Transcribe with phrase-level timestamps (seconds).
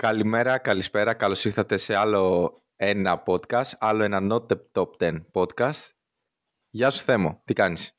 [0.00, 1.14] Καλημέρα, καλησπέρα.
[1.14, 5.88] Καλώς ήρθατε σε άλλο ένα podcast, άλλο ένα Not the Top 10 podcast.
[6.70, 7.94] Γεια σου Θέμο, τι κάνεις;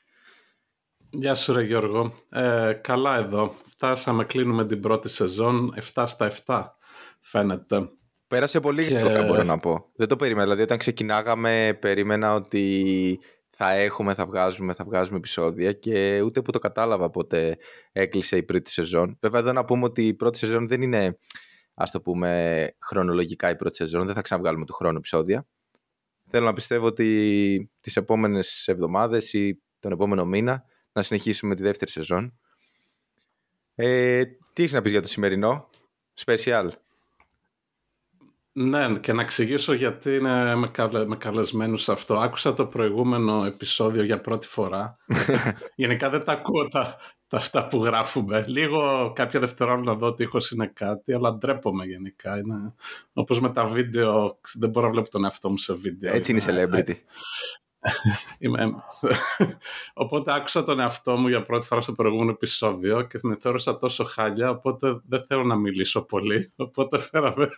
[1.09, 2.13] Γεια σου ρε Γιώργο.
[2.29, 3.53] Ε, καλά εδώ.
[3.67, 6.65] Φτάσαμε, κλείνουμε την πρώτη σεζόν 7 στα 7
[7.21, 7.89] φαίνεται.
[8.27, 8.93] Πέρασε πολύ και...
[8.93, 9.91] γρήγορα μπορώ να πω.
[9.95, 10.43] Δεν το περίμενα.
[10.43, 16.51] Δηλαδή όταν ξεκινάγαμε περίμενα ότι θα έχουμε, θα βγάζουμε, θα βγάζουμε επεισόδια και ούτε που
[16.51, 17.57] το κατάλαβα πότε
[17.91, 19.17] έκλεισε η πρώτη σεζόν.
[19.21, 21.17] Βέβαια εδώ να πούμε ότι η πρώτη σεζόν δεν είναι
[21.81, 25.47] ας το πούμε χρονολογικά η πρώτη σεζόν, δεν θα ξαναβγάλουμε του χρόνου επεισόδια.
[26.25, 31.91] Θέλω να πιστεύω ότι τις επόμενες εβδομάδες ή τον επόμενο μήνα να συνεχίσουμε τη δεύτερη
[31.91, 32.39] σεζόν.
[33.75, 35.69] Ε, τι έχεις να πεις για το σημερινό,
[36.25, 36.69] special;
[38.51, 42.17] Ναι, και να εξηγήσω γιατί είναι με, καλε, με καλεσμένους αυτό.
[42.17, 44.97] Άκουσα το προηγούμενο επεισόδιο για πρώτη φορά.
[45.75, 46.97] Γενικά δεν τα ακούω τα,
[47.31, 48.45] τα αυτά που γράφουμε.
[48.47, 52.37] Λίγο κάποια δευτερόλεπτα να δω ότι ήχος είναι κάτι, αλλά ντρέπομαι γενικά.
[52.37, 52.73] Είναι,
[53.13, 56.15] όπως με τα βίντεο, δεν μπορώ να βλέπω τον εαυτό μου σε βίντεο.
[56.15, 56.95] Έτσι είναι η celebrity.
[58.39, 58.83] Είμαι...
[60.03, 64.03] οπότε άκουσα τον εαυτό μου για πρώτη φορά στο προηγούμενο επεισόδιο και με θεώρησα τόσο
[64.03, 66.51] χάλια, οπότε δεν θέλω να μιλήσω πολύ.
[66.55, 67.49] Οπότε φέραμε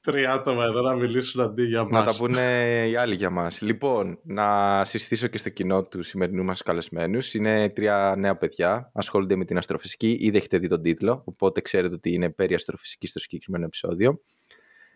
[0.00, 2.04] τρία άτομα εδώ να μιλήσουν αντί για μας.
[2.04, 3.60] Να τα πούνε οι άλλοι για μας.
[3.60, 7.34] Λοιπόν, να συστήσω και στο κοινό του σημερινού μας καλεσμένους.
[7.34, 10.16] Είναι τρία νέα παιδιά, ασχολούνται με την αστροφυσική.
[10.20, 14.20] Ήδη έχετε δει τον τίτλο, οπότε ξέρετε ότι είναι περί αστροφυσική στο συγκεκριμένο επεισόδιο.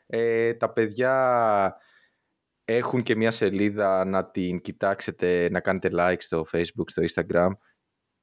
[0.06, 1.76] Ε, τα παιδιά
[2.64, 7.50] έχουν και μια σελίδα να την κοιτάξετε, να κάνετε like στο facebook, στο instagram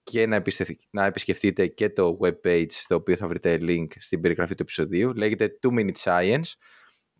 [0.03, 0.41] και να,
[0.89, 5.13] να επισκεφτείτε και το webpage στο οποίο θα βρείτε link στην περιγραφή του επεισοδίου.
[5.13, 6.51] Λέγεται 2 Minute Science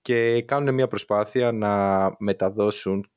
[0.02, 3.12] και κάνουν μια προσπάθεια να μεταδώσουν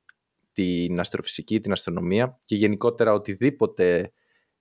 [0.52, 4.12] την αστροφυσική, την αστρονομία και γενικότερα οτιδήποτε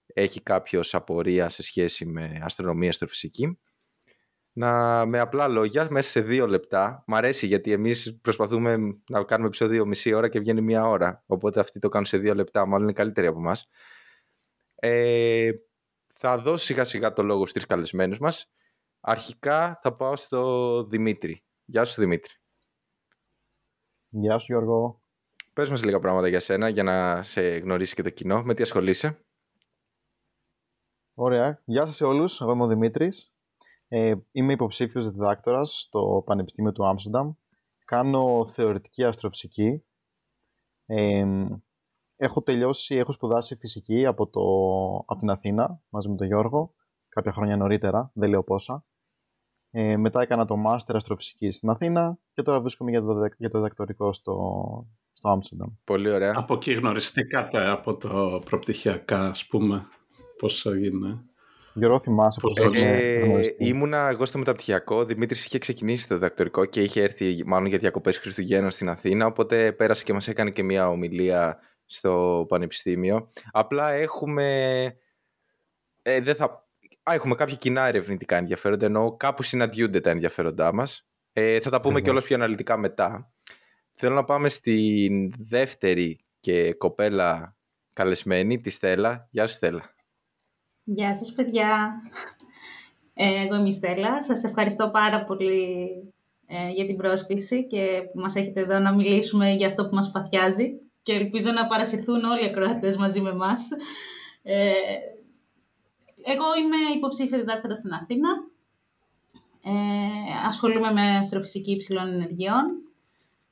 [0.06, 3.58] έχει κάποιος απορία σε σχέση με αστρονομία, αστροφυσική
[4.54, 7.04] να, με απλά λόγια, μέσα σε δύο λεπτά.
[7.08, 8.78] Μ' αρέσει γιατί εμείς προσπαθούμε
[9.10, 11.24] να κάνουμε επεισόδιο μισή ώρα και βγαίνει μία ώρα.
[11.26, 13.68] Οπότε αυτοί το κάνουν σε δύο λεπτά, μάλλον είναι καλύτεροι από εμάς.
[14.86, 15.52] Ε,
[16.14, 18.52] θα δώσω σιγά σιγά το λόγο στις καλεσμένους μας.
[19.00, 21.44] Αρχικά θα πάω στο Δημήτρη.
[21.66, 22.34] Γεια σου Δημήτρη.
[24.10, 25.02] Γεια σου Γιώργο.
[25.54, 28.44] Πες μας λίγα πράγματα για σένα για να σε γνωρίσει και το κοινό.
[28.44, 29.26] Με τι ασχολείσαι;
[31.14, 31.62] Ωραία.
[31.66, 32.42] Γεια σας σε όλους.
[32.42, 33.34] Εγώ είμαι ο Δημήτρης.
[33.88, 37.34] Ε, είμαι υποψήφιος διδάκτορας στο Πανεπιστήμιο του Άμστερνταμ.
[37.86, 39.84] Κάνω θεωρητική αστροφυσική.
[40.86, 41.26] Ε,
[42.24, 44.42] έχω τελειώσει, έχω σπουδάσει φυσική από, το,
[45.08, 46.74] από την Αθήνα μαζί με τον Γιώργο
[47.10, 48.86] κάποια χρόνια νωρίτερα, δεν λέω πόσα.
[49.72, 53.58] Ε, μετά έκανα το Master Αστροφυσικής στην Αθήνα και τώρα βρίσκομαι για το, για το
[53.58, 54.36] διδακτορικό στο,
[55.14, 55.70] στο Άμστερνταμ.
[55.84, 56.34] Πολύ ωραία.
[56.36, 59.86] Από εκεί γνωριστήκατε από το προπτυχιακά, ας πούμε,
[60.38, 61.24] πώς έγινε.
[61.74, 64.96] Γιώργο, θυμάσαι πώς ε, ε, Ήμουνα εγώ στο μεταπτυχιακό.
[64.96, 69.26] Ο Δημήτρης είχε ξεκινήσει το διδακτορικό και είχε έρθει μάλλον για διακοπές Χριστουγέννων στην Αθήνα,
[69.26, 71.60] οπότε πέρασε και μας έκανε και μια ομιλία
[71.94, 73.30] στο Πανεπιστήμιο.
[73.52, 74.84] Απλά έχουμε...
[76.02, 76.64] Ε, δεν θα
[77.04, 81.06] Α, έχουμε κάποια κοινά ερευνητικά ενδιαφέροντα, ενώ κάπου συναντιούνται τα ενδιαφέροντά μας.
[81.34, 82.04] Ε, θα τα πούμε mm-hmm.
[82.04, 83.32] κιόλας πιο αναλυτικά μετά.
[83.94, 87.56] Θέλω να πάμε στην δεύτερη και κοπέλα
[87.94, 89.28] καλεσμένη, τη Στέλλα.
[89.32, 89.96] Γεια σου Στέλλα.
[90.84, 92.02] Γεια σας παιδιά.
[93.14, 94.22] Ε, εγώ είμαι η Στέλλα.
[94.24, 95.90] Σας ευχαριστώ πάρα πολύ
[96.46, 100.12] ε, για την πρόσκληση και που μας έχετε εδώ να μιλήσουμε για αυτό που μας
[100.12, 103.68] παθιάζει και ελπίζω να παρασυρθούν όλοι οι ακροατές μαζί με εμάς.
[104.44, 104.72] Ε,
[106.24, 108.30] εγώ είμαι υποψήφια διδάκτορα στην Αθήνα.
[109.64, 112.66] Ε, ασχολούμαι με αστροφυσική υψηλών ενεργειών.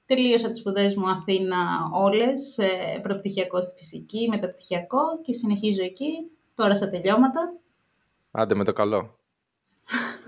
[0.05, 6.11] Τελείωσα τις σπουδές μου Αθήνα όλες, ε, προπτυχιακό στη φυσική, μεταπτυχιακό και συνεχίζω εκεί,
[6.55, 7.53] τώρα στα τελειώματα.
[8.31, 9.19] Άντε με το καλό.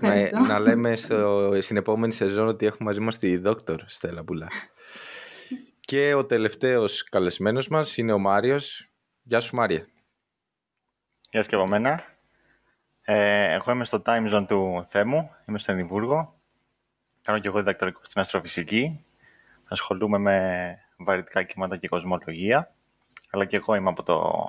[0.00, 4.46] να, να λέμε στο, στην επόμενη σεζόν ότι έχουμε μαζί μας τη δόκτωρ Στέλλα Πουλά.
[5.94, 8.88] Και ο τελευταίος καλεσμένος μας είναι ο Μάριος.
[9.22, 9.86] Γεια σου Μάρια.
[11.30, 12.04] Γεια σου και από μένα.
[13.02, 16.34] Ε, εγώ είμαι στο time zone του Θέμου, είμαι στο Εδιμβούργο.
[17.22, 19.04] Κάνω και εγώ διδακτορικό στην αστροφυσική.
[19.64, 22.74] Ασχολούμαι με βαρυτικά κύματα και κοσμολογία.
[23.30, 24.48] Αλλά και εγώ είμαι από το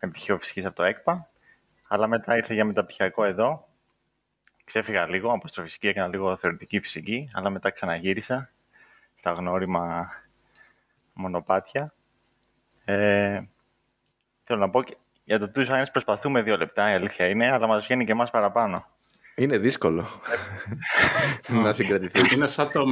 [0.00, 1.30] με πτυχίο φυσικής από το ΕΚΠΑ.
[1.88, 3.68] Αλλά μετά ήρθα για μεταπτυχιακό εδώ.
[4.64, 8.50] Ξέφυγα λίγο από αστροφυσική, έκανα λίγο θεωρητική φυσική, αλλά μετά ξαναγύρισα
[9.14, 10.10] στα γνώριμα
[11.16, 11.94] μονοπάτια.
[12.84, 13.42] Ε,
[14.44, 14.82] θέλω να πω
[15.24, 18.30] για το Two Science προσπαθούμε δύο λεπτά, η αλήθεια είναι, αλλά μας βγαίνει και εμάς
[18.30, 18.86] παραπάνω.
[19.38, 20.08] Είναι δύσκολο
[21.48, 22.34] να συγκρατηθεί.
[22.34, 22.84] Είναι σαν το,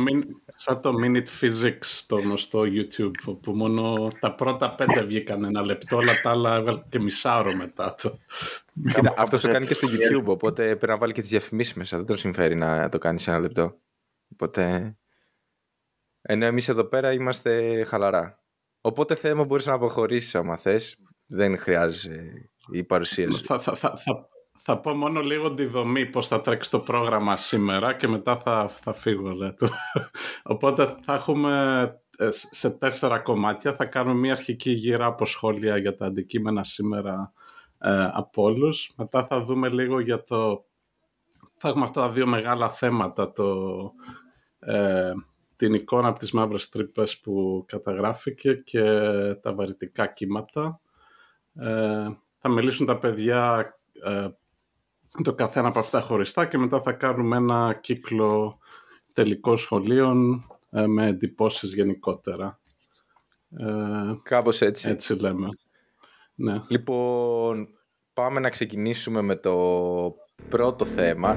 [0.54, 5.98] σαν το Minute Physics το γνωστό YouTube, που μόνο τα πρώτα πέντε βγήκαν ένα λεπτό,
[5.98, 8.18] αλλά τα άλλα έβαλε και μισάωρο μετά το.
[8.94, 11.96] Κοίτα, αυτό το κάνει και στο YouTube, οπότε πρέπει να βάλει και τις διαφημίσεις μέσα.
[11.96, 13.76] Δεν το συμφέρει να το κάνεις σε ένα λεπτό.
[14.32, 14.94] Οπότε...
[16.26, 18.38] Ενώ εμείς εδώ πέρα είμαστε χαλαρά.
[18.80, 20.96] Οπότε θέμα μπορείς να αποχωρήσεις άμα θες.
[21.26, 23.44] Δεν χρειάζεται η παρουσίαση.
[23.44, 27.94] Θα, θα, θα, θα πω μόνο λίγο τη δομή πώς θα τρέξει το πρόγραμμα σήμερα
[27.94, 29.30] και μετά θα, θα φύγω.
[29.30, 29.68] Λέτε.
[30.54, 31.82] Οπότε θα έχουμε
[32.18, 33.74] ε, σε τέσσερα κομμάτια.
[33.74, 37.32] Θα κάνουμε μια αρχική γύρα από σχόλια για τα αντικείμενα σήμερα
[37.78, 38.90] ε, από όλους.
[38.96, 40.64] Μετά θα δούμε λίγο για το...
[41.56, 43.32] Θα έχουμε αυτά τα δύο μεγάλα θέματα.
[43.32, 43.76] Το,
[44.58, 45.12] ε,
[45.56, 48.82] την εικόνα από τις μαύρες τρύπες που καταγράφηκε και
[49.34, 50.80] τα βαρυτικά κύματα.
[51.54, 52.06] Ε,
[52.38, 53.74] θα μιλήσουν τα παιδιά
[54.04, 54.28] ε,
[55.22, 58.58] το καθένα από αυτά χωριστά και μετά θα κάνουμε ένα κύκλο
[59.12, 62.60] τελικών σχολείων ε, με εντυπώσεις γενικότερα.
[63.58, 63.66] Ε,
[64.22, 64.88] Κάπως έτσι.
[64.88, 65.48] Έτσι λέμε.
[66.34, 66.62] Ναι.
[66.68, 67.68] Λοιπόν,
[68.12, 69.54] πάμε να ξεκινήσουμε με το
[70.48, 71.36] πρώτο θέμα.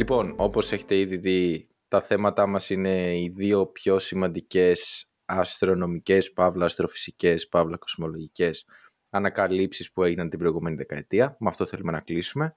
[0.00, 6.64] Λοιπόν, όπως έχετε ήδη δει, τα θέματα μας είναι οι δύο πιο σημαντικές αστρονομικές, παύλα
[6.64, 8.66] αστροφυσικές, παύλα κοσμολογικές
[9.10, 11.36] ανακαλύψεις που έγιναν την προηγούμενη δεκαετία.
[11.38, 12.54] Με αυτό θέλουμε να κλείσουμε.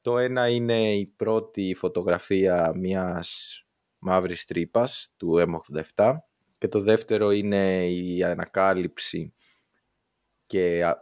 [0.00, 3.60] Το ένα είναι η πρώτη φωτογραφία μιας
[3.98, 5.60] μαύρης τρύπας του
[5.96, 6.16] M87
[6.58, 9.34] και το δεύτερο είναι η ανακάλυψη
[10.46, 10.94] και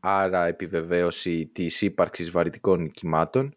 [0.00, 3.56] άρα επιβεβαίωση της ύπαρξης βαρυτικών κυμάτων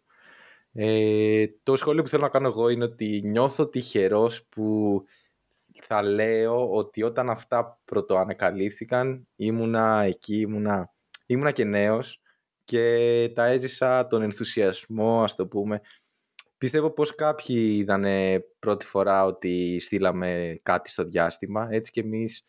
[0.78, 5.02] ε, το σχόλιο που θέλω να κάνω εγώ είναι ότι νιώθω τυχερός που
[5.82, 10.92] θα λέω ότι όταν αυτά πρωτοανακαλύφθηκαν ήμουνα εκεί, ήμουνα,
[11.26, 12.20] ήμουνα και νέος
[12.64, 15.80] και τα έζησα τον ενθουσιασμό ας το πούμε.
[16.58, 18.04] Πιστεύω πως κάποιοι είδαν
[18.58, 22.46] πρώτη φορά ότι στείλαμε κάτι στο διάστημα, έτσι και εμείς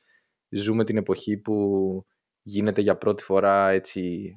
[0.50, 2.06] ζούμε την εποχή που
[2.42, 4.34] γίνεται για πρώτη φορά έτσι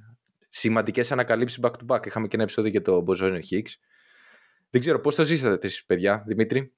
[0.51, 2.07] σημαντικές ανακαλύψεις back to back.
[2.07, 3.73] Είχαμε και ένα επεισόδιο για το Boson Higgs.
[4.71, 6.75] Δεν ξέρω πώς το ζήσατε εσείς παιδιά, Δημήτρη;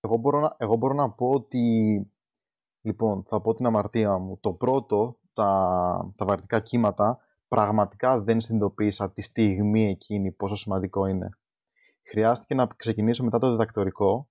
[0.00, 1.60] Εγώ μπορώ, να, εγώ μπορώ να πω ότι,
[2.80, 4.38] λοιπόν, θα πω την αμαρτία μου.
[4.40, 7.18] Το πρώτο, τα, τα βαρυτικά κύματα,
[7.48, 11.28] πραγματικά δεν συνειδητοποίησα τη στιγμή εκείνη πόσο σημαντικό είναι.
[12.02, 14.28] Χρειάστηκε να ξεκινήσω μετά το διδακτορικό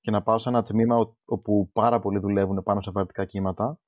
[0.00, 3.78] και να πάω σε ένα τμήμα όπου πάρα πολλοί δουλεύουν πάνω σε βαρυτικά κύματα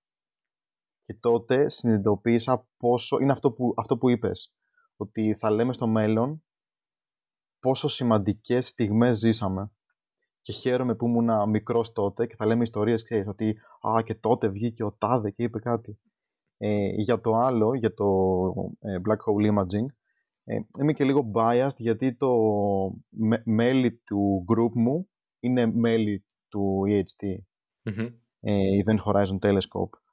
[1.06, 4.54] και τότε συνειδητοποίησα πόσο είναι αυτό που, αυτό που είπες,
[4.96, 6.44] ότι θα λέμε στο μέλλον
[7.60, 9.70] πόσο σημαντικές στιγμές ζήσαμε.
[10.40, 14.48] Και χαίρομαι που ήμουν μικρός τότε και θα λέμε ιστορίες, ξέρεις, ότι «Α, και τότε
[14.48, 15.98] βγήκε ο Τάδε και είπε κάτι».
[16.58, 18.04] Ε, για το άλλο, για το
[18.80, 19.86] ε, Black Hole Imaging,
[20.44, 22.30] ε, είμαι και λίγο biased γιατί το
[23.44, 25.08] μέλη του group μου
[25.40, 27.34] είναι μέλη του EHT,
[27.90, 28.08] mm
[28.84, 30.05] Event Horizon Telescope.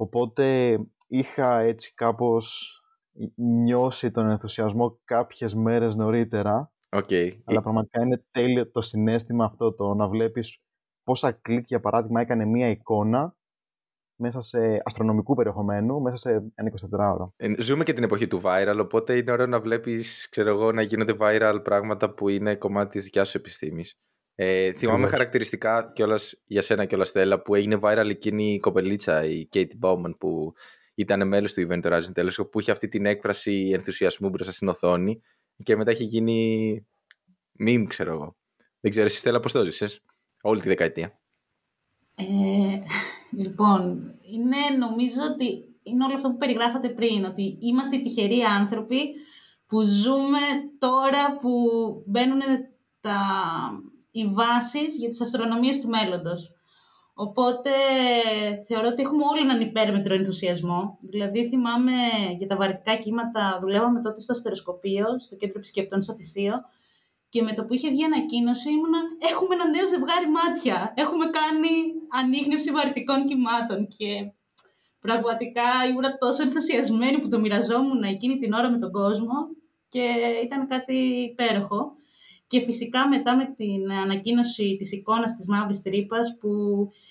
[0.00, 0.76] Οπότε
[1.06, 2.74] είχα έτσι κάπως
[3.36, 6.72] νιώσει τον ενθουσιασμό κάποιες μέρες νωρίτερα.
[6.88, 7.30] Okay.
[7.44, 10.62] Αλλά πραγματικά είναι τέλειο το συνέστημα αυτό το να βλέπεις
[11.04, 13.36] πόσα κλικ για παράδειγμα έκανε μία εικόνα
[14.16, 17.28] μέσα σε αστρονομικού περιεχομένου, μέσα σε ένα 24ωρο.
[17.36, 20.82] Ε, ζούμε και την εποχή του viral, οπότε είναι ωραίο να βλέπεις, ξέρω εγώ, να
[20.82, 23.98] γίνονται viral πράγματα που είναι κομμάτι της δικιάς σου επιστήμης.
[24.42, 29.48] Ε, θυμάμαι χαρακτηριστικά κιόλας για σένα κιόλα Στέλλα που έγινε viral εκείνη η κοπελίτσα, η
[29.52, 30.52] Katie Bowman που
[30.94, 35.20] ήταν μέλος του Event Horizon Telescope που είχε αυτή την έκφραση ενθουσιασμού μπροστά στην οθόνη
[35.62, 36.86] και μετά έχει γίνει
[37.66, 38.36] meme, ξέρω εγώ.
[38.80, 40.04] Δεν ξέρω, εσύ Στέλλα πώς το ζήσες
[40.42, 41.20] όλη τη δεκαετία;
[42.14, 42.24] Ε,
[43.36, 49.14] λοιπόν, είναι νομίζω ότι είναι όλο αυτό που περιγράφατε πριν, ότι είμαστε τυχεροί άνθρωποι
[49.66, 50.38] που ζούμε
[50.78, 51.50] τώρα που
[52.06, 52.40] μπαίνουν
[53.00, 53.18] τα,
[54.10, 56.54] οι βάσεις για τις αστρονομίες του μέλλοντος.
[57.14, 57.70] Οπότε
[58.66, 60.98] θεωρώ ότι έχουμε όλοι έναν υπέρμετρο ενθουσιασμό.
[61.00, 61.92] Δηλαδή θυμάμαι
[62.38, 66.54] για τα βαρυτικά κύματα, δουλεύαμε τότε στο αστεροσκοπείο, στο κέντρο επισκεπτών στο Θησίο
[67.30, 69.00] και με το που είχε βγει ανακοίνωση ήμουνα
[69.32, 71.72] έχουμε ένα νέο ζευγάρι μάτια, έχουμε κάνει
[72.20, 74.32] ανείχνευση βαρυτικών κυμάτων και
[75.00, 79.36] πραγματικά ήμουν τόσο ενθουσιασμένη που το μοιραζόμουν εκείνη την ώρα με τον κόσμο
[79.88, 80.04] και
[80.44, 80.96] ήταν κάτι
[81.30, 81.92] υπέροχο.
[82.50, 86.50] Και φυσικά μετά με την ανακοίνωση της εικόνας της μαύρης τρύπας που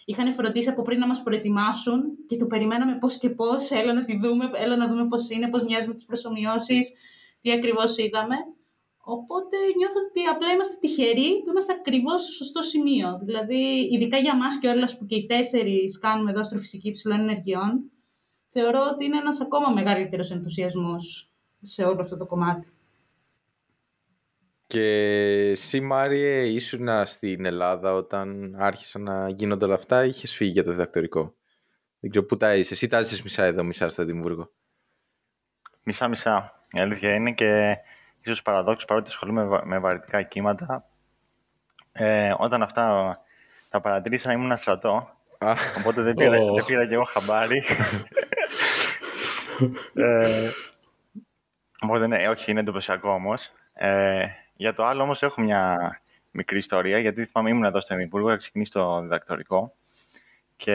[0.05, 4.05] είχαν φροντίσει από πριν να μας προετοιμάσουν και το περιμέναμε πώς και πώς, έλα να
[4.05, 6.93] τη δούμε, έλα να δούμε πώς είναι, πώς μοιάζει με τις προσωμιώσεις.
[7.41, 8.35] τι ακριβώς είδαμε.
[8.97, 13.19] Οπότε νιώθω ότι απλά είμαστε τυχεροί που είμαστε ακριβώς στο σωστό σημείο.
[13.21, 17.91] Δηλαδή, ειδικά για μας και όλα που και οι τέσσερις κάνουμε εδώ αστροφυσική υψηλών ενεργειών,
[18.49, 21.31] θεωρώ ότι είναι ένας ακόμα μεγαλύτερος ενθουσιασμός
[21.61, 22.67] σε όλο αυτό το κομμάτι.
[24.69, 24.89] Και
[25.49, 30.63] εσύ Μάριε ήσουν στην Ελλάδα όταν άρχισαν να γίνονται όλα αυτά ή είχες φύγει για
[30.63, 31.35] το διδακτορικό;
[31.99, 32.73] Δεν ξέρω πού τα είσαι.
[32.73, 34.51] Εσύ τα μισά εδώ, μισά στο Δημβούργο.
[35.83, 36.63] Μισά-μισά.
[36.71, 37.77] Η αλήθεια είναι και
[38.21, 40.85] ίσως παραδόξως παρότι ασχολούμαι με βαρυτικά κύματα.
[41.91, 43.15] Ε, όταν αυτά
[43.69, 45.09] τα παρατηρήσα ήμουν στρατό.
[45.77, 46.53] οπότε δεν πήρα, oh.
[46.55, 47.63] δεν πήρα και εγώ χαμπάρι.
[49.93, 50.49] ε,
[51.81, 53.51] οπότε ναι, όχι, είναι εντυπωσιακό όμως.
[53.73, 54.25] Ε,
[54.59, 55.77] για το άλλο όμως έχω μια
[56.31, 59.75] μικρή ιστορία, γιατί θυμάμαι ήμουν εδώ στο Εδιμβούργο, είχα ξεκινήσει το διδακτορικό
[60.55, 60.73] και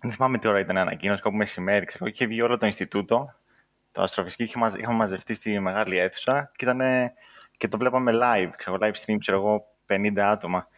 [0.00, 3.34] δεν θυμάμαι τι ώρα ήταν ανακοίνωση, κάπου μεσημέρι, ξέρω, είχε βγει όλο το Ινστιτούτο,
[3.92, 6.80] το αστροφυσική, είχαμε μαζευτεί στη μεγάλη αίθουσα και, ήταν,
[7.56, 10.68] και το βλέπαμε live, ξέρω, live stream, ξέρω εγώ, 50 άτομα.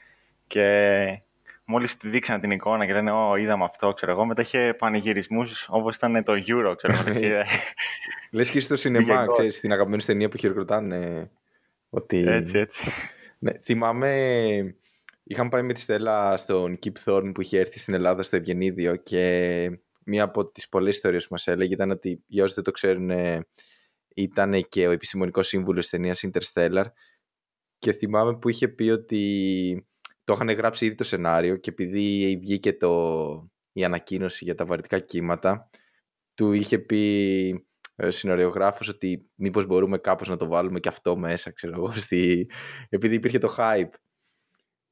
[0.46, 1.22] Και
[1.64, 5.66] μόλις τη δείξαν την εικόνα και λένε Ω, είδαμε αυτό, ξέρω εγώ, μετά είχε πανηγυρισμούς
[5.70, 7.44] όπως ήταν το Euro, ξέρω εγώ.
[8.30, 11.30] Λες και στο σινεμά, ξέρεις, στην αγαπημένη ταινία που χειροκροτάνε.
[11.90, 12.18] Ότι...
[12.18, 12.90] Έτσι, έτσι.
[13.38, 14.76] Ναι, θυμάμαι,
[15.22, 18.96] είχαμε πάει με τη Στέλλα στον Keep Thorn που είχε έρθει στην Ελλάδα στο Ευγενίδιο
[18.96, 22.70] και μία από τις πολλές ιστορίες που μας έλεγε ήταν ότι για όσοι δεν το
[22.70, 23.10] ξέρουν
[24.14, 26.84] ήταν και ο επιστημονικός σύμβουλος της ταινίας Interstellar
[27.78, 29.86] και θυμάμαι που είχε πει ότι
[30.24, 34.98] το είχαν γράψει ήδη το σενάριο και επειδή βγήκε το, η ανακοίνωση για τα βαρυτικά
[34.98, 35.70] κύματα
[36.34, 37.69] του είχε πει ο
[38.08, 42.50] συνοριογράφος ότι μήπως μπορούμε κάπως να το βάλουμε και αυτό μέσα, ξέρω εγώ, στη...
[42.88, 43.90] επειδή υπήρχε το hype.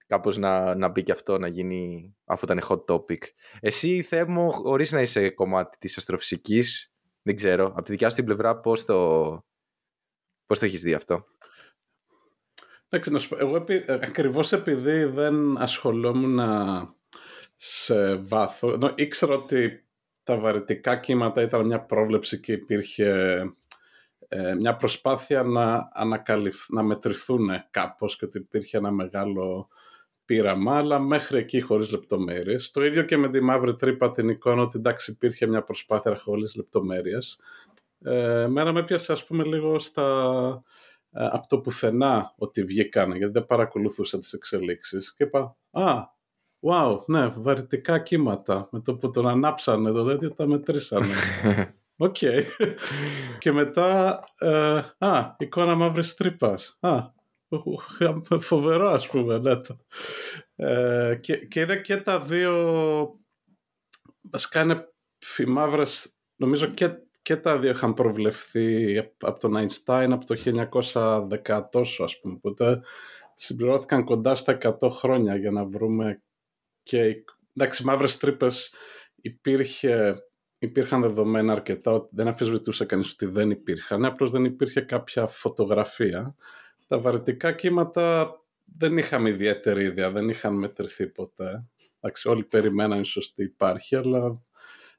[0.06, 3.22] Κάπως να, να μπει και αυτό, να γίνει, αφού ήταν hot topic.
[3.60, 8.24] Εσύ, Θέμο, χωρίς να είσαι κομμάτι της αστροφυσικής, δεν ξέρω, από τη δικιά σου την
[8.24, 8.96] πλευρά πώς το,
[10.46, 11.24] πώς το έχεις δει αυτό;
[12.88, 16.40] Εντάξει, να σου πω, εγώ επει, ακριβώς επειδή δεν ασχολόμουν
[17.56, 19.87] σε βάθος, ήξερα ότι
[20.28, 23.40] τα βαρυτικά κύματα ήταν μια πρόβλεψη και υπήρχε
[24.28, 29.68] ε, μια προσπάθεια να, ανακαλυφ, να μετρηθούν κάπως και ότι υπήρχε ένα μεγάλο
[30.24, 32.70] πείραμα, αλλά μέχρι εκεί χωρίς λεπτομέρειες.
[32.70, 36.56] Το ίδιο και με τη μαύρη τρύπα την εικόνα ότι εντάξει υπήρχε μια προσπάθεια χωρίς
[36.56, 37.38] λεπτομέρειες.
[38.04, 40.02] Ε, μέρα με πιάσε ας πούμε λίγο στα,
[41.10, 46.16] ε, από το πουθενά ότι βγήκαν, γιατί δεν παρακολουθούσα τις εξελίξεις και είπα «Α,
[46.60, 48.68] Wow, ναι, βαρυτικά κύματα.
[48.70, 51.06] Με το που τον ανάψανε το τέτοιο τα μετρήσανε.
[51.96, 52.16] Ok.
[52.20, 52.42] Okay.
[53.38, 56.76] και μετά, ε, α, εικόνα μαύρης τρύπας.
[56.80, 57.10] Α,
[58.40, 59.56] φοβερό ας πούμε, ναι.
[59.56, 59.76] Το.
[60.56, 62.54] Ε, και, και είναι και τα δύο,
[64.20, 64.88] βασικά είναι
[65.36, 66.90] οι μαύρες, νομίζω και,
[67.22, 70.34] και τα δύο είχαν προβλεφθεί από τον Einstein από το
[71.44, 72.80] 1910 τόσο ας πούμε, οπότε
[73.34, 76.22] συμπληρώθηκαν κοντά στα 100 χρόνια για να βρούμε
[76.88, 77.24] και
[77.56, 78.72] εντάξει, μαύρες τρύπες
[79.16, 80.14] υπήρχε,
[80.58, 86.34] υπήρχαν δεδομένα αρκετά, δεν αφισβητούσε κανείς ότι δεν υπήρχαν, απλώς δεν υπήρχε κάποια φωτογραφία.
[86.86, 91.66] Τα βαρυτικά κύματα δεν είχαμε ιδιαίτερη ιδέα, δεν είχαν μετρηθεί ποτέ.
[92.00, 94.42] Εντάξει, όλοι περιμέναν ίσως ότι υπάρχει, αλλά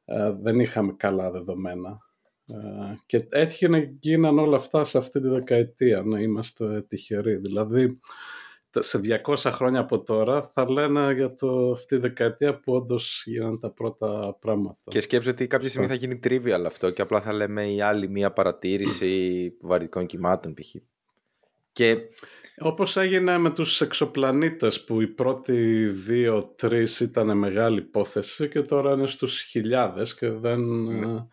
[0.05, 1.97] ε, δεν είχαμε καλά δεδομένα.
[2.45, 7.35] Ε, και έτυχε να γίναν όλα αυτά σε αυτή τη δεκαετία, να είμαστε τυχεροί.
[7.35, 7.99] Δηλαδή,
[8.79, 13.57] σε 200 χρόνια από τώρα θα λένε για το, αυτή τη δεκαετία που όντως γίνανε
[13.57, 14.79] τα πρώτα πράγματα.
[14.83, 18.09] Και σκέψτε ότι κάποια στιγμή θα γίνει trivial αυτό και απλά θα λέμε η άλλη
[18.09, 20.75] μία παρατήρηση βαρικών κυμάτων π.χ.
[21.79, 21.97] Και...
[22.61, 29.07] Όπως έγινε με τους εξωπλανήτες που οι πρώτοι δύο-τρεις ήταν μεγάλη υπόθεση και τώρα είναι
[29.07, 30.59] στους χιλιάδες και δεν...
[30.59, 31.25] Ναι.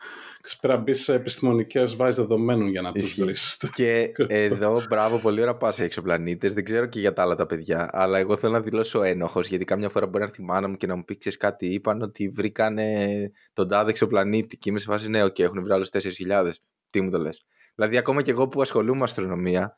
[0.61, 3.59] Πρέπει να μπεις σε επιστημονικές βάσεις δεδομένων για να τους βρεις.
[3.75, 6.55] Και εδώ, μπράβο, πολύ ωραία πα εξωπλανήτες.
[6.55, 9.65] Δεν ξέρω και για τα άλλα τα παιδιά, αλλά εγώ θέλω να δηλώσω ένοχος, γιατί
[9.65, 12.03] κάμια φορά μπορεί να έρθει η μάνα μου και να μου πει: Ξέρεις κάτι, είπαν
[12.03, 13.07] ότι βρήκανε
[13.53, 14.57] τον τάδε εξωπλανήτη.
[14.57, 16.51] Και είμαι σε φάση, ναι, οκ, έχουν βρει άλλους 4.000.
[16.91, 17.45] Τι μου το λες.
[17.75, 19.77] Δηλαδή, ακόμα και εγώ που ασχολούμαι με αστρονομία,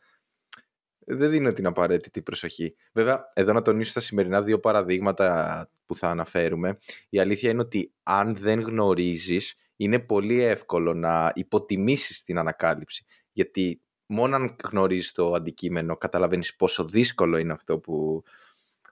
[1.09, 2.75] δεν δίνω την απαραίτητη προσοχή.
[2.93, 6.79] Βέβαια, εδώ να τονίσω τα σημερινά δύο παραδείγματα που θα αναφέρουμε.
[7.09, 13.05] Η αλήθεια είναι ότι αν δεν γνωρίζεις είναι πολύ εύκολο να υποτιμήσεις την ανακάλυψη.
[13.33, 18.23] Γιατί μόνο αν γνωρίζεις το αντικείμενο καταλαβαίνεις πόσο δύσκολο είναι αυτό που,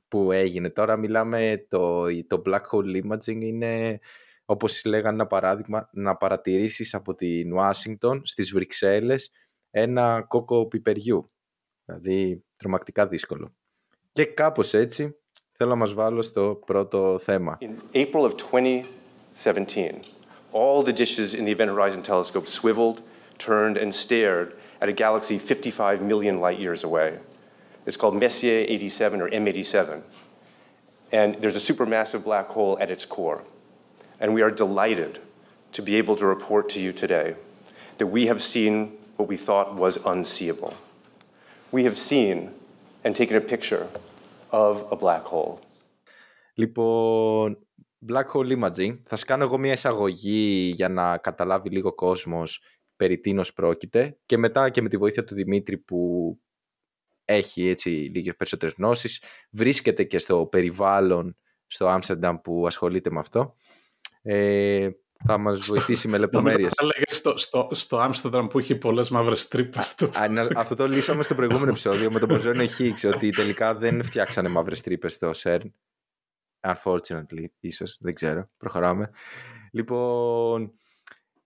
[0.08, 0.70] που έγινε.
[0.70, 4.00] Τώρα μιλάμε το, το black hole imaging είναι
[4.44, 9.30] όπως λέγανε ένα παράδειγμα να παρατηρήσεις από την Ουάσιγκτον στις Βρυξέλλες
[9.70, 11.30] ένα κόκο πιπεριού.
[11.86, 13.55] Δηλαδή τρομακτικά δύσκολο.
[14.12, 15.15] Και κάπως έτσι
[15.51, 17.57] θέλω να μας βάλω στο πρώτο θέμα.
[17.62, 20.00] In April of 2017,
[20.53, 23.01] all the dishes in the Event Horizon Telescope swiveled
[23.38, 27.19] turned and stared at a galaxy 55 million light years away.
[27.86, 30.01] It's called Messier 87 or M87.
[31.12, 33.43] And there's a supermassive black hole at its core.
[34.19, 35.19] And we are delighted
[35.74, 37.36] to be able to report to you today
[37.98, 40.74] that we have seen what we thought was unseeable.
[41.73, 42.50] We have seen
[43.04, 43.87] and taken a picture
[44.50, 45.58] of a black hole.
[46.54, 47.66] Λοιπόν,
[48.06, 48.99] Black Hole Imaging.
[49.02, 52.62] Θα σας κάνω εγώ μια εισαγωγή για να καταλάβει λίγο κόσμος
[52.96, 56.30] περί τίνος πρόκειται και μετά και με τη βοήθεια του Δημήτρη που
[57.25, 63.56] έχει έτσι λίγες περισσότερες γνώσεις βρίσκεται και στο περιβάλλον στο Άμστερνταμ που ασχολείται με αυτό
[64.23, 64.90] ε,
[65.25, 66.73] θα μας βοηθήσει με λεπτομέρειες.
[66.75, 69.94] Θα έλεγε στο, στο, στο Άμστερνταμ που έχει πολλές μαύρες τρύπες.
[70.54, 74.80] αυτό το λύσαμε στο προηγούμενο επεισόδιο με τον Ποζόνιο Χίξ ότι τελικά δεν φτιάξανε μαύρες
[74.80, 75.70] τρύπες στο CERN.
[76.61, 78.50] Unfortunately, ίσως, δεν ξέρω.
[78.56, 79.11] Προχωράμε.
[79.73, 80.73] Λοιπόν,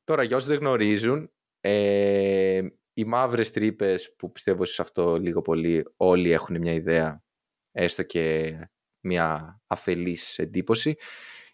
[0.05, 5.87] τώρα για όσους δεν γνωρίζουν, ε, οι μαύρες τρύπες που πιστεύω σε αυτό λίγο πολύ
[5.97, 7.23] όλοι έχουν μια ιδέα,
[7.73, 8.57] έστω και
[9.00, 10.97] μια αφελής εντύπωση,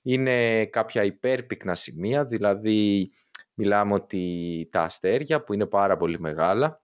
[0.08, 3.10] είναι κάποια υπέρπυκνα σημεία, δηλαδή
[3.54, 6.82] μιλάμε ότι τα αστέρια που είναι πάρα πολύ μεγάλα,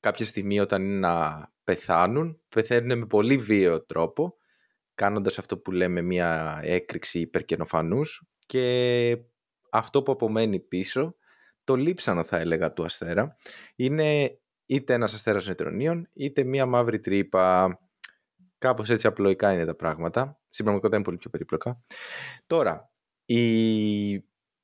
[0.00, 4.36] κάποια στιγμή όταν είναι να πεθάνουν, πεθαίνουν με πολύ βίαιο τρόπο,
[4.94, 9.16] κάνοντας αυτό που λέμε μια έκρηξη υπερκενοφανούς και
[9.70, 11.14] αυτό που απομένει πίσω
[11.64, 13.36] το λείψανο θα έλεγα του αστέρα
[13.76, 17.78] είναι είτε ένας αστέρας νετρονίων είτε μία μαύρη τρύπα.
[18.60, 20.40] Κάπως έτσι απλοϊκά είναι τα πράγματα.
[20.48, 21.82] Στην πραγματικότητα είναι πολύ πιο περίπλοκα.
[22.46, 22.90] Τώρα,
[23.24, 24.12] η,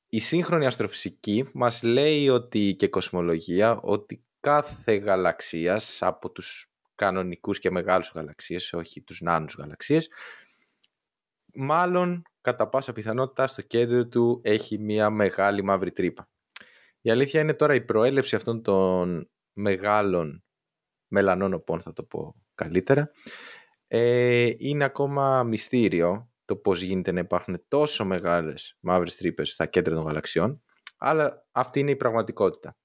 [0.07, 7.71] η σύγχρονη αστροφυσική μας λέει ότι και κοσμολογία ότι κάθε γαλαξίας από τους κανονικούς και
[7.71, 10.09] μεγάλους γαλαξίες, όχι τους νάνους γαλαξίες,
[11.53, 16.29] μάλλον κατά πάσα πιθανότητα στο κέντρο του έχει μία μεγάλη μαύρη τρύπα.
[17.01, 20.43] Η αλήθεια είναι τώρα η προέλευση αυτών των μεγάλων
[21.07, 23.11] μελανών οπών, θα το πω καλύτερα,
[23.87, 29.95] ε, είναι ακόμα μυστήριο το πώς γίνεται να υπάρχουν τόσο μεγάλες μαύρες τρύπες στα κέντρα
[29.95, 30.63] των γαλαξιών,
[30.97, 32.77] αλλά αυτή είναι η πραγματικότητα.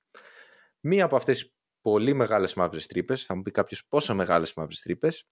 [0.81, 4.81] Μία από αυτές τις πολύ μεγάλες μαύρες τρύπες, θα μου πει κάποιος πόσο μεγάλες μαύρες
[4.81, 5.29] τρύπες,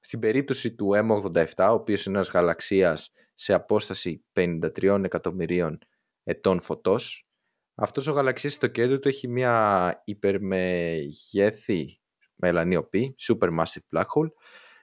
[0.00, 5.78] στην περίπτωση του M87, ο οποίος είναι ένας γαλαξίας σε απόσταση 53 εκατομμυρίων
[6.22, 7.26] ετών φωτός,
[7.74, 12.00] αυτός ο γαλαξίας στο κέντρο του έχει μια υπερμεγέθη
[12.34, 14.30] μελανιοπή, supermassive black hole,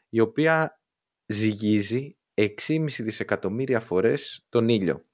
[0.10, 0.82] η οποία
[1.26, 5.06] ζυγίζει 6,5 δισεκατομμύρια φορές τον ήλιο.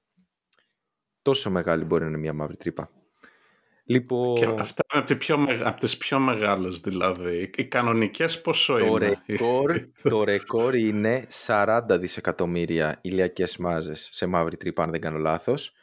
[1.22, 2.90] Τόσο μεγάλη μπορεί να είναι μια μαύρη τρύπα.
[3.86, 4.36] Λοιπόν...
[4.36, 7.52] Και αυτά είναι από, πιο, από τις πιο μεγάλες δηλαδή.
[7.56, 9.80] Οι κανονικές πόσο το είναι; Ρεκόρ,
[10.10, 15.74] το ρεκόρ είναι 40 δισεκατομμύρια ηλιακές μάζες σε μαύρη τρύπα, αν δεν κάνω λάθος.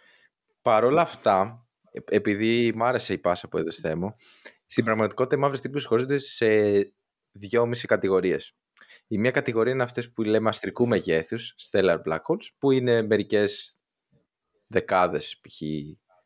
[0.63, 1.67] Παρ' όλα αυτά,
[2.05, 4.17] επειδή μ' άρεσε η πάσα που έδωσε θέμο,
[4.67, 6.47] στην πραγματικότητα οι μαύρες τρύπες χωρίζονται σε
[7.33, 8.57] δυόμιση κατηγορίες.
[9.13, 13.77] Η μία κατηγορία είναι αυτές που λέμε αστρικού μεγέθους, stellar black holes, που είναι μερικές
[14.67, 15.61] δεκάδες π.χ.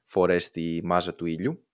[0.05, 1.67] φορές τη μάζα του ήλιου.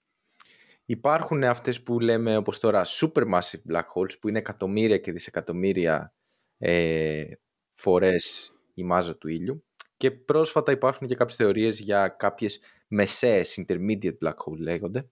[0.84, 6.14] Υπάρχουν αυτές που λέμε όπως τώρα supermassive black holes που είναι εκατομμύρια και δισεκατομμύρια
[6.58, 7.24] ε,
[7.72, 9.64] φορές η μάζα του ήλιου
[9.96, 15.08] και πρόσφατα υπάρχουν και κάποιες θεωρίες για κάποιες μεσαίες, intermediate black hole λέγονται,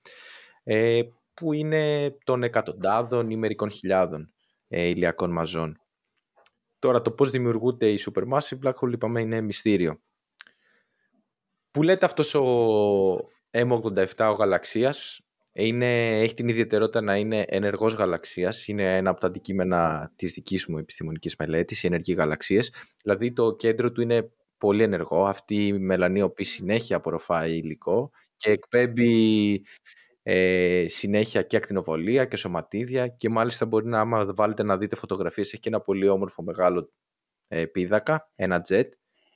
[0.63, 1.03] ε,
[1.35, 4.33] που είναι των εκατοντάδων ή μερικών χιλιάδων
[4.69, 5.81] ε, ηλιακών μαζών.
[6.81, 10.01] Τώρα το πώς δημιουργούνται οι supermassive black hole είπαμε είναι μυστήριο.
[11.71, 12.45] Που λέτε αυτός ο
[13.51, 15.21] M87 ο γαλαξίας
[15.53, 18.69] είναι, έχει την ιδιαιτερότητα να είναι ενεργός γαλαξίας.
[18.69, 22.73] Είναι ένα από τα αντικείμενα της δικής μου επιστημονικής μελέτης, οι ενεργοί γαλαξίες.
[23.03, 25.25] Δηλαδή το κέντρο του είναι πολύ ενεργό.
[25.27, 29.63] Αυτή η μελανίωπη συνέχεια απορροφάει υλικό και εκπέμπει
[30.33, 35.53] ε, συνέχεια και ακτινοβολία και σωματίδια και μάλιστα μπορεί να άμα βάλετε να δείτε φωτογραφίες
[35.53, 36.93] έχει και ένα πολύ όμορφο μεγάλο
[37.49, 38.89] ε, πίδακα, ένα jet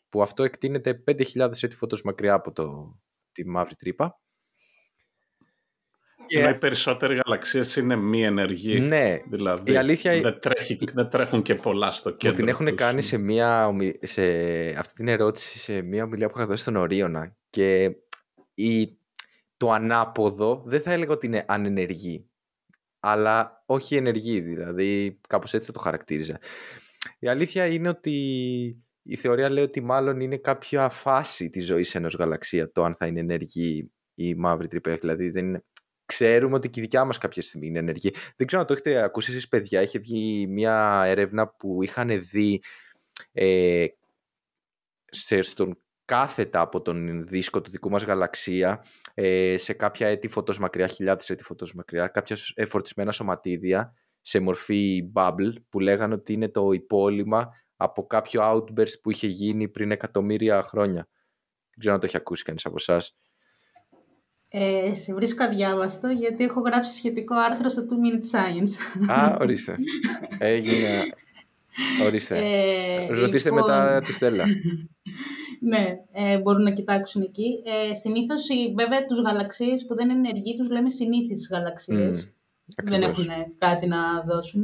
[0.09, 2.99] που αυτό εκτείνεται 5.000 έτη φωτός μακριά από το,
[3.33, 4.21] τη μαύρη τρύπα
[6.27, 6.49] και...
[6.49, 8.81] οι περισσότεροι γαλαξίες είναι μη ενεργοί.
[8.81, 10.21] Ναι, δηλαδή, η αλήθεια...
[10.21, 12.31] δεν, τρέχει, δεν τρέχουν και πολλά στο κέντρο.
[12.31, 14.23] Μου την έχουν κάνει σε, μια, σε
[14.79, 17.97] αυτή την ερώτηση σε μια ομιλία που είχα δώσει στον Ορίωνα και
[18.55, 18.99] η,
[19.65, 22.31] το ανάποδο δεν θα έλεγα ότι είναι ανενεργή
[23.01, 26.39] αλλά όχι ενεργή δηλαδή κάπως έτσι θα το χαρακτήριζα.
[27.19, 28.13] Η αλήθεια είναι ότι
[29.03, 33.07] η θεωρία λέει ότι μάλλον είναι κάποια φάση της ζωής ενός γαλαξία το αν θα
[33.07, 35.65] είναι ενεργή η μαύρη τρύπα, δηλαδή δεν είναι
[36.05, 38.15] ξέρουμε ότι και η δικιά μας κάποια στιγμή είναι ενεργή.
[38.37, 42.63] Δεν ξέρω αν το έχετε ακούσει εσείς παιδιά, είχε βγει μια έρευνα που είχαν δει
[43.33, 43.87] ε,
[45.05, 50.59] σε, στον κάθετα από τον δίσκο του δικού μας γαλαξία ε, σε κάποια έτη φωτός
[50.59, 56.49] μακριά, χιλιάδες έτη φωτός μακριά, κάποια εφορτισμένα σωματίδια σε μορφή bubble που λέγανε ότι είναι
[56.49, 61.09] το υπόλοιμα από κάποιο outburst που είχε γίνει πριν εκατομμύρια χρόνια.
[61.71, 63.17] Δεν ξέρω αν το έχει ακούσει κανείς από εσάς.
[64.49, 69.11] Ε, σε βρίσκω αδιάβαστο γιατί έχω γράψει σχετικό άρθρο στο 2 Minute Science.
[69.11, 69.77] Α, ορίστε.
[70.39, 71.03] Έγινε.
[72.07, 72.39] Ορίστε.
[72.39, 73.71] Ε, Ρωτήστε λοιπόν...
[73.71, 74.45] μετά τη Στέλλα.
[75.65, 77.63] ναι, ε, μπορούν να κοιτάξουν εκεί.
[77.65, 78.47] Ε, Συνήθως,
[78.77, 82.33] βέβαια, τους γαλαξίες που δεν είναι ενεργοί, τους λέμε συνήθεις γαλαξίες.
[82.85, 83.27] δεν έχουν
[83.59, 84.63] κάτι να δώσουν.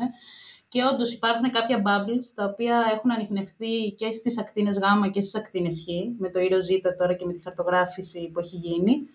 [0.68, 5.34] Και όντως υπάρχουν κάποια bubbles τα οποία έχουν ανοιχνευτεί και στις ακτίνες Γ και στις
[5.34, 9.08] ακτίνες Χ, με το ήρο Ζ τώρα και με τη χαρτογράφηση που έχει γίνει,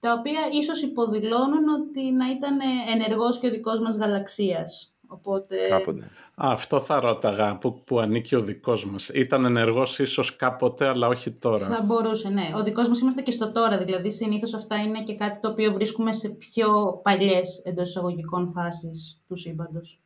[0.00, 2.58] τα οποία ίσως υποδηλώνουν ότι να ήταν
[2.94, 4.92] ενεργός και ο δικός μας γαλαξίας.
[5.10, 5.56] Οπότε...
[5.68, 6.10] Κάποτε.
[6.34, 9.08] Αυτό θα ρώταγα που, που ανήκει ο δικός μας.
[9.08, 11.66] Ήταν ενεργός ίσως κάποτε, αλλά όχι τώρα.
[11.66, 12.50] Θα μπορούσε, ναι.
[12.56, 13.84] Ο δικός μας είμαστε και στο τώρα.
[13.84, 19.22] Δηλαδή, συνήθως αυτά είναι και κάτι το οποίο βρίσκουμε σε πιο παλιές εντός εισαγωγικών φάσεις
[19.28, 20.02] του σύμπαντος.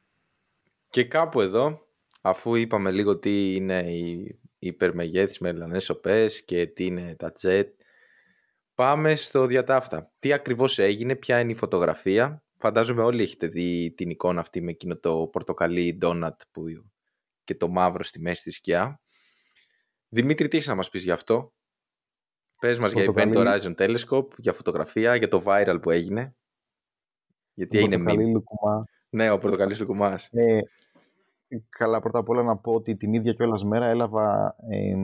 [0.91, 1.81] Και κάπου εδώ,
[2.21, 7.69] αφού είπαμε λίγο τι είναι οι υπερμεγέθεις μελανές οπές και τι είναι τα τζετ,
[8.75, 10.11] πάμε στο διατάφτα.
[10.19, 12.43] Τι ακριβώς έγινε, ποια είναι η φωτογραφία.
[12.63, 16.65] Φαντάζομαι όλοι έχετε δει την εικόνα αυτή με εκείνο το πορτοκαλί ντόνατ που...
[17.45, 19.01] και το μαύρο στη μέση της σκιά.
[20.09, 21.53] Δημήτρη, τι έχεις να μας πεις γι' αυτό;
[22.59, 26.35] Πες μας για Event Horizon Telescope, για φωτογραφία, για το viral που έγινε.
[27.55, 28.43] Γιατί έγινε μήνυμα.
[29.09, 30.29] Ναι, ο πορτοκαλί λουκουμάς.
[30.33, 30.61] Ε,
[31.69, 34.95] καλά, πρώτα απ' όλα να πω ότι την ίδια κιόλας μέρα έλαβα ε,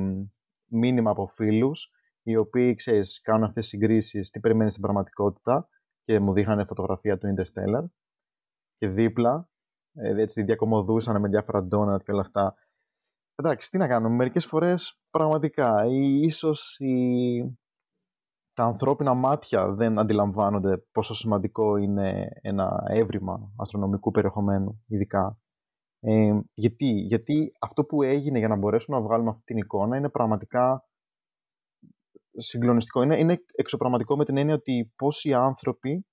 [0.64, 1.90] μήνυμα από φίλους
[2.22, 5.68] οι οποίοι, ξέρεις, κάνουν αυτές τις συγκρίσεις, τι περιμένεις στην πραγματικότητα
[6.08, 7.84] και μου δείχνανε φωτογραφία του Interstellar
[8.76, 9.48] και δίπλα,
[9.92, 12.54] ε, έτσι διακομωδούσαν με διάφορα ντόνατ και όλα αυτά.
[13.34, 17.58] Εντάξει, τι να κάνουμε, μερικές φορές πραγματικά, ή ίσως η...
[18.52, 25.38] τα ανθρώπινα μάτια δεν αντιλαμβάνονται πόσο σημαντικό είναι ένα έβριμα αστρονομικού περιεχομένου, ειδικά.
[26.00, 30.08] Ε, γιατί, γιατί αυτό που έγινε για να μπορέσουμε να βγάλουμε αυτή την εικόνα είναι
[30.08, 30.84] πραγματικά
[32.40, 33.02] συγκλονιστικό.
[33.02, 36.06] Είναι, είναι εξωπραγματικό με την έννοια ότι πόσοι άνθρωποι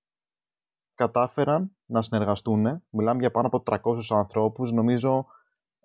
[0.93, 2.83] κατάφεραν να συνεργαστούν.
[2.89, 5.25] Μιλάμε για πάνω από 300 ανθρώπους, νομίζω,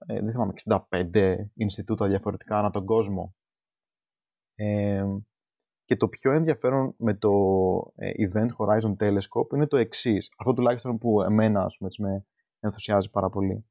[0.06, 0.52] ε, δεν θυμάμαι,
[0.90, 3.34] 65 Ινστιτούτα διαφορετικά ανά τον κόσμο.
[4.54, 5.04] Ε,
[5.84, 7.30] και το πιο ενδιαφέρον με το
[7.94, 10.30] ε, Event Horizon Telescope είναι το εξής.
[10.38, 12.26] Αυτό τουλάχιστον που εμένα ας πούμε, με
[12.60, 13.64] ενθουσιάζει πάρα πολύ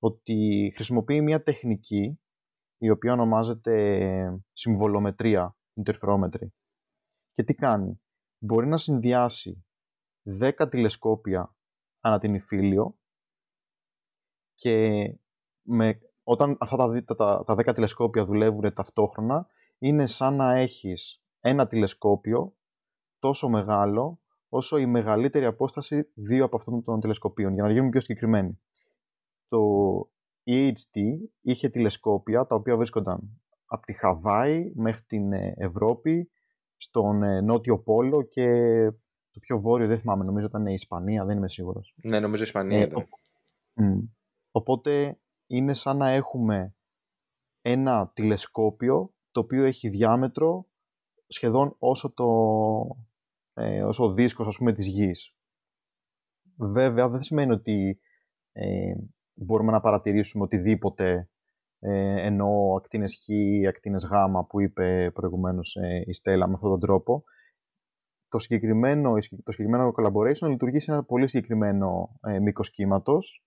[0.00, 2.20] ότι χρησιμοποιεί μια τεχνική
[2.78, 6.48] η οποία ονομάζεται συμβολομετρία, interferometry.
[7.34, 8.00] Και τι κάνει;
[8.42, 9.64] Μπορεί να συνδυάσει
[10.40, 11.54] 10 τηλεσκόπια
[12.00, 12.98] ανά την υφήλιο
[14.54, 15.04] και
[15.62, 19.46] με, όταν αυτά τα, τα, τα 10 τηλεσκόπια δουλεύουν ταυτόχρονα
[19.78, 22.56] είναι σαν να έχεις ένα τηλεσκόπιο
[23.18, 27.54] τόσο μεγάλο όσο η μεγαλύτερη απόσταση δύο από αυτών των τηλεσκοπίων.
[27.54, 28.60] Για να γίνουμε πιο συγκεκριμένοι
[29.48, 29.58] το
[30.44, 31.00] EHT
[31.40, 33.40] είχε τηλεσκόπια τα οποία βρίσκονταν
[33.72, 36.30] από τη Χαβάη μέχρι την ε, Ευρώπη,
[36.76, 38.46] στον ε, Νότιο Πόλο και
[39.30, 41.94] το πιο βόρειο δεν θυμάμαι, νομίζω ήταν η Ισπανία, δεν είμαι σίγουρος.
[42.02, 43.08] Ναι, νομίζω η Ισπανία ε, ήταν.
[44.50, 46.74] Οπότε είναι σαν να έχουμε
[47.60, 50.66] ένα τηλεσκόπιο το οποίο έχει διάμετρο
[51.26, 52.26] σχεδόν όσο, το,
[53.54, 55.34] ε, όσο ο δίσκος ας πούμε της γης.
[56.56, 58.00] Βέβαια δεν σημαίνει ότι
[59.34, 61.29] μπορούμε να παρατηρήσουμε οτιδήποτε
[61.80, 66.70] ε, ενώ ακτίνες Χ ή ακτίνες Γ που είπε προηγουμένως ε, η Στέλλα με αυτόν
[66.70, 67.24] τον τρόπο.
[68.28, 69.12] Το συγκεκριμένο,
[69.44, 73.44] το συγκεκριμένο collaboration λειτουργεί σε ένα πολύ συγκεκριμένο ε, μήκος κύματος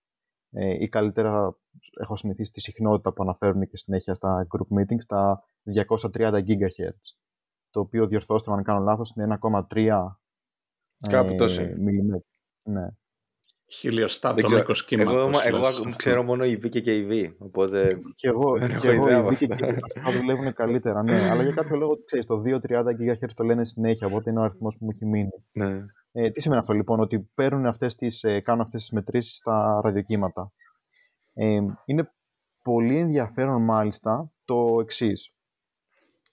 [0.50, 1.56] ε, ή καλύτερα
[2.00, 6.98] έχω συνηθίσει τη συχνότητα που αναφέρουν και συνέχεια στα group meetings, τα 230 GHz,
[7.70, 10.06] το οποίο διορθώστε αν κάνω λάθος είναι 1,3
[11.08, 11.62] Κάπου ε, τόσο.
[12.62, 12.86] Ναι.
[13.66, 15.44] Χιλιοστά το μήκος κύματος.
[15.44, 17.34] Εγώ, εγώ ξέρω μόνο η V και η V.
[17.38, 17.88] Οπότε.
[18.14, 21.02] Και εγώ, και εγώ η V και η V αυτά δουλεύουν καλύτερα.
[21.02, 21.30] Ναι.
[21.30, 24.06] Αλλά για κάποιο λόγο ξέρεις, το 230 GHz το λένε συνέχεια.
[24.06, 25.44] Οπότε είναι ο αριθμός που μου έχει μείνει.
[25.52, 25.84] Ναι.
[26.12, 29.80] Ε, τι σημαίνει αυτό λοιπόν, ότι παίρνουν αυτές τις, ε, κάνουν αυτές τις μετρήσεις στα
[29.84, 30.52] ραδιοκύματα.
[31.34, 32.12] Ε, είναι
[32.62, 35.32] πολύ ενδιαφέρον μάλιστα το εξής.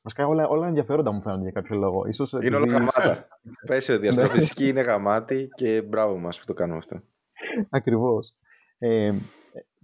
[0.02, 2.06] Βασικά όλα, όλα ενδιαφέροντα μου φαίνονται για κάποιο λόγο.
[2.06, 3.28] Ίσως είναι όλα γαμάτα.
[3.68, 7.02] Πέσει ότι η αστροφυσική είναι γαμάτη και μπράβο μας που το κάνουμε αυτό.
[7.70, 8.36] Ακριβώς.
[8.78, 9.12] Ε,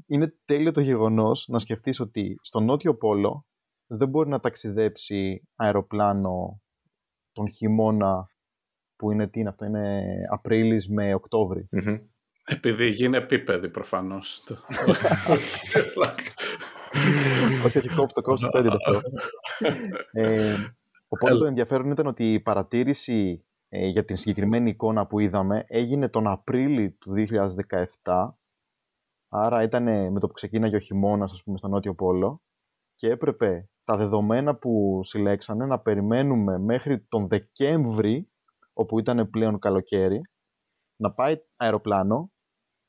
[0.07, 3.45] είναι τέλειο το γεγονός να σκεφτείς ότι στο νότιο πόλο
[3.87, 6.61] δεν μπορεί να ταξιδέψει αεροπλάνο
[7.31, 8.29] τον χειμώνα
[8.95, 11.69] που είναι τι είναι αυτό, είναι Απρίλης με οκτωβρη
[12.45, 14.43] Επειδή γίνει επίπεδη προφανώς.
[17.65, 19.01] όχι, όχι, κόψτε, κόψτε, αυτό.
[20.11, 20.55] ε,
[21.07, 26.09] οπότε το ενδιαφέρον ήταν ότι η παρατήρηση ε, για την συγκεκριμένη εικόνα που είδαμε έγινε
[26.09, 27.13] τον Απρίλη του
[28.03, 28.29] 2017
[29.29, 32.41] άρα ήταν με το που ξεκίναγε ο χειμώνας, ας πούμε, στο Νότιο Πόλο.
[32.95, 38.31] Και έπρεπε τα δεδομένα που συλλέξανε να περιμένουμε μέχρι τον Δεκέμβρη
[38.73, 40.21] όπου ήταν πλέον καλοκαίρι
[41.01, 42.31] να πάει αεροπλάνο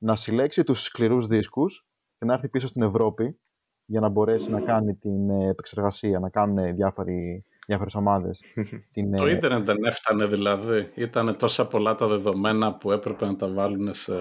[0.03, 1.87] να συλλέξει τους σκληρούς δίσκους
[2.19, 3.41] και να έρθει πίσω στην Ευρώπη
[3.91, 8.43] για να μπορέσει να κάνει την ε, επεξεργασία, να κάνουν διάφοροι, διάφορες ομάδες.
[8.93, 10.91] την, το ε, ίντερνετ δεν έφτανε δηλαδή.
[10.95, 14.15] Ήταν τόσα πολλά τα δεδομένα που έπρεπε να τα βάλουν σε,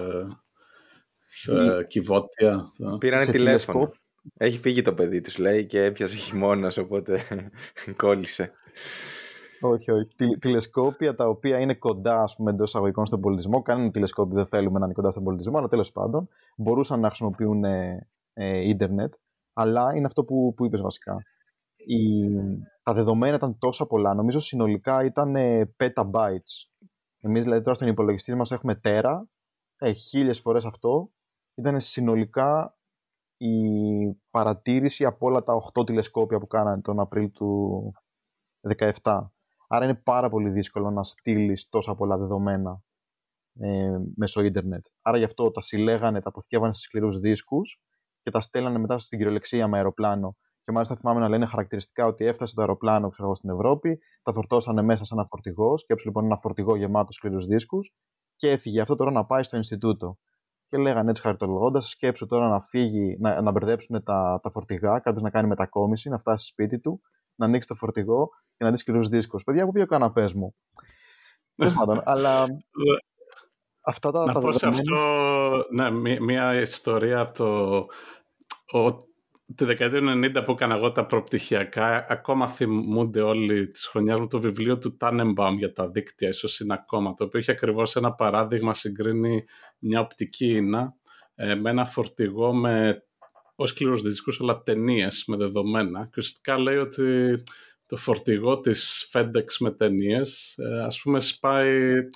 [1.26, 1.86] σε η...
[1.86, 2.64] κυβότια.
[2.98, 3.92] Πήρανε τηλέφωνο.
[4.36, 7.22] Έχει φύγει το παιδί του, λέει, και έπιασε χειμώνα, οπότε
[8.02, 8.52] κόλλησε.
[9.60, 10.36] Όχι, όχι.
[10.38, 13.62] τηλεσκόπια τα οποία είναι κοντά, ας πούμε, εντός αγωγικών στον πολιτισμό.
[13.62, 17.64] Κανένα τηλεσκόπιο δεν θέλουμε να είναι κοντά στον πολιτισμό, αλλά τέλος πάντων μπορούσαν να χρησιμοποιούν
[17.64, 19.14] ε, ε, ίντερνετ.
[19.60, 21.16] Αλλά είναι αυτό που, που είπες βασικά.
[21.76, 22.28] Η,
[22.82, 24.14] τα δεδομένα ήταν τόσα πολλά.
[24.14, 26.86] Νομίζω συνολικά ήταν ε, petabytes.
[27.20, 29.28] Εμείς δηλαδή τώρα στον υπολογιστή μας έχουμε τέρα,
[29.78, 31.10] ε, χίλιες φορές αυτό.
[31.54, 32.76] Ήταν συνολικά
[33.36, 33.54] η
[34.30, 37.92] παρατήρηση από όλα τα 8 τηλεσκόπια που κάνανε τον Απρίλιο του
[39.02, 39.32] 2017.
[39.68, 42.82] Άρα είναι πάρα πολύ δύσκολο να στείλεις τόσα πολλά δεδομένα
[43.60, 44.86] ε, μέσω ίντερνετ.
[45.02, 47.82] Άρα γι' αυτό τα συλλέγανε, τα αποθηκεύανε σε σκληρούς δίσκους
[48.28, 50.36] και τα στέλνανε μετά στην κυριολεξία με αεροπλάνο.
[50.62, 54.82] Και μάλιστα θυμάμαι να λένε χαρακτηριστικά ότι έφτασε το αεροπλάνο ξέρω, στην Ευρώπη, τα φορτώσανε
[54.82, 57.92] μέσα σε ένα φορτηγό, σκέψου λοιπόν ένα φορτηγό γεμάτο σκληρούς δίσκους
[58.36, 60.18] και έφυγε αυτό τώρα να πάει στο Ινστιτούτο.
[60.68, 65.22] Και λέγανε έτσι χαριτολογώντας, σκέψου τώρα να φύγει, να, να μπερδέψουν τα, τα φορτηγά, κάποιος
[65.22, 67.00] να κάνει μετακόμιση, να φτάσει σπίτι του,
[67.34, 69.44] να ανοίξει το φορτηγό και να δει σκληρούς δίσκους.
[69.44, 70.54] Παιδιά, από ποιο καναπές μου.
[71.54, 72.44] Τέλος πάντων, αλλά.
[73.88, 74.96] Αυτά τα, να τα πω σε αυτό,
[75.70, 77.86] ναι, μία, ιστορία το,
[78.72, 78.96] ο,
[79.54, 84.26] τη δεκαετία του 90 που έκανα εγώ τα προπτυχιακά, ακόμα θυμούνται όλοι τη χρονιάς μου
[84.26, 88.14] το βιβλίο του Tannenbaum για τα δίκτυα, ίσως είναι ακόμα, το οποίο έχει ακριβώς ένα
[88.14, 89.44] παράδειγμα, συγκρίνει
[89.78, 90.94] μια οπτική ίνα
[91.34, 93.02] ε, με ένα φορτηγό με
[93.54, 96.04] όχι σκληρούς δίσκους, αλλά ταινίες με δεδομένα.
[96.04, 97.42] Και ουσιαστικά λέει ότι
[97.86, 102.08] το φορτηγό της FedEx με ταινίες, ε, ας πούμε σπάει,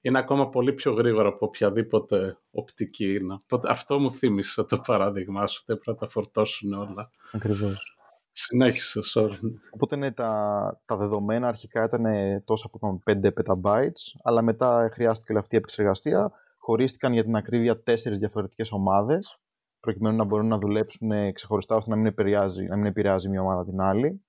[0.00, 3.36] είναι ακόμα πολύ πιο γρήγορα από οποιαδήποτε οπτική είναι.
[3.62, 7.10] αυτό μου θύμισε το παράδειγμά σου, ότι πρέπει να τα φορτώσουν όλα.
[7.32, 7.94] Ακριβώς.
[8.36, 9.38] Συνέχισε, sorry.
[9.70, 12.04] Οπότε ναι, τα, τα δεδομένα αρχικά ήταν
[12.44, 16.32] τόσα που είπαμε 5 petabytes, αλλά μετά χρειάστηκε όλη αυτή η επεξεργασία.
[16.58, 19.38] Χωρίστηκαν για την ακρίβεια τέσσερις διαφορετικές ομάδες,
[19.80, 23.64] προκειμένου να μπορούν να δουλέψουν ξεχωριστά ώστε να μην επηρεάζει, να μην επηρεάζει μια ομάδα
[23.64, 24.24] την άλλη.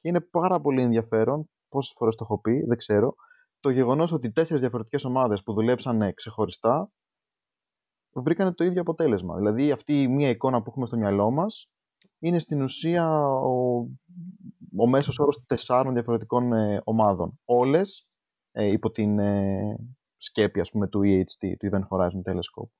[0.00, 3.14] Και είναι πάρα πολύ ενδιαφέρον, πόσες φορές το έχω πει, δεν ξέρω,
[3.60, 6.90] το γεγονός ότι τέσσερις διαφορετικές ομάδες που δουλέψαν ξεχωριστά
[8.12, 9.36] βρήκαν το ίδιο αποτέλεσμα.
[9.36, 11.70] Δηλαδή, αυτή η μία εικόνα που έχουμε στο μυαλό μας
[12.18, 13.78] είναι στην ουσία ο,
[14.76, 17.40] ο μέσος όρος τεσσάρων διαφορετικών ε, ομάδων.
[17.44, 18.08] Όλες
[18.52, 19.76] ε, υπό την ε,
[20.16, 22.70] σκέπη ας πούμε, του EHT, του Event Horizon Telescope.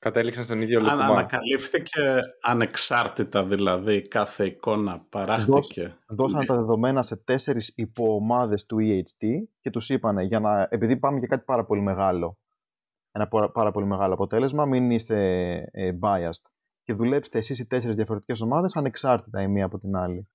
[0.00, 1.12] Κατέληξαν στον ίδιο λογισμό.
[1.12, 5.98] Ανακαλύφθηκε ανεξάρτητα δηλαδή κάθε εικόνα παράχθηκε.
[6.08, 9.26] Δώσαν τα δεδομένα σε τέσσερις υποομάδες του EHT
[9.60, 12.38] και τους είπανε για να, επειδή πάμε για κάτι πάρα πολύ μεγάλο,
[13.12, 15.16] ένα πάρα πολύ μεγάλο αποτέλεσμα, μην είστε
[15.72, 16.50] ε, biased
[16.82, 20.28] και δουλέψτε εσείς οι τέσσερις διαφορετικές ομάδες ανεξάρτητα η μία από την άλλη.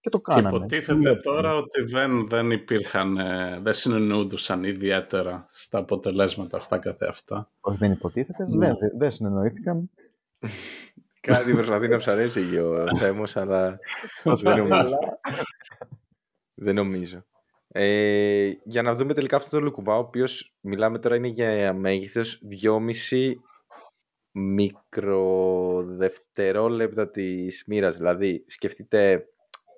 [0.00, 0.48] Και το κάνανε.
[0.48, 7.50] Και υποτίθεται τώρα ότι δεν, δεν υπήρχαν, ε, δεν συνεννοούντουσαν ιδιαίτερα στα αποτελέσματα αυτά καθεαυτά.
[7.60, 8.66] Όχι, δεν υποτίθεται, ναι.
[8.66, 9.90] δεν, δεν συνεννοήθηκαν.
[11.20, 13.78] Κάτι προσπαθεί να ψαρέψει ο Θέμος, αλλά
[14.24, 14.98] δεν νομίζω.
[16.54, 17.24] δεν νομίζω.
[17.68, 22.42] Ε, για να δούμε τελικά αυτό το Λουκουμά, ο οποίος μιλάμε τώρα είναι για μέγεθος
[22.62, 23.32] 2,5
[24.30, 27.96] μικροδευτερόλεπτα της μοίρας.
[27.96, 29.28] Δηλαδή, σκεφτείτε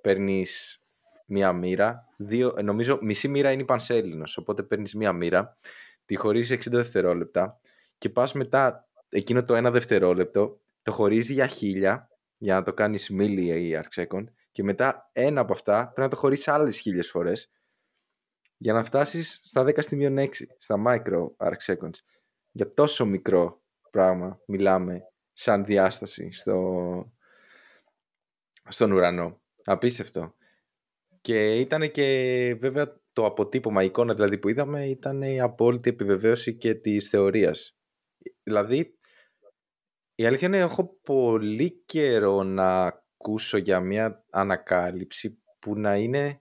[0.01, 0.81] παίρνεις
[1.27, 2.09] μία μοίρα.
[2.17, 4.37] Δύο, ε, νομίζω μισή μοίρα είναι η πανσέλινος.
[4.37, 5.59] Οπότε παίρνεις μία μοίρα,
[6.05, 7.61] τη χωρίζεις 60 δευτερόλεπτα
[7.99, 12.09] και πας μετά εκείνο το ένα δευτερόλεπτο, το χωρίζει για χίλια
[12.39, 16.09] για να το κάνεις milli ή arc second και μετά ένα από αυτά πρέπει να
[16.09, 17.51] το χωρίσεις άλλες χίλιες φορές
[18.57, 21.99] για να φτάσεις στα 10 στη μείον 6, στα micro arc seconds.
[22.51, 27.13] Για τόσο μικρό πράγμα μιλάμε σαν διάσταση στο,
[28.69, 29.41] στον ουρανό.
[29.65, 30.35] Απίστευτο.
[31.21, 32.07] Και ήταν και
[32.61, 37.77] βέβαια το αποτύπωμα, η εικόνα δηλαδή που είδαμε ήταν η απόλυτη επιβεβαίωση και της θεωρίας.
[38.43, 38.99] Δηλαδή,
[40.15, 46.41] η αλήθεια είναι έχω πολύ καιρό να ακούσω για μια ανακάλυψη που να είναι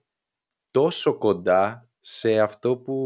[0.70, 3.04] τόσο κοντά σε αυτό που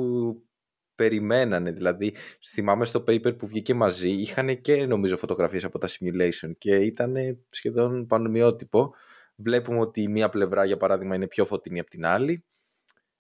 [0.94, 1.70] περιμένανε.
[1.70, 2.14] Δηλαδή,
[2.50, 7.16] θυμάμαι στο paper που βγήκε μαζί, είχαν και νομίζω φωτογραφίες από τα simulation και ήταν
[7.50, 8.94] σχεδόν πανομοιότυπο
[9.36, 12.44] βλέπουμε ότι μία πλευρά, για παράδειγμα, είναι πιο φωτεινή από την άλλη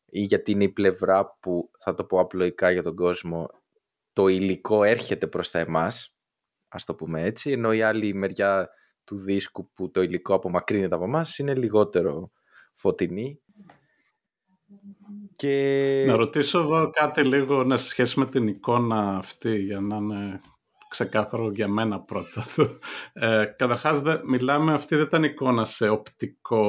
[0.06, 3.48] ή γιατί είναι η πλευρά που, θα το πω απλοϊκά για τον κόσμο,
[4.12, 6.16] το υλικό έρχεται προς τα εμάς,
[6.68, 8.68] ας το πούμε έτσι, ενώ η άλλη μεριά
[9.04, 12.30] του δίσκου που το υλικό απομακρύνεται από εμάς είναι λιγότερο
[12.74, 13.40] φωτεινή.
[15.36, 16.04] Και...
[16.06, 20.40] Να ρωτήσω εδώ κάτι λίγο να σε σχέση με την εικόνα αυτή για να είναι
[20.94, 22.44] ξεκάθαρο για μένα πρώτα.
[23.12, 26.66] Ε, καταρχάς, μιλάμε, αυτή δεν ήταν εικόνα σε οπτικό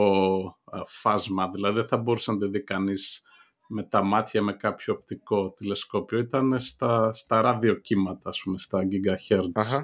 [0.72, 3.22] ε, φάσμα, δηλαδή δεν θα μπορούσε να τη δει κανείς
[3.68, 6.20] με τα μάτια με κάποιο οπτικό τηλεσκόπιο.
[6.20, 9.84] Ήταν στα, στα ραδιοκύματα, ας πούμε, στα gigahertz.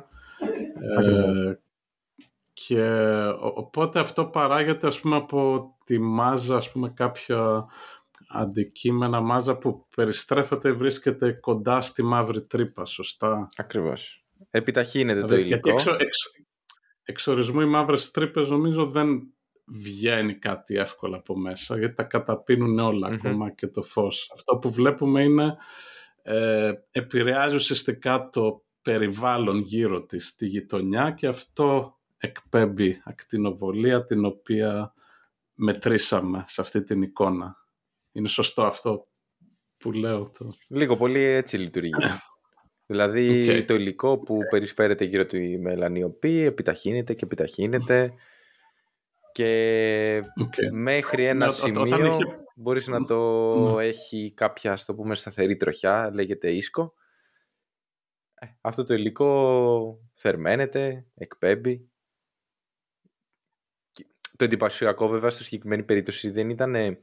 [1.04, 1.54] Ε,
[2.54, 2.84] και
[3.40, 7.66] οπότε αυτό παράγεται, ας πούμε, από τη μάζα, ας πούμε, κάποια
[8.30, 14.21] αντικείμενα μάζα που περιστρέφεται βρίσκεται κοντά στη μαύρη τρύπα, σωστά; Ακριβώς.
[14.52, 15.50] Επιταχύνεται το υλικό.
[15.50, 15.98] Γιατί εξο,
[17.04, 19.34] εξορισμού οι μαύρες τρύπες νομίζω δεν
[19.66, 24.32] βγαίνει κάτι εύκολα από μέσα, γιατί τα καταπίνουν ακόμα και το φως.
[24.34, 25.58] Αυτό που βλέπουμε είναι
[26.24, 34.94] ε, επηρεάζει ουσιαστικά το περιβάλλον γύρω της, τη γειτονιά και αυτό εκπέμπει ακτινοβολία την οποία
[35.54, 37.56] μετρήσαμε σε αυτή την εικόνα.
[38.12, 39.08] Είναι σωστό αυτό
[39.78, 40.32] που λέω.
[40.38, 40.54] Το...
[40.68, 41.92] Λίγο πολύ έτσι λειτουργεί.
[42.92, 48.14] δηλαδή το υλικό που περισφέρεται γύρω του η μελανιοπή επιταχύνεται και επιταχύνεται
[49.32, 50.22] και
[50.72, 52.18] μέχρι ένα σημείο
[52.56, 53.86] μπορείς να το ναι.
[53.86, 56.94] έχει κάποια, στο πούμε, σταθερή τροχιά, λέγεται ίσκο.
[58.34, 61.90] Ε, αυτό το υλικό θερμαίνεται, εκπέμπει.
[64.38, 66.98] Το εντυπωσιακό βέβαια στο συγκεκριμένη περίπτωση δεν ήταν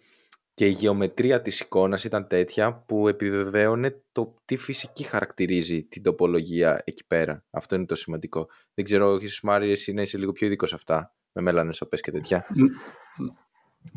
[0.58, 6.82] και η γεωμετρία της εικόνας ήταν τέτοια που επιβεβαίωνε το τι φυσική χαρακτηρίζει την τοπολογία
[6.84, 7.44] εκεί πέρα.
[7.50, 8.48] Αυτό είναι το σημαντικό.
[8.74, 12.10] Δεν ξέρω, ίσως Μάρι, εσύ να είσαι λίγο πιο ειδικός σε αυτά με μελανεσοπές και
[12.10, 12.46] τέτοια.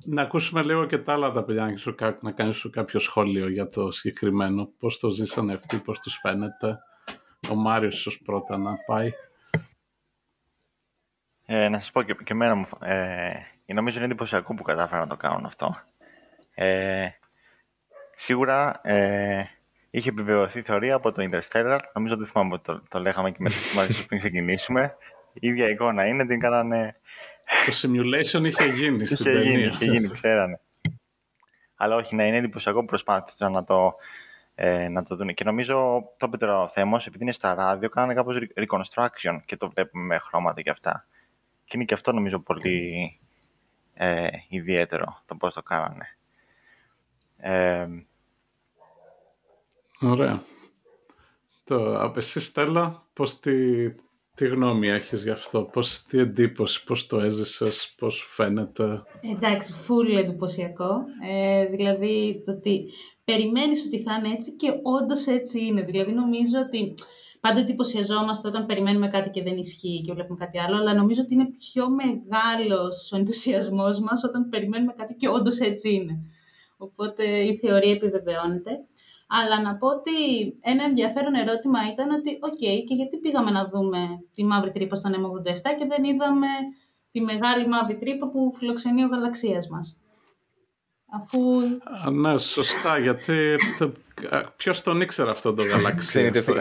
[0.05, 1.73] Να ακούσουμε λίγο και τα άλλα τα παιδιά,
[2.21, 4.71] να κάνεις σου κάποιο σχόλιο για το συγκεκριμένο.
[4.79, 6.77] Πώς το ζήσανε αυτοί, πώς τους φαίνεται.
[7.51, 9.11] Ο Μάριος ίσως πρώτα να πάει.
[11.45, 15.07] Ε, να σας πω και, και εμένα μου, ε, νομίζω είναι εντυπωσιακό που κατάφερα να
[15.07, 15.75] το κάνουν αυτό.
[16.61, 17.17] Ε,
[18.15, 19.43] σίγουρα ε,
[19.89, 21.79] είχε επιβεβαιωθεί η θεωρία από το Interstellar.
[21.93, 23.37] Νομίζω ότι θυμάμαι ότι το, το λέγαμε και
[23.75, 24.95] μαζί πριν ξεκινήσουμε.
[25.33, 26.95] Η ίδια εικόνα είναι, την κάνανε
[27.65, 29.51] το simulation είχε γίνει στην είχε ταινία.
[29.51, 30.59] Γίνει, είχε γίνει, ξέρανε.
[31.75, 33.95] Αλλά όχι, να είναι εντυπωσιακό που προσπάθησαν να το,
[34.55, 35.33] ε, να το δουν.
[35.33, 40.03] Και νομίζω το Πέτρο Θέμος, επειδή είναι στα ράδιο, κάνανε κάπως reconstruction και το βλέπουμε
[40.03, 41.05] με χρώματα και αυτά.
[41.65, 43.19] Και είναι και αυτό νομίζω πολύ
[43.93, 46.15] ε, ιδιαίτερο το πώς το κάνανε.
[47.41, 47.87] Ε,
[50.01, 50.43] Ωραία.
[51.63, 53.53] Το, εσύ Στέλλα, πώς τη,
[54.35, 59.03] τι γνώμη έχεις γι' αυτό, πώς, τι εντύπωση, πώς το έζησες, πώς φαίνεται;
[59.35, 61.03] Εντάξει, φουλ εντυπωσιακό.
[61.31, 62.85] Ε, δηλαδή το ότι
[63.23, 65.81] περιμένεις ότι θα είναι έτσι και όντως έτσι είναι.
[65.81, 66.93] Δηλαδή νομίζω ότι
[67.39, 71.33] πάντα εντυπωσιαζόμαστε όταν περιμένουμε κάτι και δεν ισχύει και βλέπουμε κάτι άλλο, αλλά νομίζω ότι
[71.33, 76.25] είναι πιο μεγάλος ο ενθουσιασμός μας όταν περιμένουμε κάτι και όντως έτσι είναι.
[76.81, 78.71] Οπότε η θεωρία επιβεβαιώνεται.
[79.27, 80.11] Αλλά να πω ότι
[80.61, 83.99] ένα ενδιαφέρον ερώτημα ήταν ότι, οκ, και γιατί πήγαμε να δούμε
[84.33, 86.47] τη μαύρη τρύπα στον M87 και δεν είδαμε
[87.11, 89.97] τη μεγάλη μαύρη τρύπα που φιλοξενεί ο γαλαξίας μας;
[91.13, 91.39] Αφού...
[92.05, 93.55] Α, ναι, σωστά, γιατί
[94.55, 96.53] ποιος τον ήξερε αυτό το γαλαξία στο,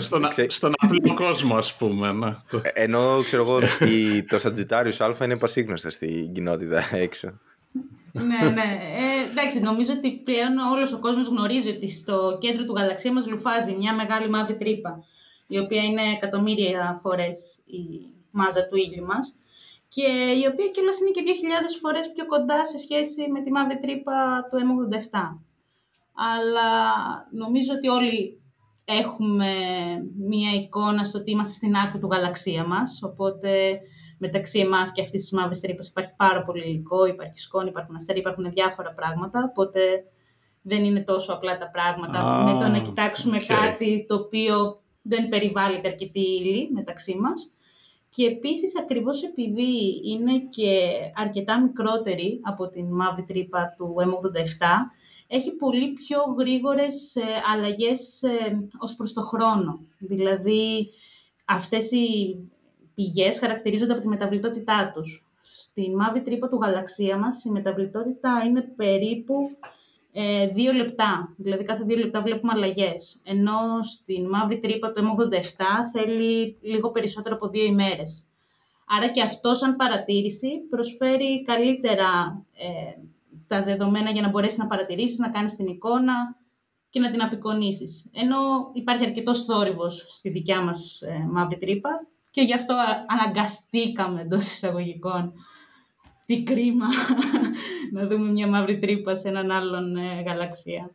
[0.00, 2.12] στον, στον απλό κόσμο, ας πούμε.
[2.12, 2.26] Ναι.
[2.62, 3.58] Ε, ενώ, ξέρω εγώ,
[4.28, 7.40] το Sagittarius Α είναι πασίγνωστο στην κοινότητα έξω
[8.22, 8.78] ναι, ναι.
[8.80, 13.26] Ε, εντάξει, νομίζω ότι πλέον όλος ο κόσμος γνωρίζει ότι στο κέντρο του γαλαξία μας
[13.26, 15.04] λουφάζει μια μεγάλη μαύρη τρύπα,
[15.46, 17.80] η οποία είναι εκατομμύρια φορές η
[18.30, 19.36] μάζα του ήλιου μας
[19.88, 20.06] και
[20.42, 24.46] η οποία κιόλας είναι και 2.000 φορές πιο κοντά σε σχέση με τη μαύρη τρύπα
[24.50, 25.38] του M87.
[26.14, 26.70] Αλλά
[27.30, 28.40] νομίζω ότι όλοι
[28.84, 29.52] έχουμε
[30.18, 33.80] μία εικόνα στο ότι είμαστε στην άκρη του γαλαξία μας, οπότε
[34.18, 38.20] μεταξύ εμάς και αυτής της μαύρη τρύπα υπάρχει πάρα πολύ υλικό, υπάρχει σκόνη, υπάρχουν αστέρια,
[38.20, 39.48] υπάρχουν διάφορα πράγματα.
[39.50, 39.80] Οπότε
[40.62, 45.88] δεν είναι τόσο απλά τα πράγματα με το να κοιτάξουμε κάτι το οποίο δεν περιβάλλεται
[45.88, 47.52] αρκετή ύλη μεταξύ μας.
[48.08, 54.66] Και επίσης ακριβώς επειδή είναι και αρκετά μικρότερη από την μαύρη τρύπα του M87,
[55.26, 57.22] έχει πολύ πιο γρήγορες ε,
[57.54, 59.80] αλλαγές ε, ως προς το χρόνο.
[59.98, 60.88] Δηλαδή,
[61.44, 62.36] αυτές οι
[62.94, 65.26] πηγές χαρακτηρίζονται από τη μεταβλητότητά τους.
[65.40, 69.34] Στη μαύρη τρύπα του γαλαξία μας η μεταβλητότητα είναι περίπου
[70.12, 71.34] ε, δύο λεπτά.
[71.36, 73.20] Δηλαδή κάθε δύο λεπτά βλέπουμε αλλαγές.
[73.24, 78.26] Ενώ στην μαύρη τρύπα του M87 θέλει λίγο περισσότερο από δύο ημέρες.
[78.86, 83.00] Άρα και αυτό σαν παρατήρηση προσφέρει καλύτερα ε,
[83.46, 86.36] τα δεδομένα για να μπορέσεις να παρατηρήσεις, να κάνεις την εικόνα
[86.90, 88.10] και να την απεικονίσεις.
[88.12, 92.74] Ενώ υπάρχει αρκετός θόρυβος στη δικιά μας ε, μαύρη τρύπα και γι' αυτό
[93.06, 95.32] αναγκαστήκαμε εντός εισαγωγικών
[96.26, 96.86] τι κρίμα
[97.94, 100.90] να δούμε μια μαύρη τρύπα σε έναν άλλον ε, γαλαξία.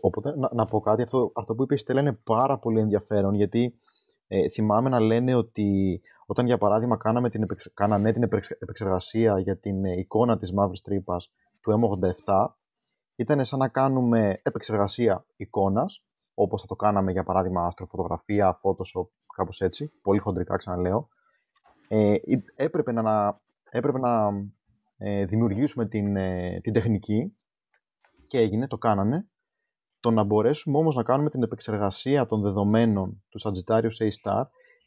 [0.00, 3.34] Οπότε, να, να πω κάτι, αυτό, αυτό που είπες η Στέλλα είναι πάρα πολύ ενδιαφέρον,
[3.34, 3.74] γιατί
[4.28, 8.22] ε, θυμάμαι να λένε ότι όταν, για παράδειγμα, κάναμε την κάνανε την
[8.58, 12.46] επεξεργασία για την ε, εικόνα της μαύρης τρύπας του M87,
[13.16, 16.04] ήταν σαν να κάνουμε επεξεργασία εικόνας,
[16.34, 21.08] όπως θα το κάναμε, για παράδειγμα, αστροφωτογραφία, Photoshop, κάπως έτσι, πολύ χοντρικά ξαναλέω.
[21.88, 22.14] Ε,
[22.56, 24.28] έπρεπε να, έπρεπε να
[24.96, 27.36] ε, δημιουργήσουμε την, ε, την τεχνική
[28.26, 29.28] και έγινε, το κάνανε.
[30.00, 34.42] Το να μπορέσουμε όμως να κάνουμε την επεξεργασία των δεδομένων του Sagittarius A-Star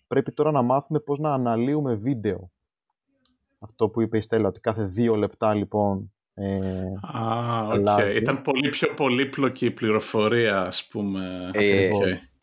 [0.08, 2.52] πρέπει τώρα να μάθουμε πώς να αναλύουμε βίντεο.
[3.60, 6.84] Αυτό που είπε η Στέλλα, ότι κάθε δύο λεπτά λοιπόν ε,
[7.14, 8.16] ah, okay.
[8.16, 11.50] Ήταν πολύ πιο πολύπλοκη η πληροφορία, ας πούμε.
[11.54, 11.90] Ε,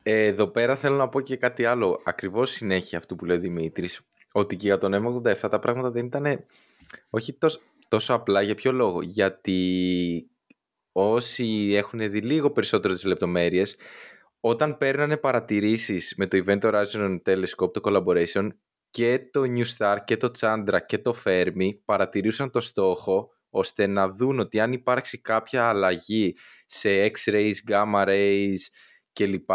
[0.07, 2.01] ε, εδώ πέρα θέλω να πω και κάτι άλλο.
[2.05, 4.01] Ακριβώς συνέχεια αυτού που λέει ο Δημήτρης.
[4.33, 6.45] Ότι και για τον M87 τα πράγματα δεν ήταν
[7.11, 8.43] όχι τόσο, τόσο απλά.
[8.43, 10.31] Για ποιο λόγο; Γιατί
[10.93, 13.77] όσοι έχουν δει λίγο περισσότερο τις λεπτομέρειες,
[14.41, 18.49] όταν παίρνανε παρατηρήσεις με το Event Horizon Telescope, το Collaboration,
[18.91, 24.09] και το New Star και το Chandra και το Fermi παρατηρούσαν το στόχο ώστε να
[24.09, 26.37] δουν ότι αν υπάρξει κάποια αλλαγή
[26.67, 28.57] σε X-rays, gamma rays
[29.13, 29.51] κλπ.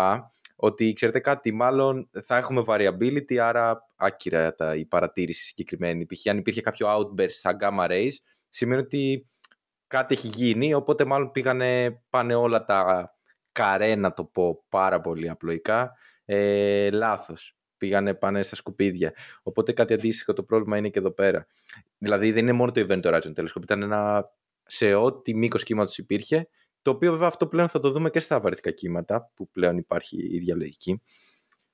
[0.62, 6.05] Ότι ξέρετε κάτι, μάλλον θα έχουμε variability, άρα άκυρα τα, η παρατήρηση συγκεκριμένη.
[6.05, 6.28] Π.χ.
[6.28, 8.12] αν υπήρχε κάποιο outburst στα gamma rays,
[8.49, 9.28] σημαίνει ότι
[9.88, 13.14] κάτι έχει γίνει, οπότε μάλλον πήγανε, πάνε όλα τα
[13.51, 15.93] καρέ, να το πω πάρα πολύ απλοϊκά,
[16.26, 17.57] ε, λάθος.
[17.78, 19.14] Πήγανε πάνε στα σκουπίδια.
[19.43, 21.47] Οπότε κάτι αντίστοιχο το πρόβλημα είναι και εδώ πέρα.
[21.97, 24.30] Δηλαδή δεν είναι μόνο το Event Horizon Telescope, ήταν ένα
[24.66, 26.49] σε ό,τι μήκος κύματος υπήρχε,
[26.82, 30.17] το οποίο βέβαια αυτό πλέον θα το δούμε και στα βαρύτικα κύματα, που πλέον υπάρχει
[30.17, 31.01] η ίδια λογική.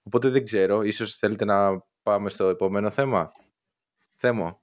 [0.03, 3.31] Οπότε δεν ξέρω, ίσως θέλετε να πάμε στο επόμενο θέμα;
[4.15, 4.59] Θέμα.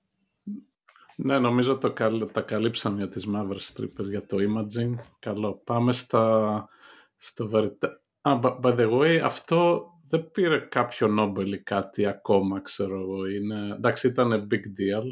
[1.16, 1.93] Ναι, νομίζω το
[2.32, 4.95] τα καλύψαμε για τις μαύρες τρύπες για το imaging.
[5.18, 5.55] Καλό.
[5.64, 6.68] Πάμε στα,
[7.16, 8.01] στο βαρυτά.
[8.22, 13.26] Ah, by the way, αυτό δεν πήρε κάποιο Νόμπελ ή κάτι ακόμα, ξέρω εγώ.
[13.26, 13.74] Είναι...
[13.74, 15.05] Εντάξει, ήταν big deal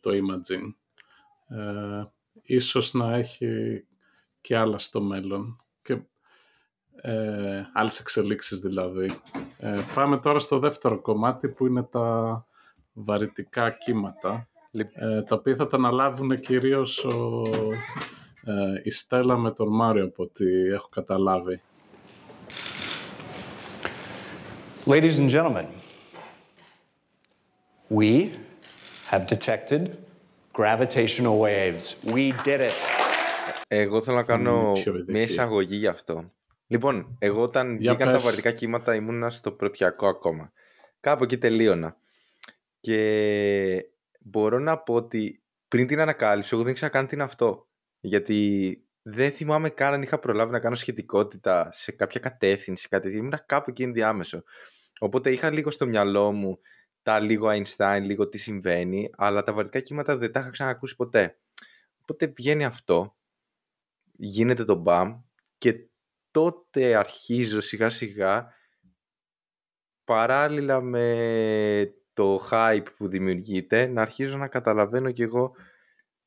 [0.00, 0.74] το imaging.
[1.56, 2.04] Ε,
[2.42, 3.84] ίσως να έχει
[4.42, 5.56] και άλλα στο μέλλον.
[5.82, 5.98] Και
[7.00, 9.10] ε, άλλες εξελίξεις δηλαδή.
[9.58, 12.46] Ε, πάμε τώρα στο δεύτερο κομμάτι που είναι τα
[12.92, 14.48] βαρυτικά κύματα.
[14.94, 17.42] Ε, τα οποία θα τα αναλάβουν κυρίως ο,
[18.44, 21.60] ε, η Στέλλα με τον Μάριο από ό,τι έχω καταλάβει.
[24.84, 25.68] Ladies and gentlemen,
[27.88, 28.32] we
[29.10, 29.96] have detected
[30.52, 31.94] gravitational waves.
[32.02, 32.91] We did it.
[33.74, 34.72] Εγώ θέλω να κάνω
[35.06, 36.32] μια εισαγωγή γι' αυτό.
[36.66, 40.52] Λοιπόν, εγώ όταν βγήκαν τα βαρυτικά κύματα ήμουνα στο προπιακό ακόμα.
[41.00, 41.96] Κάπου εκεί τελείωνα.
[42.80, 43.86] Και
[44.20, 47.68] μπορώ να πω ότι πριν την ανακάλυψη, εγώ δεν ήξερα καν τι είναι αυτό.
[48.00, 53.34] Γιατί δεν θυμάμαι καν αν είχα προλάβει να κάνω σχετικότητα σε κάποια κατεύθυνση, κάτι ήμουν
[53.46, 54.42] κάπου εκεί ενδιάμεσο.
[55.00, 56.58] Οπότε είχα λίγο στο μυαλό μου
[57.02, 61.36] τα λίγο Einstein, λίγο τι συμβαίνει, αλλά τα βαρυτικά κύματα δεν τα είχα ξανακούσει ποτέ.
[62.00, 63.16] Οπότε βγαίνει αυτό,
[64.24, 65.20] γίνεται το μπαμ
[65.58, 65.88] και
[66.30, 68.54] τότε αρχίζω σιγά σιγά
[70.04, 75.54] παράλληλα με το hype που δημιουργείται να αρχίζω να καταλαβαίνω κι εγώ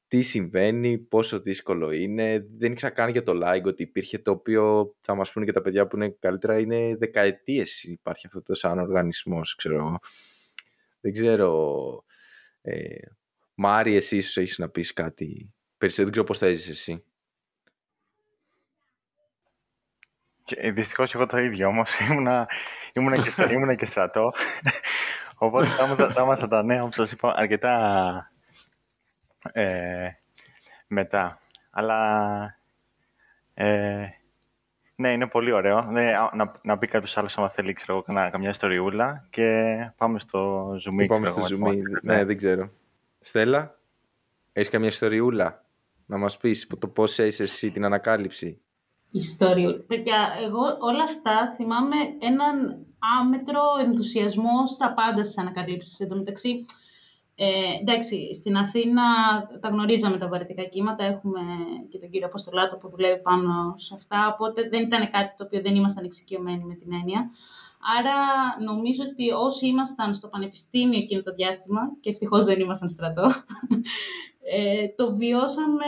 [0.08, 2.48] τι συμβαίνει, πόσο δύσκολο είναι.
[2.58, 5.62] Δεν ήξερα καν για το LIGO ότι υπήρχε το οποίο θα μας πούνε και τα
[5.62, 10.00] παιδιά που είναι καλύτερα είναι δεκαετίες υπάρχει αυτό το σαν οργανισμός, ξέρω.
[11.00, 12.04] Δεν ξέρω.
[12.62, 12.98] Ε,
[13.54, 16.04] Μάρι, εσύ ίσως έχεις να πεις κάτι περισσότερο.
[16.04, 17.04] Δεν ξέρω πώς θα έζησες εσύ.
[20.46, 22.00] Και, ε, δυστυχώς εγώ το ίδιο όμως.
[22.10, 22.48] Ήμουνα,
[22.94, 24.34] ήμουνα, και, ήμουνα και στρατό.
[25.38, 25.68] Οπότε
[26.14, 28.32] τα έμαθα τα νέα, όπως σας είπα, αρκετά
[29.52, 30.10] ε,
[30.88, 31.40] μετά.
[31.70, 32.60] Αλλά
[33.54, 34.08] ε,
[34.96, 35.82] ναι, είναι πολύ ωραίο.
[35.82, 40.70] Ναι, να, να πει κάποιος άλλος άμα θέλει ξέρω, καμιά, καμιά ιστοριούλα και πάμε στο
[40.72, 41.06] zoom.
[41.08, 41.76] Πάμε στο zoom.
[42.02, 42.70] Ναι, δεν ξέρω.
[43.20, 43.80] Στέλλα,
[44.54, 45.66] έχεις καμιά ιστοριούλα
[46.06, 48.62] να μας πεις το πώς είσαι εσύ την ανακάλυψη;
[49.16, 49.80] Ιστοριούλα.
[49.88, 52.86] Παιδιά, εγώ όλα αυτά θυμάμαι έναν
[53.20, 56.00] άμετρο ενθουσιασμό στα πάντα στις ανακαλύψεις.
[56.00, 56.66] Εν τω μεταξύ,
[57.36, 57.46] ε,
[57.82, 59.04] εντάξει, στην Αθήνα
[59.60, 61.42] τα γνωρίζαμε τα βαρυτικά κύματα, έχουμε
[61.90, 65.62] και τον κύριο Αποστολάτο που δουλεύει πάνω σε αυτά, οπότε δεν ήταν κάτι το οποίο
[65.62, 67.30] δεν ήμασταν εξοικειωμένοι με την έννοια.
[67.98, 68.18] Άρα
[68.64, 73.32] νομίζω ότι όσοι ήμασταν στο πανεπιστήμιο εκείνο το διάστημα, και ευτυχώς δεν ήμασταν στρατό,
[74.56, 75.86] ε, το βιώσαμε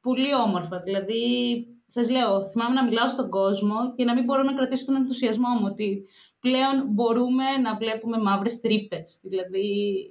[0.00, 0.80] πολύ όμορφα.
[0.80, 1.22] Δηλαδή,
[1.92, 5.48] σας λέω, θυμάμαι να μιλάω στον κόσμο και να μην μπορώ να κρατήσω τον ενθουσιασμό
[5.48, 6.04] μου ότι
[6.40, 9.18] πλέον μπορούμε να βλέπουμε μαύρες τρύπες.
[9.22, 9.66] Δηλαδή,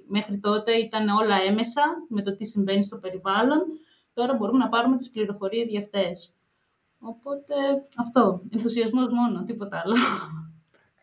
[0.07, 3.59] μέχρι τότε ήταν όλα έμεσα με το τι συμβαίνει στο περιβάλλον.
[4.13, 6.33] Τώρα μπορούμε να πάρουμε τις πληροφορίες για αυτές.
[6.99, 7.55] Οπότε,
[7.97, 9.95] αυτό, ενθουσιασμός μόνο, τίποτα άλλο.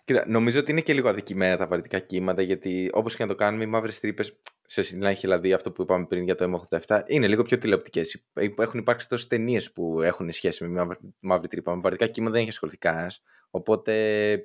[0.05, 3.35] Κοίτα, νομίζω ότι είναι και λίγο αδικημένα τα βαρυτικά κύματα, γιατί όπως και να το
[3.35, 4.37] κάνουμε, οι μαύρες τρύπες,
[4.71, 8.25] σε συνέχεια δηλαδή αυτό που είπαμε πριν για το M87, είναι λίγο πιο τηλεοπτικές.
[8.57, 11.75] Έχουν υπάρξει τόσες ταινίες που έχουν σχέση με μαύρη, μαύρη τρύπα.
[11.75, 13.23] Με βαρυτικά κύματα δεν έχει ασχοληθεί κανένας.
[13.51, 13.93] Οπότε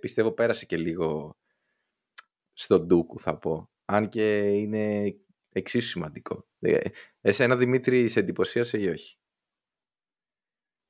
[0.02, 1.38] πιστεύω πέρασε και λίγο
[2.54, 3.70] στον ντούκου, θα πω.
[3.86, 5.16] Αν και είναι
[5.50, 6.46] εξίσου σημαντικό.
[6.60, 6.80] Ε,
[7.22, 9.18] εσένα, Δημήτρη, σε εντυπωσίασε ή όχι;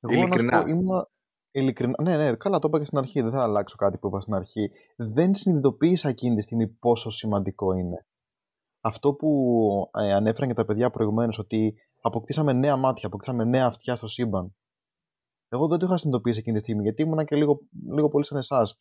[0.00, 0.62] Εγώ Ειλικρινά.
[0.62, 1.08] Πω, ήμουν,
[1.50, 3.20] Ειλικρινά, ναι, ναι, καλά το είπα και στην αρχή.
[3.20, 4.70] Δεν θα αλλάξω κάτι που είπα στην αρχή.
[4.96, 8.06] Δεν συνειδητοποίησα εκείνη τη στιγμή πόσο σημαντικό είναι.
[8.86, 9.30] Αυτό που
[9.94, 14.54] ε, ανέφεραν και τα παιδιά προηγουμένως, ότι αποκτήσαμε νέα μάτια, αποκτήσαμε νέα αυτιά στο σύμπαν.
[15.48, 17.60] Εγώ δεν το είχα συνειδητοποιήσει εκείνη τη στιγμή, γιατί ήμουν και λίγο,
[17.94, 18.76] λίγο πολύ σαν εσάς.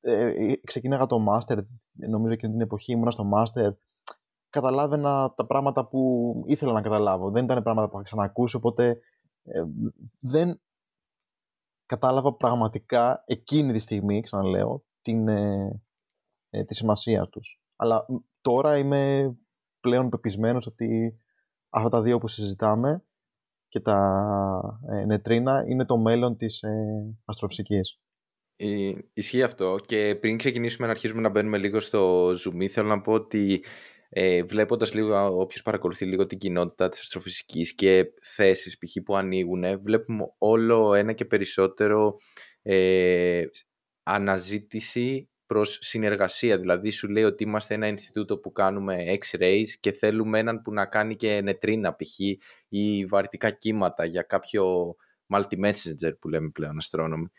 [0.00, 1.58] Ε, ε, ξεκίναγα το μάστερ,
[2.08, 3.72] νομίζω εκείνη την εποχή ήμουνα στο μάστερ.
[4.50, 7.30] Καταλάβαινα τα πράγματα που ήθελα να καταλάβω.
[7.30, 8.98] Δεν ήταν πράγματα που είχα ξανακούσει, οπότε
[9.42, 9.62] ε,
[10.20, 10.60] δεν
[11.86, 15.80] κατάλαβα πραγματικά εκείνη τη στιγμή, ξαναλέω, την, ε,
[16.50, 17.60] ε, τη σημασία τους.
[17.76, 18.06] Αλλά
[18.46, 19.34] τώρα είμαι
[19.80, 21.18] πλέον πεπισμένος ότι
[21.68, 23.04] αυτά τα δύο που συζητάμε
[23.68, 23.98] και τα
[24.90, 26.70] ε, νετρίνα είναι το μέλλον της ε,
[27.24, 28.00] αστροφυσικής.
[29.12, 33.12] Ισχύει αυτό και πριν ξεκινήσουμε να αρχίσουμε να μπαίνουμε λίγο στο zoom θέλω να πω
[33.12, 33.64] ότι
[34.08, 39.02] ε, βλέποντας λίγο, όποιος παρακολουθεί λίγο την κοινότητα της αστροφυσικής και θέσεις π.χ.
[39.04, 42.16] που ανοίγουν, βλέπουμε όλο ένα και περισσότερο
[42.62, 43.42] ε,
[44.02, 46.58] αναζήτηση προς συνεργασία.
[46.58, 50.86] Δηλαδή σου λέει ότι είμαστε ένα Ινστιτούτο που κάνουμε X-rays και θέλουμε έναν που να
[50.86, 52.18] κάνει και νετρίνα π.χ.
[52.68, 54.96] ή βαρυτικά κύματα για κάποιο
[55.28, 57.30] multi-messenger που λέμε πλέον αστρόνομοι.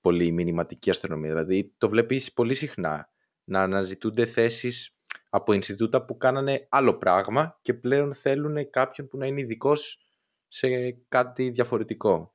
[0.00, 1.30] Πολύ μηνυματική αστρονομία.
[1.30, 3.10] Δηλαδή το βλέπεις πολύ συχνά
[3.44, 4.96] να αναζητούνται θέσεις
[5.30, 10.00] από Ινστιτούτα που κάνανε άλλο πράγμα και πλέον θέλουν κάποιον που να είναι ειδικός
[10.48, 12.34] σε κάτι διαφορετικό.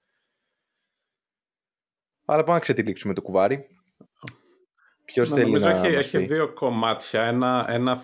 [2.26, 3.68] Αλλά πάμε να ξετυλίξουμε το κουβάρι.
[5.06, 7.24] Ποιος θέλει νομίζω να έχει, έχει δύο κομμάτια.
[7.24, 8.02] Ένα, ένα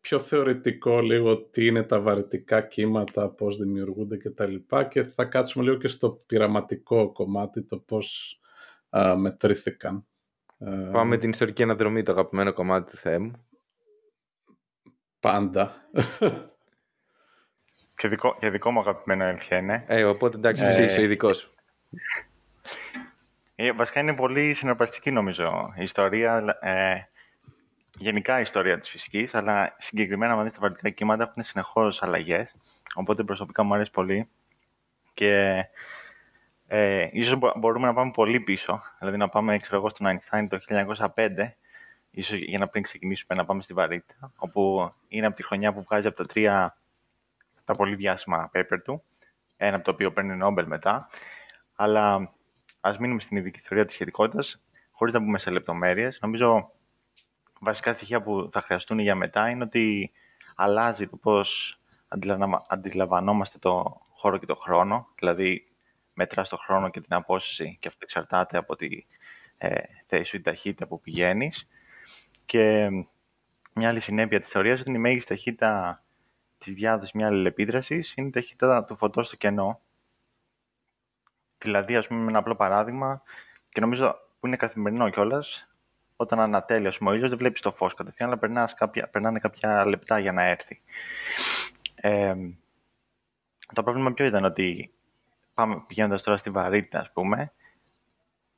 [0.00, 5.24] πιο θεωρητικό λίγο τι είναι τα βαρυτικά κύματα, πώς δημιουργούνται και τα λοιπά και θα
[5.24, 8.38] κάτσουμε λίγο και στο πειραματικό κομμάτι, το πώς
[8.90, 10.04] α, μετρήθηκαν.
[10.92, 13.30] Πάμε με την ιστορική αναδρομή, το αγαπημένο κομμάτι του Θεού.
[15.20, 15.90] Πάντα.
[17.96, 19.84] και, δικό, και δικό μου αγαπημένο έλφια είναι.
[19.88, 21.50] Ε, οπότε εντάξει, εσύ είσαι ειδικός.
[23.62, 26.58] Ε, βασικά είναι πολύ συναρπαστική νομίζω η ιστορία.
[26.60, 27.08] Ε,
[27.98, 32.54] γενικά η ιστορία της φυσικής, αλλά συγκεκριμένα με τα βαρυτικά κύματα έχουν συνεχώς αλλαγές,
[32.94, 34.28] οπότε προσωπικά μου αρέσει πολύ.
[35.14, 35.64] Και
[36.66, 40.58] ε, ίσως μπορούμε να πάμε πολύ πίσω, δηλαδή να πάμε ξέρω εγώ, στον Einstein το
[41.14, 41.52] 1905,
[42.10, 45.82] ίσως για να πριν ξεκινήσουμε να πάμε στη βαρύτητα, όπου είναι από τη χρονιά που
[45.82, 46.76] βγάζει από τα τρία
[47.64, 49.02] τα πολύ διάσημα paper του,
[49.56, 51.08] ένα από το οποίο παίρνει Νόμπελ μετά.
[51.74, 52.32] Αλλά
[52.80, 56.18] ας μείνουμε στην ειδική θεωρία της σχετικότητας, χωρίς να μπούμε σε λεπτομέρειες.
[56.22, 56.70] Νομίζω
[57.60, 60.12] βασικά στοιχεία που θα χρειαστούν για μετά είναι ότι
[60.54, 61.80] αλλάζει το πώς
[62.68, 65.70] αντιλαμβανόμαστε το χώρο και το χρόνο, δηλαδή
[66.14, 68.88] μετράς το χρόνο και την απόσταση και αυτό εξαρτάται από τη
[69.58, 71.68] ε, θέση σου ή ταχύτητα που πηγαίνεις.
[72.44, 72.88] Και
[73.74, 76.02] μια άλλη συνέπεια της θεωρίας είναι η μέγιστη ταχύτητα
[76.58, 79.80] της διάδοσης μια αλληλεπίδρασης είναι η ταχύτητα του φωτός στο κενό.
[81.62, 83.22] Δηλαδή, ας πούμε, με ένα απλό παράδειγμα,
[83.68, 85.68] και νομίζω που είναι καθημερινό κιόλας,
[86.16, 89.86] όταν ανατέλει ας πούμε, ο ήλιος δεν βλέπεις το φως κατευθείαν, αλλά κάποια, περνάνε κάποια
[89.86, 90.80] λεπτά για να έρθει.
[91.94, 92.34] Ε,
[93.74, 94.90] το πρόβλημα ποιο ήταν ότι
[95.54, 97.52] πάμε πηγαίνοντας τώρα στη βαρύτητα, ας πούμε,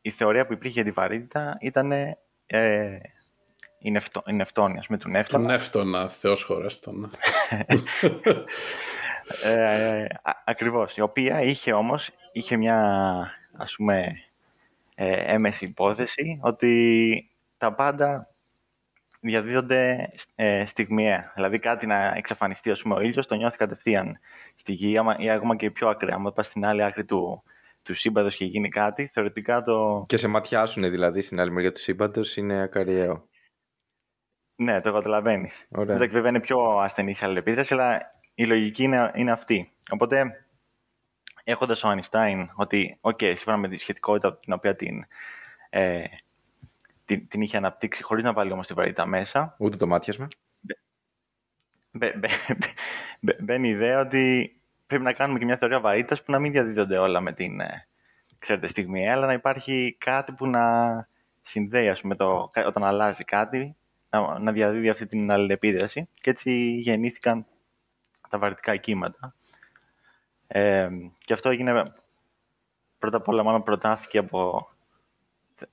[0.02, 3.00] η θεωρία που υπήρχε για τη βαρύτητα ήταν ε,
[3.78, 5.44] η, νευτο, η Νευτόνη, ας πούμε, του Νεύτωνα.
[5.44, 7.10] Του Νεύτωνα, Θεός χωρέστον.
[9.44, 10.06] ε,
[10.44, 14.22] ακριβώς, η οποία είχε όμως, είχε μια, ας πούμε,
[14.94, 18.26] ε, έμεση υπόθεση ότι τα πάντα
[19.20, 21.32] διαδίδονται ε, στιγμιαία.
[21.34, 24.18] Δηλαδή κάτι να εξαφανιστεί ας πούμε, ο ήλιος, το νιώθει κατευθείαν
[24.54, 26.14] στη γη, ή ακόμα και πιο ακραία.
[26.14, 27.42] Αν πας στην άλλη άκρη του,
[27.82, 30.04] του σύμπαντος και γίνει κάτι, θεωρητικά το.
[30.08, 33.28] Και σε ματιάσουν δηλαδή στην άλλη μεριά του σύμπαντος είναι ακαριαίο.
[34.56, 35.66] Ναι, το καταλαβαίνεις.
[35.70, 39.72] Εντάξει, βέβαια είναι πιο ασθενής η αλληλεπίδραση, αλλά η λογική είναι, είναι αυτή.
[39.90, 40.41] Οπότε,
[41.44, 45.04] έχοντας ο Einstein ότι, OK, σύμφωνα με τη σχετικότητα την οποία την,
[45.70, 46.04] ε,
[47.04, 49.54] την, την είχε αναπτύξει χωρίς να βάλει όμως τη βαρύτητα μέσα.
[49.58, 50.28] Ούτε το μάτιασμα.
[51.90, 52.30] Μπε- μπε-
[53.20, 56.52] μπε- Μπαίνει η ιδέα ότι πρέπει να κάνουμε και μια θεωρία βαρύτητας που να μην
[56.52, 57.86] διαδίδονται όλα με την ε,
[58.38, 60.60] ξέρετε, στιγμή, αλλά να υπάρχει κάτι που να
[61.42, 63.76] συνδέει, ας πούμε, το, κα- όταν αλλάζει κάτι,
[64.10, 66.08] να, να διαδίδει αυτή την αλληλεπίδραση.
[66.14, 67.46] Και έτσι γεννήθηκαν
[68.28, 69.34] τα βαρυτικά κύματα.
[70.54, 70.88] Ε,
[71.18, 71.82] και αυτό έγινε,
[72.98, 74.68] πρώτα απ' όλα, μάλλον προτάθηκε από...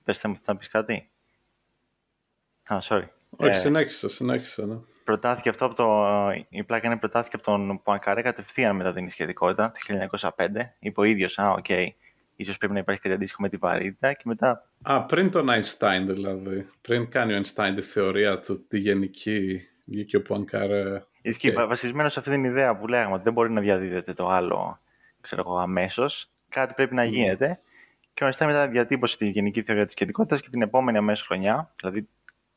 [0.04, 1.10] Πες θα μου θα πεις κάτι;
[2.64, 3.04] Α, sorry.
[3.36, 4.66] Όχι, Ε, συνέχισα, συνέχισα.
[4.66, 4.76] Ναι.
[5.04, 6.06] προτάθηκε αυτό από το.
[6.48, 10.46] Η πλάκα είναι προτάθηκε από τον Πουανκαρέ κατευθείαν μετά την σχετικότητα το 1905.
[10.78, 11.68] Είπε ο ίδιος, Α, οκ,
[12.36, 14.12] ίσως πρέπει να υπάρχει κάτι αντίστοιχο με τη βαρύτητα.
[14.12, 14.70] Και μετά.
[14.82, 16.66] Α, πριν τον Einstein δηλαδή.
[16.80, 21.04] Πριν κάνει ο Einstein τη θεωρία του, τη γενική, βγήκε ο Πουανκαρέ.
[21.22, 21.58] Ισχύει, OK.
[21.58, 21.66] okay.
[21.68, 24.80] βασισμένος σε αυτή την ιδέα που λέγαμε ότι δεν μπορεί να διαδίδεται το άλλο,
[25.20, 26.30] ξέρω εγώ, αμέσως.
[26.48, 27.60] Κάτι πρέπει να γίνεται.
[28.14, 31.72] Και ο Einstein μετά διατύπωσε τη γενική θεωρία της σχετικότητα και την επόμενη αμέσως χρονιά,
[31.80, 32.08] δηλαδή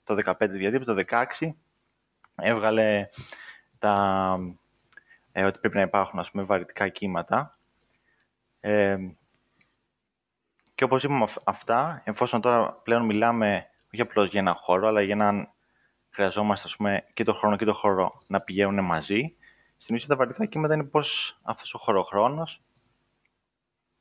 [0.03, 1.03] το 15 διατύπωσε, το
[1.39, 1.55] 16,
[2.35, 3.07] έβγαλε
[3.79, 4.37] τα,
[5.31, 7.57] ε, ότι πρέπει να υπάρχουν ας πούμε, βαρυτικά κύματα.
[8.59, 8.97] Ε,
[10.75, 15.01] και όπως είπαμε αυ- αυτά, εφόσον τώρα πλέον μιλάμε όχι απλώς για έναν χώρο, αλλά
[15.01, 15.52] για έναν
[16.13, 19.35] χρειαζόμαστε ας πούμε, και το χρόνο και το χώρο να πηγαίνουν μαζί,
[19.77, 22.61] στην ουσία τα βαρυτικά κύματα είναι πώς αυτός ο χωροχρόνος,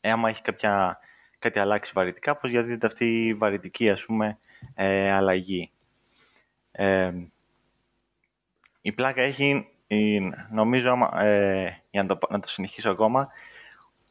[0.01, 0.99] ε, άμα έχει κάποια,
[1.39, 4.39] κάτι αλλάξει βαρυτικά, πώς διαδίδεται αυτή η βαρυτική ας πούμε,
[4.75, 5.71] ε, αλλαγή.
[6.73, 7.13] Ε,
[8.81, 13.29] η πλάκα έχει, η- νομίζω, άμα, ε, για να το, να το συνεχίσω ακόμα,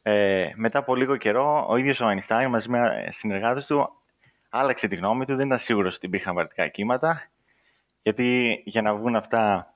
[0.02, 3.90] ε, μετά από λίγο καιρό, ο ίδιος ο Einstein μαζί με συνεργάτες του
[4.50, 7.30] άλλαξε τη γνώμη του, δεν ήταν σίγουρος ότι υπήρχαν βαρυτικά κύματα,
[8.02, 9.74] γιατί για να βγουν αυτά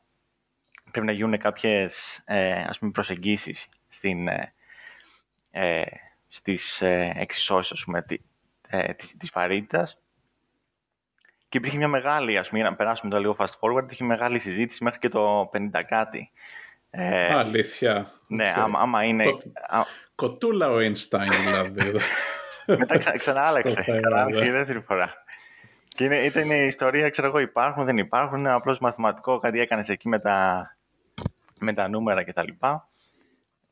[0.91, 4.53] πρέπει να γίνουν κάποιες ε, ας πούμε, προσεγγίσεις στην, ε,
[5.51, 5.83] ε,
[6.29, 8.17] στις ε, εξισώσεις ας πούμε, τη,
[8.69, 9.99] ε, της, της βαρύτητας
[11.49, 14.39] και υπήρχε μια μεγάλη, ας πούμε, για να περάσουμε το λίγο fast forward, υπήρχε μεγάλη
[14.39, 16.31] συζήτηση μέχρι και το 50 κάτι.
[16.91, 18.13] Ε, Α, αλήθεια.
[18.27, 18.59] ναι, Οκ.
[18.59, 19.25] άμα, άμα είναι...
[19.25, 21.93] Το- α, Κοτούλα ο Einstein δηλαδή.
[22.67, 24.47] μετά ξα, ξαναάλλαξε, Στο θέμα, ξαναάλλαξε ναι.
[24.47, 25.15] η δεύτερη φορά.
[25.97, 29.89] Και είναι, ήταν η ιστορία, ξέρω εγώ, υπάρχουν, δεν υπάρχουν, είναι απλώς μαθηματικό, κάτι έκανες
[29.89, 30.77] εκεί με τα,
[31.59, 32.49] με τα νούμερα κτλ.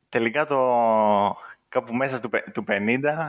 [0.08, 1.36] Τελικά το,
[1.68, 3.28] κάπου μέσα του, πε- του 50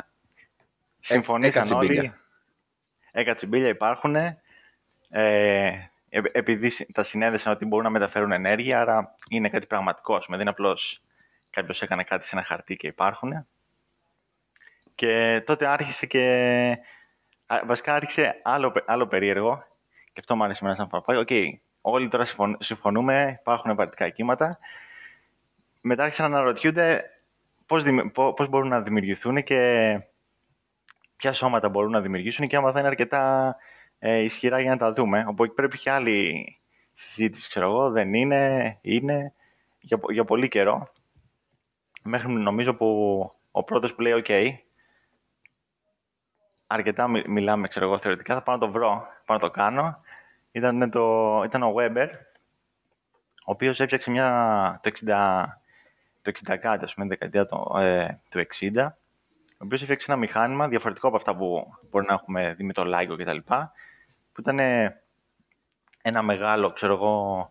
[0.99, 1.87] συμφωνήσαν έκατσε όλοι.
[1.87, 2.19] μπίλια.
[3.11, 4.15] Έκατσε μπίλια υπάρχουν.
[4.15, 4.39] Ε,
[5.09, 10.15] ε, επειδή συ- τα συνέδεσαν ότι μπορούν να μεταφέρουν ενέργεια, άρα είναι κάτι πραγματικό.
[10.15, 11.01] ας πούμε, Δεν είναι απλώς
[11.49, 13.47] κάποιος έκανε κάτι σε ένα χαρτί και υπάρχουν.
[14.95, 16.77] Και τότε άρχισε και...
[17.45, 19.63] α, Βασικά άρχισε άλλο, πε- άλλο περίεργο.
[20.13, 21.17] Και αυτό μου άρεσε εμένα σαν φαπάει.
[21.17, 21.29] Οκ,
[21.81, 24.59] όλοι τώρα συμφων- συμφωνούμε, υπάρχουν βαρυτικά κύματα.
[25.81, 27.03] Μετά άρχισαν να αναρωτιούνται
[27.65, 29.99] πώς, δημι- πο- πώς μπορούν να δημιουργηθούν και
[31.15, 33.55] ποια σώματα μπορούν να δημιουργήσουν και άμα θα είναι αρκετά
[33.99, 35.25] ε, ισχυρά για να τα δούμε.
[35.27, 36.45] Οπότε πρέπει και άλλη
[36.93, 39.33] συζήτηση, ξέρω εγώ, δεν είναι, είναι,
[39.79, 40.91] για, πο- για πολύ καιρό.
[42.03, 42.87] Μέχρι νομίζω που
[43.51, 44.25] ο πρώτος που λέει «ΟΚ»,
[46.67, 49.99] αρκετά μι- μιλάμε, ξέρω εγώ, θεωρητικά, θα πάω να το βρω, πάω να το κάνω.
[50.51, 52.09] Ήταν, το, ήταν ο Weber,
[53.45, 55.43] ο οποίος έφτιαξε μια, το 60,
[56.21, 58.87] το 60 κάτι, ας πούμε, δεκαετία το, ε, του 60,
[59.51, 62.83] ο οποίος έφτιαξε ένα μηχάνημα διαφορετικό από αυτά που μπορεί να έχουμε δει με το
[62.95, 63.37] LIGO κτλ.
[64.33, 65.01] Που ήταν ε,
[66.01, 67.49] ένα μεγάλο, ξέρω εγώ,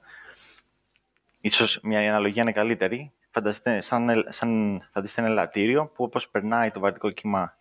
[1.41, 3.13] ίσως μια αναλογία είναι καλύτερη.
[3.31, 7.55] Φανταστείτε, σαν, ελ- σαν φανταστείτε ένα ελαττήριο που όπως περνάει το βαρυτικό κύμα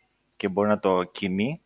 [0.44, 1.62] και μπορεί να το κινεί,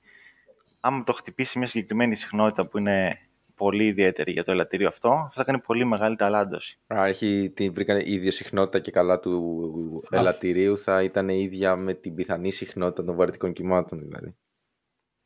[0.79, 3.17] άμα το χτυπήσει μια συγκεκριμένη συχνότητα που είναι
[3.55, 6.79] πολύ ιδιαίτερη για το ελαττήριο αυτό, αυτό θα κάνει πολύ μεγάλη ταλάντωση.
[6.93, 11.93] Α, έχει, την βρήκανε η ίδια συχνότητα και καλά του ελαττηρίου θα ήταν ίδια με
[11.93, 14.35] την πιθανή συχνότητα των βαρυτικών κυμάτων δηλαδή.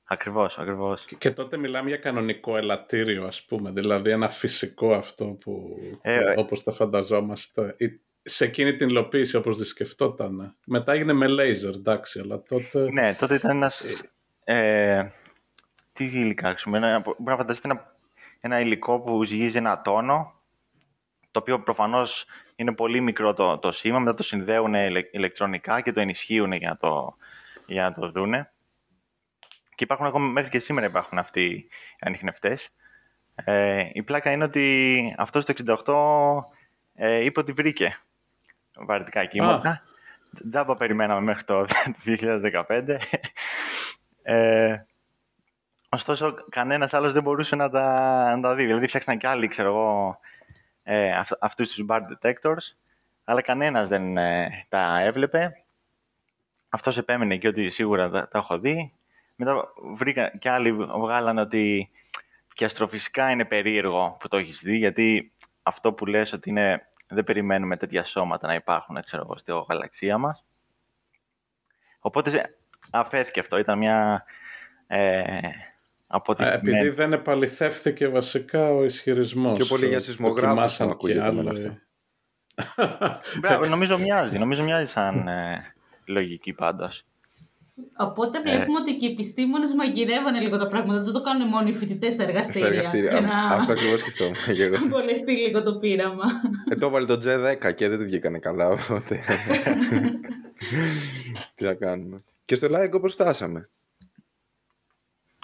[0.04, 1.06] Ακριβώς, ακριβώς.
[1.06, 3.72] Και- Και τότε μιλάμε για κανονικό ελαττήριο, ας πούμε.
[3.72, 6.34] Δηλαδή ένα φυσικό αυτό που, Ε, ε.
[6.38, 7.76] όπως τα φανταζόμαστε.
[7.78, 10.56] Ή- Σε εκείνη την υλοποίηση όπως τη σκεφτόταν.
[10.66, 12.92] Μετά έγινε με λέιζερ, εντάξει, αλλά τότε...
[12.92, 13.84] Ναι, τότε ήταν ένας...
[14.44, 15.10] Ε,
[15.94, 17.96] τι υλικά χρησιμοποιούμε, ένα- μπορεί να φανταστείτε ένα,
[18.40, 20.42] ένα υλικό που ζυγίζει ένα τόνο,
[21.32, 25.92] το οποίο προφανώς είναι πολύ μικρό το, το σήμα, μετά το συνδέουν ηλε- ηλεκτρονικά και
[25.92, 27.16] το ενισχύουν για να το,
[27.66, 28.52] για να το δούνε.
[29.76, 31.68] Και υπάρχουν ακόμα, μέχρι και σήμερα υπάρχουν αυτοί οι
[32.00, 32.70] ανιχνευτές.
[33.36, 35.54] Ε, η πλάκα είναι ότι αυτός το
[36.96, 37.98] 68 ε, είπε ότι βρήκε
[38.86, 39.84] βαρυτικά κύματα.
[40.50, 41.66] Τζάμπα περιμέναμε μέχρι το
[42.06, 42.98] 2015.
[44.24, 44.76] Ε,
[45.90, 47.86] ωστόσο, κανένας άλλος δεν μπορούσε να τα,
[48.36, 48.66] να τα δει.
[48.66, 50.20] Δηλαδή, φτιάξαν και άλλοι, ξέρω εγώ,
[50.84, 52.76] ε, αυ, αυτούς τους bar detectors,
[53.24, 55.64] αλλά κανένας δεν ε, τα έβλεπε.
[56.70, 58.94] Αυτός επέμεινε και ότι σίγουρα τα, τα έχω δει.
[59.36, 61.90] μετά βρήκα και άλλοι βγάλανε ότι
[62.54, 65.32] και αστροφυσικά είναι περίεργο που το έχεις δει, γιατί
[65.64, 70.18] αυτό που λες ότι είναι, δεν περιμένουμε τέτοια σώματα να υπάρχουν, ξέρω εγώ, στη γαλαξία
[70.18, 70.46] μας.
[72.00, 72.56] Οπότε
[72.92, 74.26] αφέθηκε αυτό, ήταν μια...
[74.88, 75.28] Ε,
[76.08, 76.46] από την...
[76.46, 79.58] Επειδή δεν επαληθεύθηκε βασικά ο ισχυρισμός.
[79.58, 81.78] Πιο πολύ για σεισμογράφους που ακούγεται αυτό.
[83.42, 84.38] Μπράβο, νομίζω μοιάζει.
[84.38, 85.74] Νομίζω μοιάζει σαν ε,
[86.06, 87.06] λογική πάντως.
[87.98, 88.42] Οπότε ε.
[88.42, 91.00] βλέπουμε ότι και οι επιστήμονες μαγειρεύανε λίγο τα πράγματα.
[91.00, 92.68] Δεν το κάνουν μόνο οι φοιτητές στα εργαστήρια.
[92.68, 93.22] Στα εργαστήρια.
[93.22, 93.56] Να...
[93.56, 94.88] Αυτό ακριβώς σκεφτόμουν.
[94.90, 96.24] Βολευτεί λίγο το πείραμα.
[96.70, 98.68] Ε, το έβαλε το G10 και δεν του βγήκανε καλά.
[98.68, 99.20] Οπότε.
[101.56, 102.18] Τι να κάνουμε.
[102.46, 103.70] Και στο like όπω φτάσαμε.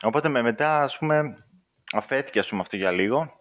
[0.02, 1.46] Οπότε με μετά, ας πούμε,
[1.92, 3.32] αφέθηκε ας πούμε, αυτό για λίγο.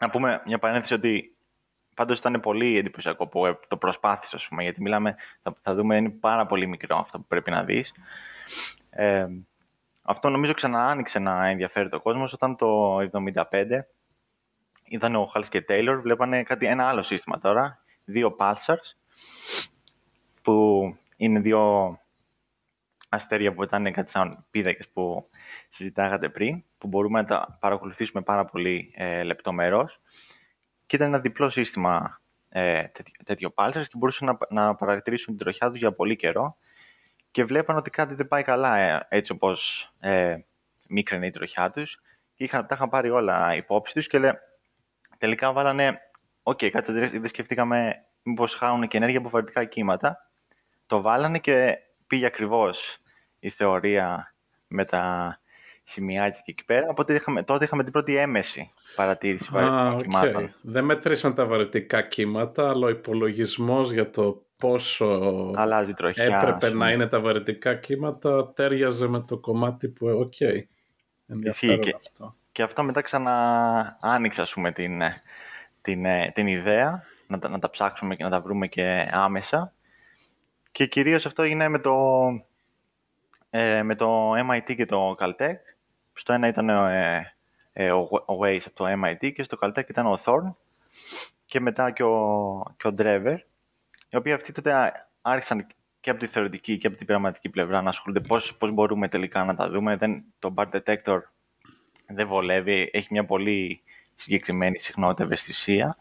[0.00, 1.36] Να πούμε μια παρένθεση ότι
[2.00, 5.96] Πάντως ήταν πολύ εντυπωσιακό που ε, το προσπάθησε, ας πούμε, γιατί μιλάμε, θα, θα δούμε,
[5.96, 7.92] είναι πάρα πολύ μικρό αυτό που πρέπει να δεις.
[8.90, 9.26] Ε,
[10.02, 13.04] αυτό νομίζω ξανά άνοιξε να ενδιαφέρει το κόσμος όταν το 1975
[14.84, 18.94] είδαν ο Χάλ και Τέιλορ, βλέπανε κάτι, ένα άλλο σύστημα τώρα, δύο pulsars,
[20.42, 20.82] που
[21.16, 21.98] είναι δύο
[23.08, 25.28] αστέρια που ήταν κάτι σαν πίδακες που
[25.68, 30.00] συζητάγατε πριν, που μπορούμε να τα παρακολουθήσουμε πάρα πολύ ε, λεπτομερώς
[30.90, 35.70] και ήταν ένα διπλό σύστημα ε, τέτοιο, τέτοιο και μπορούσαν να, να παρατηρήσουν την τροχιά
[35.70, 36.56] τους για πολύ καιρό
[37.30, 40.36] και βλέπαν ότι κάτι δεν πάει καλά ε, έτσι όπως ε,
[40.88, 42.00] μίκραινε η τροχιά τους
[42.34, 44.32] και είχαν, τα είχαν πάρει όλα υπόψη τους και λέ,
[45.18, 46.00] τελικά βάλανε
[46.42, 50.30] «OK, okay, κάτσε δεν σκεφτήκαμε μήπως χάνουν και ενέργεια από βαρυτικά κύματα».
[50.86, 52.98] Το βάλανε και πήγε ακριβώς
[53.38, 54.34] η θεωρία
[54.66, 55.38] με τα
[55.90, 56.86] σημειάκια και εκεί πέρα.
[56.88, 60.02] Οπότε είχαμε, τότε είχαμε την πρώτη έμμεση παρατήρηση βαρυτικών okay.
[60.02, 60.54] κύματων.
[60.60, 65.20] Δεν μετρήσαν τα βαρυτικά κύματα, αλλά ο υπολογισμός για το πόσο
[65.56, 70.06] Αλλάζει τροχιά, έπρεπε να είναι τα βαρυτικά κύματα ταίριαζε με το κομμάτι που...
[70.06, 70.32] OK.
[70.38, 70.62] Okay.
[71.80, 72.34] και, αυτό.
[72.52, 75.02] Και αυτό μετά ξανά άνοιξε ας πούμε, την,
[75.82, 79.72] την, την ιδέα να τα, να τα ψάξουμε και να τα βρούμε και άμεσα.
[80.72, 81.94] Και κυρίως αυτό έγινε με το,
[83.50, 85.56] ε, με το MIT και το Caltech
[86.20, 87.34] στο ένα ήταν ε,
[87.72, 90.54] ε, ο, ο Waze από το MIT και στο Caltech ήταν ο Thorn
[91.44, 93.36] και μετά και ο, και ο Drever,
[94.08, 94.92] οι οποίοι αυτοί τότε
[95.22, 95.66] άρχισαν
[96.00, 99.44] και από τη θεωρητική και από την πειραματική πλευρά να ασχολούνται πώς, πώς μπορούμε τελικά
[99.44, 99.96] να τα δούμε.
[99.96, 101.18] Δεν, το bar detector
[102.06, 103.82] δεν βολεύει, έχει μια πολύ
[104.14, 105.96] συγκεκριμένη συχνότητα ευαισθησία.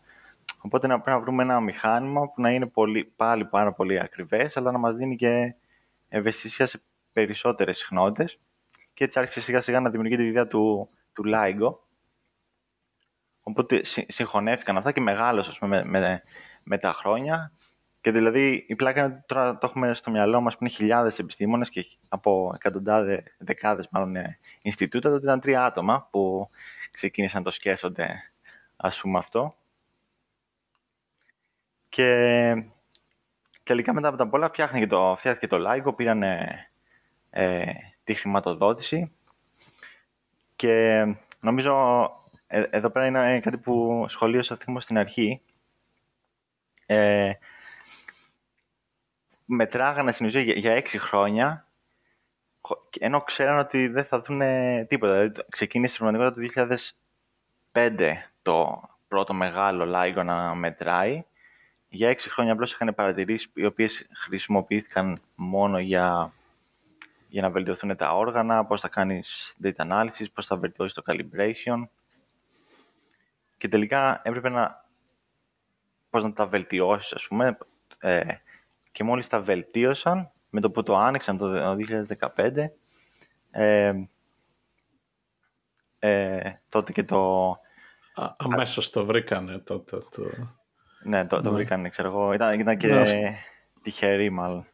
[0.62, 4.58] Οπότε να πρέπει να βρούμε ένα μηχάνημα που να είναι πολύ, πάλι πάρα πολύ ακριβές,
[4.58, 5.56] αλλά να μας δίνει και
[6.10, 6.82] ευαισθησία σε
[7.14, 8.40] περισσότερες συχνότητες
[9.00, 11.76] και έτσι άρχισε σιγά σιγά να δημιουργείται η ιδέα του, του LIGO.
[13.42, 16.24] Οπότε συγχωνεύτηκαν αυτά και μεγάλωσε με, με,
[16.64, 17.52] με, τα χρόνια.
[18.02, 21.70] Και δηλαδή η πλάκα είναι τώρα το έχουμε στο μυαλό μας που είναι χιλιάδες επιστήμονες
[21.70, 26.50] και από εκατοντάδες, δεκάδες μάλλον ε, Ινστιτούτα, τότε ήταν τρία άτομα που
[26.92, 28.32] ξεκίνησαν να το σκέφτονται
[28.76, 29.56] ας πούμε αυτό.
[31.90, 32.54] Και
[33.64, 36.24] τελικά μετά από τα πολλά φτιάχτηκε το, φτιάχτηκε το LIGO, πήραν
[37.30, 39.12] ε, τη χρηματοδότηση
[40.56, 41.06] και
[41.40, 41.74] νομίζω
[42.48, 45.42] ε, εδώ πέρα είναι κάτι που σχολίασα θυμώ στην αρχή.
[46.86, 47.32] Ε,
[49.46, 51.68] μετράγανε στην ουσία για, έξι χρόνια
[53.00, 54.42] ενώ ξέραν ότι δεν θα δουν
[54.88, 55.14] τίποτα.
[55.14, 56.78] Δηλαδή, ξεκίνησε στην πραγματικότητα το
[57.72, 61.24] 2005 το πρώτο μεγάλο LIGO να μετράει.
[61.90, 66.34] Για έξι χρόνια απλώς είχαν παρατηρήσεις οι οποίες χρησιμοποιήθηκαν μόνο για
[67.30, 71.88] για να βελτιωθούν τα όργανα, πώς θα κάνεις data analysis, πώς θα βελτιώσεις το calibration.
[73.58, 74.86] Και τελικά έπρεπε να,
[76.10, 77.58] πώς να τα βελτιώσεις, ας πούμε.
[78.00, 78.24] Ε,
[78.92, 81.76] και μόλις τα βελτίωσαν, με το που το άνοιξαν το
[82.36, 82.72] 2015,
[83.52, 83.94] ε,
[86.00, 87.50] ε, τότε και το...
[88.14, 89.98] Α, αμέσως το βρήκανε τότε.
[89.98, 90.22] Το...
[91.04, 91.56] Ναι, το, το ναι.
[91.56, 92.34] βρήκανε, ξέρω εγώ.
[92.34, 93.38] Ήταν, ήταν και ναι,
[93.82, 94.68] τυχερή μάλλον.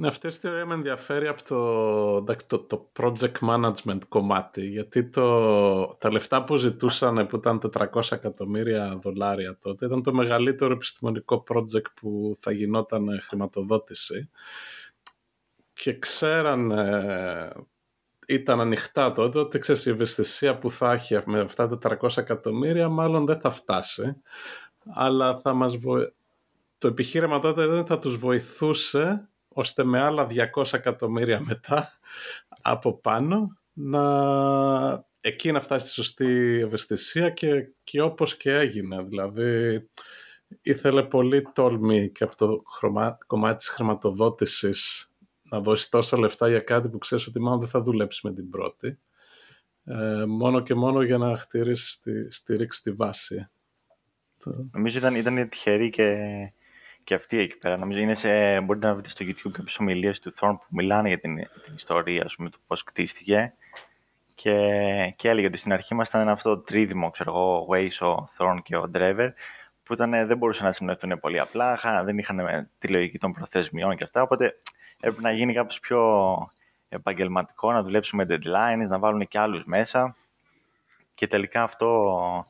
[0.00, 5.86] Ναι, αυτή η ιστορία με ενδιαφέρει από το, το, το project management κομμάτι, γιατί το,
[5.86, 11.92] τα λεφτά που ζητούσαν, που ήταν 400 εκατομμύρια δολάρια τότε, ήταν το μεγαλύτερο επιστημονικό project
[11.94, 14.30] που θα γινόταν χρηματοδότηση.
[15.72, 16.72] Και ξέραν,
[18.26, 22.88] ήταν ανοιχτά τότε, ότι ξέρεις, η ευαισθησία που θα έχει με αυτά τα 400 εκατομμύρια
[22.88, 24.16] μάλλον δεν θα φτάσει,
[24.94, 25.78] αλλά θα μας
[26.78, 31.88] το επιχείρημα τότε δεν θα τους βοηθούσε ώστε με άλλα 200 εκατομμύρια μετά
[32.62, 39.02] από πάνω να εκεί να φτάσει στη σωστή ευαισθησία και, και όπως και έγινε.
[39.02, 39.82] Δηλαδή
[40.62, 42.62] ήθελε πολύ τόλμη και από το
[43.26, 45.10] κομμάτι της χρηματοδότησης
[45.42, 48.50] να δώσει τόσα λεφτά για κάτι που ξέρεις ότι μάλλον δεν θα δουλέψει με την
[48.50, 48.98] πρώτη.
[49.84, 53.48] Ε, μόνο και μόνο για να χτίρεις τη, στηρίξεις τη βάση.
[54.72, 56.16] Νομίζω ήταν, ήταν τυχερή και,
[57.10, 57.76] και αυτή εκεί πέρα.
[57.76, 61.18] Νομίζω είναι σε, μπορείτε να βρείτε στο YouTube κάποιες ομιλίες του Thorn που μιλάνε για
[61.18, 63.54] την, την ιστορία, ας πούμε, του πώς κτίστηκε.
[64.34, 64.54] Και,
[65.16, 68.28] και έλεγε ότι στην αρχή ήμασταν ένα αυτό το τρίδημο, ξέρω εγώ, ο Waze, ο
[68.38, 69.28] Thorn και ο Driver,
[69.82, 74.04] που ήταν, δεν μπορούσαν να συνοηθούν πολύ απλά, δεν είχαν τη λογική των προθεσμιών και
[74.04, 74.60] αυτά, οπότε
[74.96, 76.02] έπρεπε να γίνει κάπως πιο
[76.88, 80.16] επαγγελματικό, να δουλέψουμε deadlines, να βάλουν και άλλους μέσα.
[81.14, 82.46] Και τελικά αυτό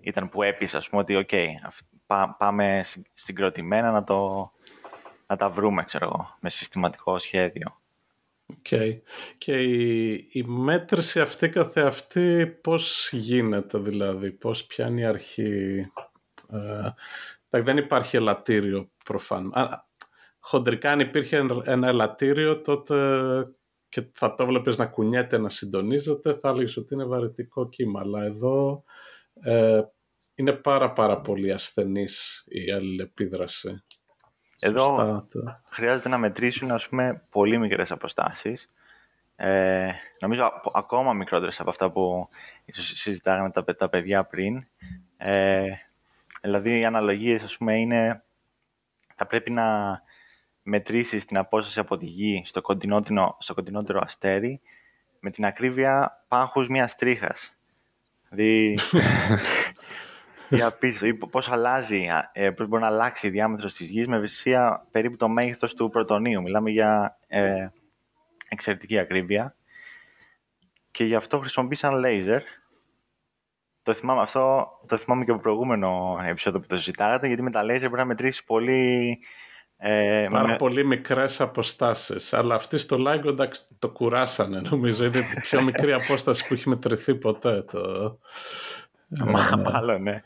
[0.00, 1.46] ήταν που έπεισε, ας πούμε, ότι okay,
[2.38, 2.80] πάμε
[3.14, 4.50] συγκροτημένα να, το,
[5.26, 7.78] να τα βρούμε, ξέρω εγώ, με συστηματικό σχέδιο.
[8.62, 9.00] Okay.
[9.38, 15.86] Και η, η μέτρηση αυτή καθεαυτή πώς γίνεται δηλαδή, πώς πιάνει η αρχή;
[17.50, 19.52] Ε, δεν υπάρχει ελαττήριο προφανώς.
[20.38, 22.96] Χοντρικά αν υπήρχε ένα ελαττήριο τότε
[23.88, 28.00] και θα το βλέπεις να κουνιέται, να συντονίζεται, θα έλεγες ότι είναι βαρετικό κύμα.
[28.00, 28.84] Αλλά εδώ
[29.40, 29.80] ε,
[30.34, 33.82] είναι πάρα πάρα πολύ ασθενής η αλληλεπίδραση.
[34.58, 35.26] Εδώ
[35.68, 38.68] χρειάζεται να μετρήσουν ας πούμε, πολύ μικρές αποστάσεις.
[39.36, 42.28] Ε, νομίζω ακόμα μικρότερες από αυτά που
[42.64, 44.66] ίσως συζητάγαμε τα, τα παιδιά πριν.
[45.16, 45.64] Ε,
[46.42, 48.24] δηλαδή οι αναλογίες ας πούμε, είναι
[49.14, 50.00] θα πρέπει να
[50.62, 54.60] μετρήσεις την απόσταση από τη γη στο κοντινότερο, στο κοντινότερο αστέρι
[55.20, 57.56] με την ακρίβεια πάχους μιας τρίχας.
[58.28, 58.78] Δηλαδή,
[60.48, 64.16] για πίσω, ή πώς αλλάζει, ε, πώς μπορεί να αλλάξει η διάμετρος της γης με
[64.16, 66.42] ευαισθησία περίπου το μέγεθος του πρωτονίου.
[66.42, 67.68] Μιλάμε για ε,
[68.48, 69.56] εξαιρετική ακρίβεια.
[70.90, 72.42] Και γι' αυτό χρησιμοποίησαν λέιζερ.
[73.82, 77.50] Το θυμάμαι αυτό, το θυμάμαι και από το προηγούμενο επεισόδιο που το συζητάγατε, γιατί με
[77.50, 79.18] τα λέιζερ πρέπει να μετρήσεις πολύ
[79.76, 80.56] ε, Πάρα με...
[80.56, 82.32] πολύ μικρές αποστάσεις.
[82.32, 84.60] Αλλά αυτοί στο Λάγκο εντάξει, το κουράσανε.
[84.70, 87.62] Νομίζω είναι η πιο μικρή απόσταση που έχει μετρηθεί ποτέ.
[87.62, 88.18] Το...
[89.64, 90.22] Μάλλον, ναι.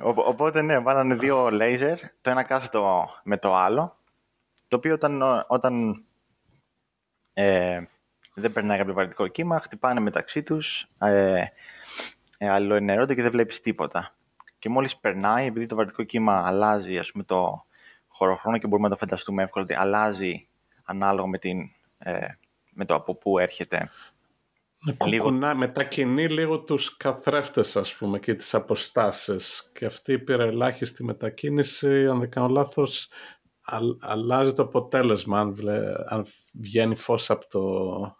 [0.00, 3.96] Οπότε ναι, βάλανε δύο λέιζερ, το ένα κάθετο με το άλλο,
[4.68, 6.04] το οποίο όταν, όταν
[7.32, 7.82] ε,
[8.34, 11.44] δεν περνάει κάποιο βαρυτικό κύμα, χτυπάνε μεταξύ τους, ε,
[12.38, 12.56] ε,
[13.14, 14.10] και δεν βλέπεις τίποτα.
[14.58, 17.66] Και μόλις περνάει, επειδή το βαρυτικό κύμα αλλάζει ας πούμε, το,
[18.18, 20.46] χωροχρόνο και μπορούμε να το φανταστούμε εύκολα ότι αλλάζει
[20.84, 22.26] ανάλογα με, την, ε,
[22.74, 23.90] με το από πού έρχεται.
[25.06, 25.30] Λίγο...
[25.56, 32.18] μετακινεί λίγο τους καθρέφτες ας πούμε και τις αποστάσεις και αυτή πήρε ελάχιστη μετακίνηση αν
[32.18, 33.08] δεν κάνω λάθος
[34.00, 35.56] αλλάζει το αποτέλεσμα αν,
[36.08, 37.62] αν βγαίνει φως από το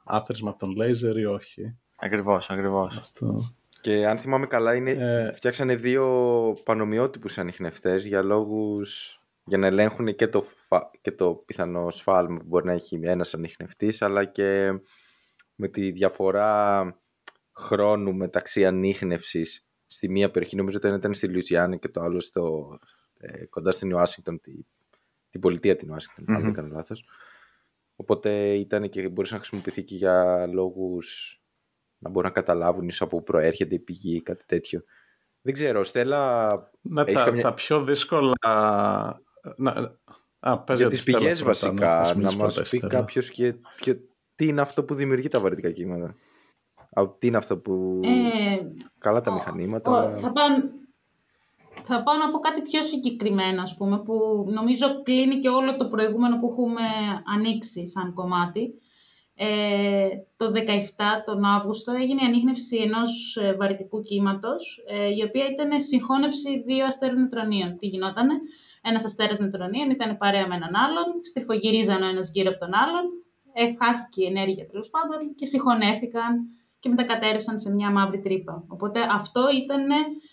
[0.04, 1.76] άθροισμα από τον λέιζερ ή όχι.
[1.98, 2.96] Ακριβώς, ακριβώς.
[2.96, 3.34] Αυτό.
[3.80, 5.32] Και αν θυμάμαι καλά είναι, ε...
[5.32, 6.06] φτιάξανε δύο
[6.64, 10.44] πανομοιότυπους ανιχνευτές για λόγους για να ελέγχουν και το,
[11.00, 14.80] και το πιθανό σφάλμα που μπορεί να έχει ένας ανιχνευτής, αλλά και
[15.58, 16.84] με τη διαφορά
[17.52, 22.78] χρόνου μεταξύ ανίχνευσης στη μία περιοχή, νομίζω ότι ήταν στη Λουιζιάννη και το άλλο στο,
[23.18, 24.52] ε, κοντά στην Ουάσιγκτον, τη,
[25.30, 26.36] την πολιτεία την Ουάσιγκτον, mm-hmm.
[26.36, 27.04] αν δεν κάνω λάθος.
[27.96, 31.40] Οπότε ήταν και μπορούσε να χρησιμοποιηθεί και για λόγους
[31.98, 34.82] να μπορούν να καταλάβουν ίσως από που προέρχεται η πηγή ή κάτι τέτοιο.
[35.40, 36.46] Δεν ξέρω, Στέλλα...
[36.80, 37.42] Ναι, τα, καμιά...
[37.42, 38.32] τα πιο δύσκολα
[39.56, 39.96] να,
[40.38, 43.98] α, για τις πηγές βασικά, να, να μας πει κάποιος και, και,
[44.38, 46.14] τι είναι αυτό που δημιουργεί τα βαρύτικα κύματα.
[47.18, 48.00] Τι είναι αυτό που...
[48.04, 48.66] Ε,
[48.98, 50.16] Καλά τα μηχανήματα.
[50.16, 50.46] θα, πάω,
[51.82, 55.86] θα πάω να πω κάτι πιο συγκεκριμένο, ας πούμε, που νομίζω κλείνει και όλο το
[55.86, 56.82] προηγούμενο που έχουμε
[57.34, 58.74] ανοίξει σαν κομμάτι.
[59.34, 60.60] Ε, το 17
[61.24, 66.84] τον Αύγουστο έγινε η ανείχνευση ενός ε, βαρυτικού κύματος, ε, η οποία ήταν συγχώνευση δύο
[66.84, 67.78] αστέρων νετρονίων.
[67.78, 68.34] Τι γινότανε,
[68.82, 73.04] ένας αστέρας νετρονίων ήταν παρέα με έναν άλλον, στριφογυρίζαν ο ένας γύρω από τον άλλον,
[73.78, 76.48] χάθηκε η ενέργεια τέλος πάντων και συγχωνέθηκαν
[76.80, 78.64] και μετακατέρευσαν σε μια μαύρη τρύπα.
[78.68, 79.86] Οπότε αυτό ήταν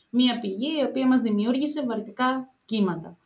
[0.09, 3.17] μια πηγή η οποία μας δημιούργησε βαρυτικά κύματα.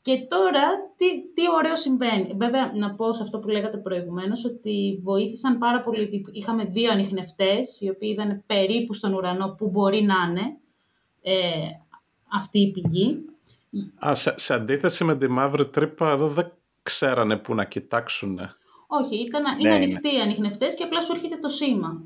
[0.00, 0.62] Και τώρα,
[0.96, 2.34] τι, τι ωραίο συμβαίνει.
[2.36, 6.24] Βέβαια, να πω σε αυτό που λέγατε προηγουμένως, ότι βοήθησαν πάρα πολύ.
[6.32, 10.56] Είχαμε δύο ανιχνευτές, οι οποίοι ήταν περίπου στον ουρανό που μπορεί να είναι
[11.22, 11.68] ε,
[12.32, 13.24] αυτή η πηγή.
[14.06, 16.52] Α, σε, σε, αντίθεση με τη μαύρη τρύπα, εδώ δεν
[16.82, 18.38] ξέρανε πού να κοιτάξουν.
[19.00, 22.02] Όχι, ήταν, ναι, είναι ανοιχτοί οι ανιχνευτές και απλά σου έρχεται το σήμα.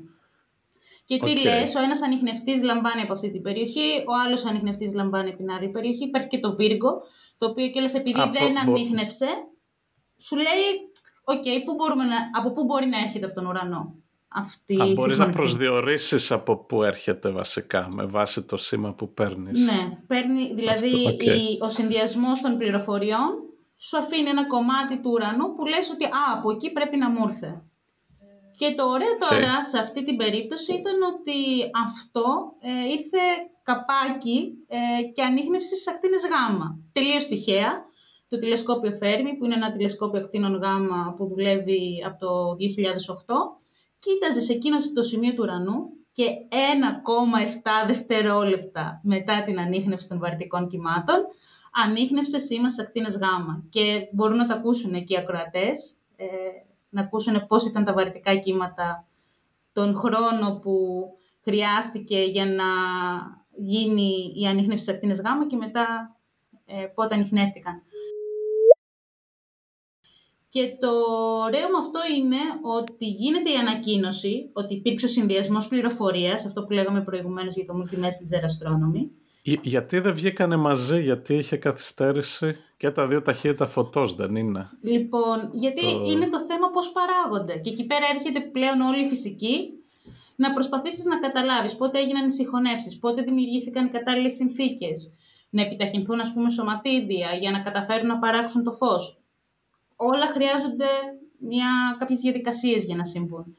[1.05, 1.43] Και τι okay.
[1.43, 5.51] λες, ο ένας ανιχνευτής λαμβάνει από αυτή την περιοχή, ο άλλος ανιχνευτής λαμβάνει από την
[5.51, 6.03] άλλη περιοχή.
[6.03, 7.01] Υπάρχει και το Virgo,
[7.37, 8.71] το οποίο και επειδή Α, δεν μπο...
[8.71, 9.27] ανίχνευσε,
[10.17, 10.65] σου λέει,
[11.23, 11.63] OK, okay,
[12.37, 13.95] από πού μπορεί να έρχεται από τον ουρανό
[14.27, 19.59] αυτή Α, μπορείς να προσδιορίσεις από πού έρχεται βασικά με βάση το σήμα που παίρνεις.
[19.59, 23.48] Ναι, παίρνει, δηλαδή η, ο συνδυασμός των πληροφοριών
[23.79, 27.23] σου αφήνει ένα κομμάτι του ουρανού που λες ότι «Α, από εκεί πρέπει να μου
[27.27, 27.63] ήρθε».
[28.59, 31.39] Και το ωραίο τώρα σε αυτή την περίπτωση ήταν ότι
[31.85, 33.23] αυτό ε, ήρθε
[33.63, 36.79] καπάκι ε, και ανείχνευση στις ακτίνες γάμα.
[36.91, 37.87] Τελείως τυχαία.
[38.27, 43.35] Το τηλεσκόπιο Φέρμη, που είναι ένα τηλεσκόπιο ακτίνων γάμα που δουλεύει από το 2008,
[43.99, 45.77] κοίταζε σε εκείνο το σημείο του ουρανού
[46.11, 46.25] και
[47.83, 51.15] 1,7 δευτερόλεπτα μετά την ανείχνευση των βαρυτικών κυμάτων,
[51.71, 53.63] ανείχνευσε σήμα στις ακτίνες γάμα.
[53.69, 56.25] Και μπορούν να το ακούσουν εκεί οι ακροατές, ε,
[56.89, 59.07] να ακούσουν πώς ήταν τα βαρυτικά κύματα
[59.71, 61.05] τον χρόνο που
[61.41, 62.65] χρειάστηκε για να
[63.51, 66.15] γίνει η ανείχνευση στις ακτίνες γάμα και μετά
[66.65, 67.83] ε, πότε ανοιχνεύτηκαν.
[70.47, 70.91] Και το
[71.45, 76.71] ωραίο με αυτό είναι ότι γίνεται η ανακοίνωση ότι υπήρξε ο συνδυασμός πληροφορίας, αυτό που
[76.71, 79.18] λέγαμε προηγουμένως για το Multi-Messenger Astronomy.
[79.43, 85.49] Γιατί δεν βγήκανε μαζί, γιατί είχε καθυστέρηση και τα δύο ταχύτητα φωτός, δεν είναι; Λοιπόν,
[85.53, 87.57] γιατί είναι το θέμα πώς παράγονται.
[87.57, 89.69] Και εκεί πέρα έρχεται πλέον όλη η φυσική
[90.35, 95.13] να προσπαθήσεις να καταλάβεις πότε έγιναν οι συγχωνεύσεις, πότε δημιουργήθηκαν οι κατάλληλες συνθήκες,
[95.49, 99.19] να επιταχυνθούν ας πούμε σωματίδια για να καταφέρουν να παράξουν το φως
[100.01, 100.85] όλα χρειάζονται
[101.39, 103.57] μια, κάποιες διαδικασίες για να συμβούν.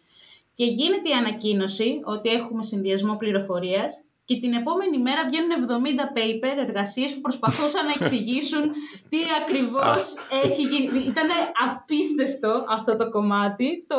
[0.53, 6.57] Και γίνεται η ανακοίνωση ότι έχουμε συνδυασμό πληροφορίας και την επόμενη μέρα βγαίνουν 70 paper,
[6.67, 8.63] εργασίες που προσπαθούσαν να εξηγήσουν
[9.09, 10.15] τι ακριβώς
[10.45, 10.99] έχει γίνει.
[10.99, 11.29] Ήταν
[11.69, 13.97] απίστευτο αυτό το κομμάτι, το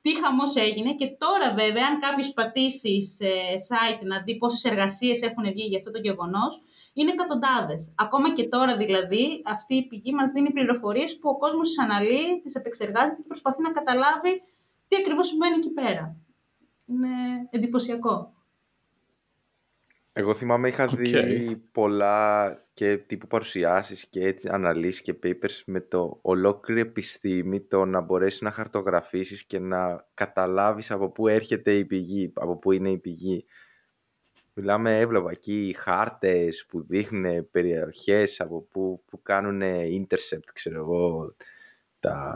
[0.00, 3.30] τι χαμός έγινε και τώρα βέβαια αν κάποιος πατήσει σε
[3.68, 6.62] site να δει πόσες εργασίες έχουν βγει για αυτό το γεγονός,
[6.92, 7.94] είναι εκατοντάδες.
[7.96, 12.40] Ακόμα και τώρα δηλαδή αυτή η πηγή μας δίνει πληροφορίες που ο κόσμος τις αναλύει,
[12.42, 14.42] τις επεξεργάζεται και προσπαθεί να καταλάβει
[14.88, 16.16] τι ακριβώς συμβαίνει εκεί πέρα.
[16.86, 17.08] Είναι
[17.50, 18.36] εντυπωσιακό.
[20.18, 26.18] Εγώ θυμάμαι είχα δει πολλά και τύπου παρουσιάσεις και έτσι, αναλύσεις και papers με το
[26.22, 32.32] ολόκληρη επιστήμη το να μπορέσεις να χαρτογραφήσεις και να καταλάβεις από πού έρχεται η πηγή,
[32.34, 33.44] από πού είναι η πηγή.
[34.54, 39.62] Μιλάμε, έβλεπα εκεί χάρτες που δείχνουν περιοχές από που, που κάνουν
[40.02, 41.34] intercept, ξέρω εγώ,
[42.00, 42.34] τα,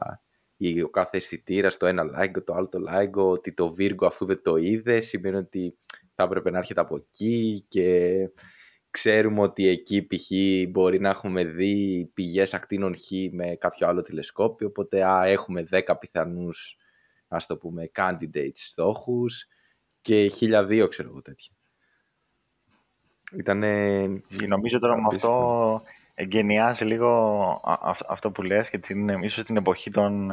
[0.85, 4.43] ο κάθε αισθητήρας το ένα λάγκο, το άλλο το λάγκο, ότι το Βίργο αφού δεν
[4.43, 5.77] το είδε, σημαίνει ότι
[6.15, 8.17] θα έπρεπε να έρχεται από εκεί και
[8.91, 10.31] ξέρουμε ότι εκεί π.χ.
[10.71, 15.81] μπορεί να έχουμε δει πηγές ακτίνων Χ με κάποιο άλλο τηλεσκόπιο, οπότε α, έχουμε 10
[16.01, 16.77] πιθανούς,
[17.29, 19.47] ας το πούμε, candidates στόχους
[20.01, 21.53] και 1002 ξέρω εγώ τέτοια.
[23.37, 24.03] Ήτανε...
[24.47, 25.83] Νομίζω τώρα με αυτό
[26.15, 27.61] εγκαινιάζει λίγο
[28.09, 30.31] αυτό που λες και την, ίσως την εποχή των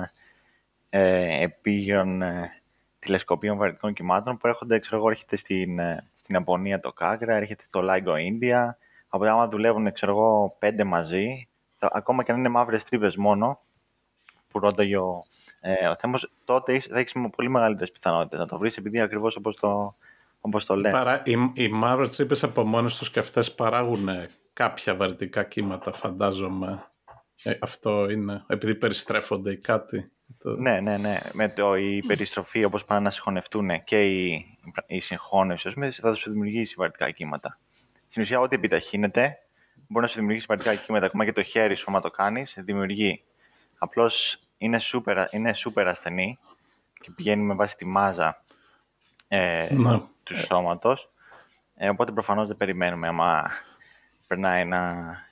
[0.90, 2.59] ε, επίγειων ε,
[3.00, 7.64] τηλεσκοπίων βαρυτικών κυμάτων που έρχονται, ξέρω εγώ, έρχεται στην, ε, στην Ιαπωνία το Κάκρα, έρχεται
[7.70, 8.70] το LIGO India.
[9.08, 11.48] Από άμα δουλεύουν, ξέρω εγώ, πέντε μαζί,
[11.78, 13.60] θα, ακόμα και αν είναι μαύρες τρύπες μόνο,
[14.48, 15.26] που ρώταγε ο,
[15.60, 19.56] ε, ο Θέμος, τότε θα έχεις πολύ μεγαλύτερες πιθανότητες να το βρεις, επειδή ακριβώς όπως
[19.56, 19.96] το,
[20.40, 20.92] όπως το λέει.
[20.92, 24.10] Παρά, οι, οι μαύρες τρύπες από μόνες τους και αυτές παράγουν
[24.54, 26.84] κάποια βαρυτικά κύματα, φαντάζομαι.
[27.44, 30.12] Ε, αυτό είναι, επειδή περιστρέφονται ή κάτι.
[30.44, 31.20] Ναι, ναι, ναι.
[31.34, 34.46] Με το, η περιστροφή, όπως πάνε να συγχωνευτούν και η,
[34.88, 37.60] η συγχώνευση, θα σου δημιουργήσει βαρυτικά κύματα.
[38.08, 39.38] Στην ουσία, ό,τι επιταχύνεται,
[39.88, 41.06] μπορεί να σου δημιουργήσει βαρυτικά κύματα.
[41.06, 43.24] Ακόμα και το χέρι σου, άμα το κάνεις, δημιουργεί.
[43.78, 46.38] Απλώς είναι σούπερ, είναι σούπερ ασθενή
[46.94, 48.44] και πηγαίνει με βάση τη μάζα
[49.28, 50.00] ε, ναι.
[50.24, 51.12] του σώματος.
[51.76, 53.50] Ε, οπότε προφανώς δεν περιμένουμε άμα
[54.28, 55.29] περνάει ένα ναι,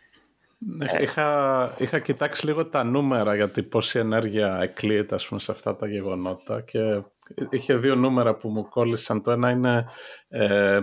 [1.02, 5.88] είχα, είχα κοιτάξει λίγο τα νούμερα γιατί πόση ενέργεια εκλείεται ας πούμε, σε αυτά τα
[5.88, 7.02] γεγονότα και
[7.50, 9.22] είχε δύο νούμερα που μου κόλλησαν.
[9.22, 9.86] Το ένα είναι
[10.28, 10.82] ε,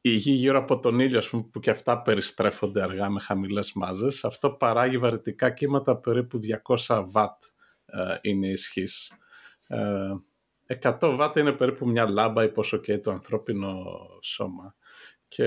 [0.00, 4.24] η γη γύρω από τον ήλιο πούμε, που και αυτά περιστρέφονται αργά με χαμηλές μάζες.
[4.24, 6.38] Αυτό παράγει βαρυτικά κύματα περίπου
[6.86, 7.42] 200 βατ
[7.84, 9.12] ε, είναι η ισχύς.
[9.66, 13.84] Ε, 100 βατ είναι περίπου μια λάμπα ή πόσο και το ανθρώπινο
[14.22, 14.74] σώμα.
[15.36, 15.44] Και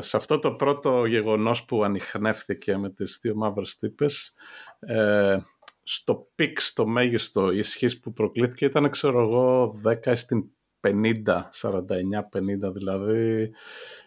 [0.00, 4.34] σε αυτό το πρώτο γεγονός που ανιχνεύθηκε με τις δύο μαύρες τρύπες,
[4.78, 5.36] ε,
[5.82, 10.44] στο peak, στο μέγιστο, η ισχύς που προκλήθηκε ήταν, ξέρω εγώ, 10 στην
[10.80, 13.50] 50, 49-50, δηλαδή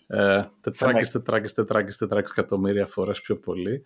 [0.08, 3.84] ε, τετράκες, τετράκες, τετράκες, τετράκες εκατομμύρια φορές πιο πολύ.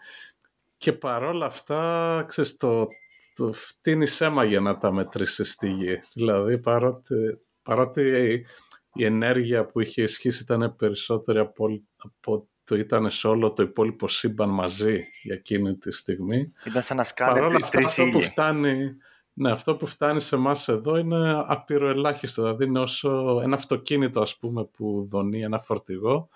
[0.78, 2.88] Και παρόλα αυτά, ξέρεις, το,
[3.36, 6.02] το φτύνει αίμα για να τα μετρήσεις στη γη.
[6.14, 7.16] Δηλαδή, παρότι,
[7.64, 8.46] παρότι
[8.94, 14.08] η ενέργεια που είχε ισχύσει ήταν περισσότερη από, από το ήταν σε όλο το υπόλοιπο
[14.08, 16.52] σύμπαν μαζί για εκείνη τη στιγμή.
[16.66, 18.96] Ήταν σαν να σκάνε Παρ' όλα αυτά, αυτό που, φτάνει,
[19.34, 22.42] ναι, αυτό που φτάνει σε εμάς εδώ είναι απειροελάχιστο.
[22.42, 26.30] Δηλαδή είναι όσο ένα αυτοκίνητο ας πούμε, που δονεί ένα φορτηγό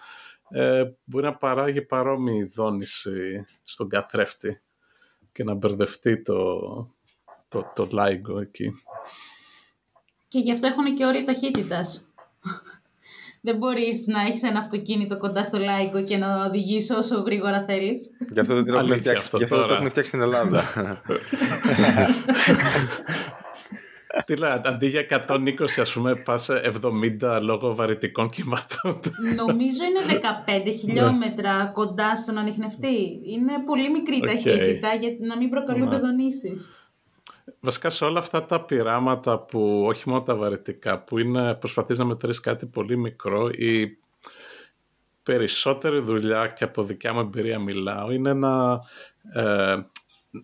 [0.49, 4.61] ε, μπορεί να παράγει παρόμοιη δόνηση στον καθρέφτη.
[5.31, 6.59] και να μπερδευτεί το,
[7.47, 8.73] το, το LIGO εκεί.
[10.27, 12.14] Και γι' αυτό έχουν και όριο ταχύτητας.
[13.45, 18.09] Δεν μπορείς να έχεις ένα αυτοκίνητο κοντά στο λάικο και να οδηγείς όσο γρήγορα θέλεις.
[18.33, 19.73] Γι' αυτό δεν το έχουμε Αλήθεια φτιάξει, αυτό γι' αυτό δεν το τώρα.
[19.73, 20.63] έχουμε φτιάξει στην Ελλάδα.
[24.25, 26.71] Τι λέει, αντί για 120 ας πούμε πας σε
[27.21, 28.99] 70 λόγω βαρυτικών κυματών.
[29.35, 30.21] Νομίζω είναι
[30.65, 33.19] 15 χιλιόμετρα κοντά στον ανιχνευτή.
[33.33, 34.25] Είναι πολύ μικρή Οκ.
[34.25, 36.01] ταχύτητα για να μην προκαλούνται Ναι.
[36.01, 36.71] δονήσεις.
[37.59, 42.05] Βασικά σε όλα αυτά τα πειράματα που όχι μόνο τα βαρυτικά που είναι προσπαθείς να
[42.05, 43.97] μετρήσεις κάτι πολύ μικρό η
[45.23, 48.79] περισσότερη δουλειά και από δικιά μου εμπειρία μιλάω είναι να,
[49.33, 49.75] ε,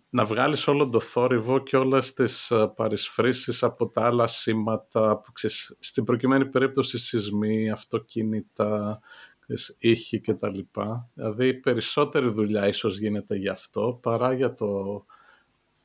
[0.10, 5.32] να βγάλεις όλο το θόρυβο και όλες τις ε, παρεισφρήσεις από τα άλλα σήματα που
[5.32, 8.99] ξέρεις, στην προκειμένη περίπτωση σεισμοί, αυτοκίνητα,
[9.39, 11.10] ξέρεις, ήχοι και τα λοιπά.
[11.14, 15.06] Δηλαδή η περισσότερη δουλειά ίσως γίνεται γι' αυτό παρά για το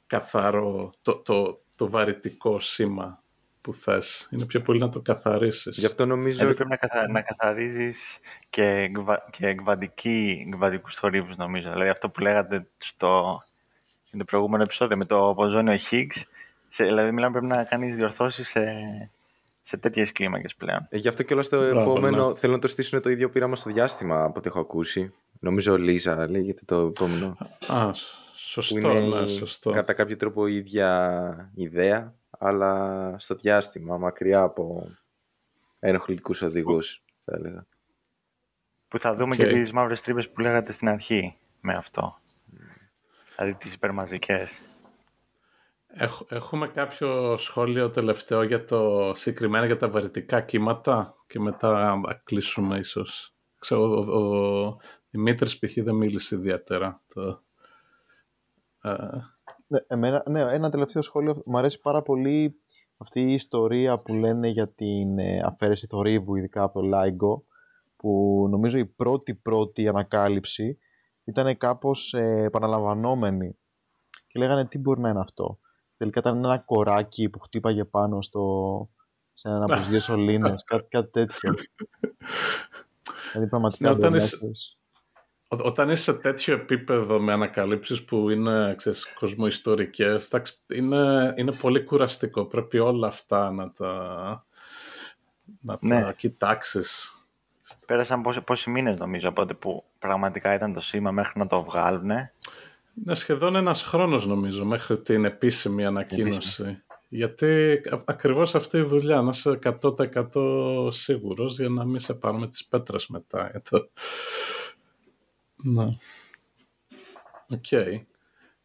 [0.07, 3.23] καθαρό, το, το, το βαρυτικό σήμα
[3.61, 4.29] που θες.
[4.31, 5.79] Είναι πιο πολύ να το καθαρίσεις.
[5.79, 7.09] Γι' αυτό νομίζω Εδώ πρέπει να, καθα...
[7.11, 8.19] να καθαρίζεις
[8.51, 9.27] και, εκβα...
[9.31, 10.45] και εκβαντική...
[10.47, 11.71] εκβαντικούς θορύβους νομίζω.
[11.71, 13.43] Δηλαδή αυτό που λέγατε στο
[14.17, 16.23] στο προηγούμενο επεισόδιο με το ποζόνιο Higgs.
[16.69, 16.85] Σε...
[16.85, 18.65] Δηλαδή μιλάμε πρέπει να κάνεις διορθώσεις σε,
[19.63, 20.87] σε τέτοιες κλίμακες πλέον.
[20.89, 22.37] Ε, Γι' αυτό και όλα στο Μπράβο, επόμενο ναι.
[22.37, 25.13] θέλω να το στήσουν το ίδιο πείραμα στο διάστημα από ό,τι έχω ακούσει.
[25.41, 27.37] Νομίζω LISA λέγεται το επόμενο.
[28.47, 29.71] Α, που σωστό, είναι ναι, σωστό.
[29.71, 34.91] κατά κάποιο τρόπο η ίδια ιδέα, αλλά στο διάστημα, μακριά από
[35.79, 37.67] ενοχλητικούς οδηγούς, θα έλεγα.
[38.89, 39.41] Που θα δούμε Οκ.
[39.41, 42.19] και τις μαύρες τρύπες που λέγατε στην αρχή με αυτό.
[43.37, 44.65] Δηλαδή τις υπερμαζικές.
[45.89, 52.21] Έχ- έχουμε κάποιο σχόλιο τελευταίο για το συγκεκριμένα για τα βαρυτικά κύματα; Και μετά θα
[52.25, 53.35] κλείσουμε ίσως.
[53.59, 54.19] Ξέρω, ο,
[54.67, 54.77] ο
[55.11, 55.73] Δημήτρης π.χ.
[55.77, 57.01] δεν μίλησε ιδιαίτερα.
[57.15, 57.39] Το, ε,
[59.67, 61.43] Ναι, εμένα, ναι, ένα τελευταίο σχόλιο.
[61.47, 62.61] Μου αρέσει πάρα πολύ
[62.97, 67.43] αυτή η ιστορία που λένε για την ε, αφαίρεση θορύβου, ειδικά από το LIGO,
[67.97, 70.79] που νομίζω η πρώτη πρώτη ανακάλυψη
[71.25, 73.57] ήταν κάπως ε, επαναλαμβανόμενη.
[74.27, 75.59] Και λέγανε τι μπορεί να είναι αυτό;
[75.97, 78.43] Τελικά ήταν ένα κοράκι που χτύπαγε πάνω στο,
[79.33, 81.55] σε έναν από τους δύο σωλήνες, κάτι, κάτι τέτοιο.
[83.33, 84.79] δηλαδή πραγματικά Ναι, όταν δεν είσαι- έχεις-
[85.49, 91.53] Ό- Όταν είσαι σε τέτοιο επίπεδο με ανακαλύψεις που είναι ξέρεις, κοσμοϊστορικές, εντάξει, είναι, είναι
[91.53, 92.45] πολύ κουραστικό.
[92.45, 93.87] Πρέπει όλα αυτά να τα,
[95.61, 96.13] να τα Ναι.
[96.17, 97.11] κοιτάξεις.
[97.87, 101.63] Πέρασαν πόσοι, πόσοι μήνες νομίζω από τότε που πραγματικά ήταν το σήμα μέχρι να το
[101.63, 102.11] βγάλουν.
[102.11, 106.83] Είναι σχεδόν ένας χρόνος νομίζω μέχρι την επίσημη ανακοίνωση.
[107.09, 112.41] Γιατί α- ακριβώς αυτή η δουλειά, να είσαι 100% σίγουρος για να μην σε πάρουνε
[112.41, 113.51] με τις πέτρες μετά.
[115.63, 115.83] Για το...
[115.85, 115.95] Ναι.
[117.49, 117.73] Οκ.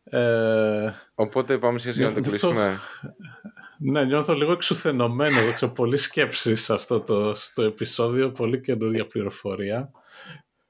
[0.04, 2.80] Ε, Οπότε πάμε σιγά σιγά να το Νιώθω- κλείσουμε.
[3.80, 5.42] ναι, νιώθω λίγο εξουθενωμένο.
[5.44, 9.92] Δεν ξέρω, πολύ σκέψη σε αυτό το στο επεισόδιο, πολύ καινούργια πληροφορία.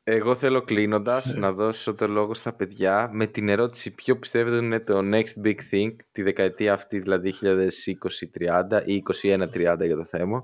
[0.03, 1.39] Εγώ θέλω κλείνοντας Ναι.
[1.39, 5.45] να δώσω το λόγο στα παιδιά με την ερώτηση ποιο πιστεύετε ότι είναι το next
[5.45, 10.43] big thing τη δεκαετία αυτή, δηλαδή 2020-30 ή 21-30 για το θέμα.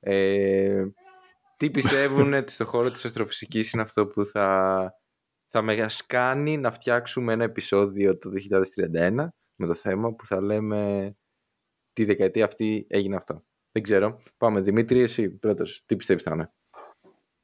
[0.00, 0.84] Ε,
[1.56, 4.92] τι πιστεύουν ότι στο χώρο της αστροφυσικής είναι αυτό που θα,
[5.48, 8.30] θα μας κάνει να φτιάξουμε ένα επεισόδιο το
[8.94, 11.12] 2031 με το θέμα που θα λέμε
[11.92, 13.44] τη δεκαετία αυτή έγινε αυτό.
[13.72, 14.18] Δεν ξέρω.
[14.36, 15.82] Πάμε Δημήτρη, εσύ πρώτος.
[15.86, 16.52] Τι πιστεύεις θα είναι;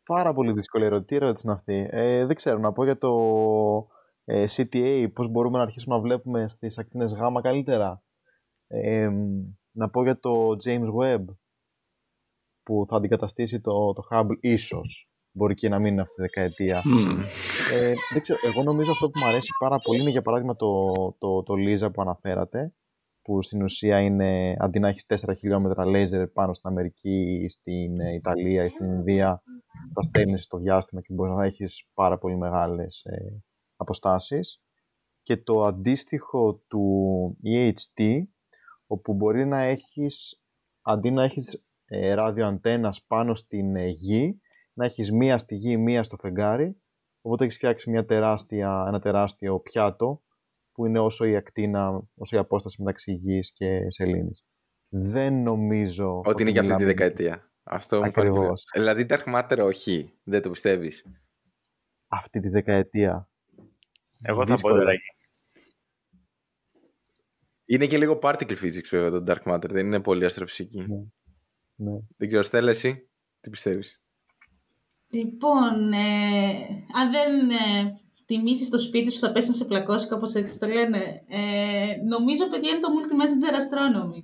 [0.04, 1.06] Πάρα πολύ δύσκολη ερώτηση.
[1.06, 1.88] Τι ερώτηση είναι αυτή.
[1.90, 3.12] Ε, δεν ξέρω, να πω για το
[4.24, 8.02] ε, CTA, πώς μπορούμε να αρχίσουμε να βλέπουμε στις ακτίνες Γ καλύτερα.
[8.66, 9.10] Ε,
[9.70, 11.24] να πω για το James Webb,
[12.62, 15.08] που θα αντικαταστήσει το, το Hubble ίσως.
[15.36, 16.82] Μπορεί και να μην είναι αυτή τη δεκαετία.
[16.84, 17.20] Μμμ.
[17.72, 20.92] Ε, δεν ξέρω, εγώ νομίζω αυτό που μου αρέσει πάρα πολύ είναι για παράδειγμα το,
[21.18, 22.74] το, το Lisa που αναφέρατε,
[23.22, 28.14] που στην ουσία είναι αντί να έχεις 4 χιλιόμετρα λέιζερ πάνω στην Αμερική, στην ε,
[28.14, 29.42] Ιταλία ή στην Ινδία,
[29.94, 33.42] τα στέλνεις στο διάστημα και μπορείς να έχεις πάρα πολύ μεγάλες ε,
[33.76, 34.62] αποστάσεις.
[35.22, 38.22] Και το αντίστοιχο του EHT,
[38.86, 40.42] όπου μπορεί να έχεις,
[40.82, 44.40] αντί να έχεις ε, ράδιο αντένας πάνω στην ε, γη,
[44.74, 46.76] να έχεις μία στη γη, μία στο φεγγάρι,
[47.20, 50.22] οπότε έχεις φτιάξει μια τεράστια, ένα τεράστιο πιάτο,
[50.72, 54.44] που είναι όσο η ακτίνα, όσο η απόσταση μεταξύ γης και σελήνης.
[54.88, 56.22] Δεν νομίζω...
[56.24, 57.52] Ότι είναι για αυτή τη μιλάμε- δεκαετία.
[57.62, 58.20] Αυτό μου φάνηκε.
[58.20, 58.64] Ακριβώς.
[58.74, 60.18] Δηλαδή Dark Matter όχι.
[60.22, 61.04] Δεν το πιστεύεις.
[62.08, 63.28] Αυτή τη δεκαετία.
[64.20, 64.74] Εγώ θα πω Δύσκολο.
[64.74, 64.92] τώρα
[67.64, 69.68] Είναι και λίγο particle physics βέβαια το Dark Matter.
[69.70, 70.78] Δεν είναι πολύ αστροφυσική.
[70.78, 71.04] Ναι.
[71.74, 71.98] Ναι.
[72.16, 73.10] Δεν ξέρω, Στέλλα, εσύ
[73.40, 74.02] τι πιστεύεις;
[75.14, 76.48] Λοιπόν, ε,
[77.00, 80.66] αν δεν ε, τιμήσεις στο σπίτι σου θα πέσει να σε πλακώσει, κάπως έτσι το
[80.66, 81.22] λένε.
[81.28, 84.22] Ε, νομίζω, παιδιά, είναι το Multi-Messenger Astronomy.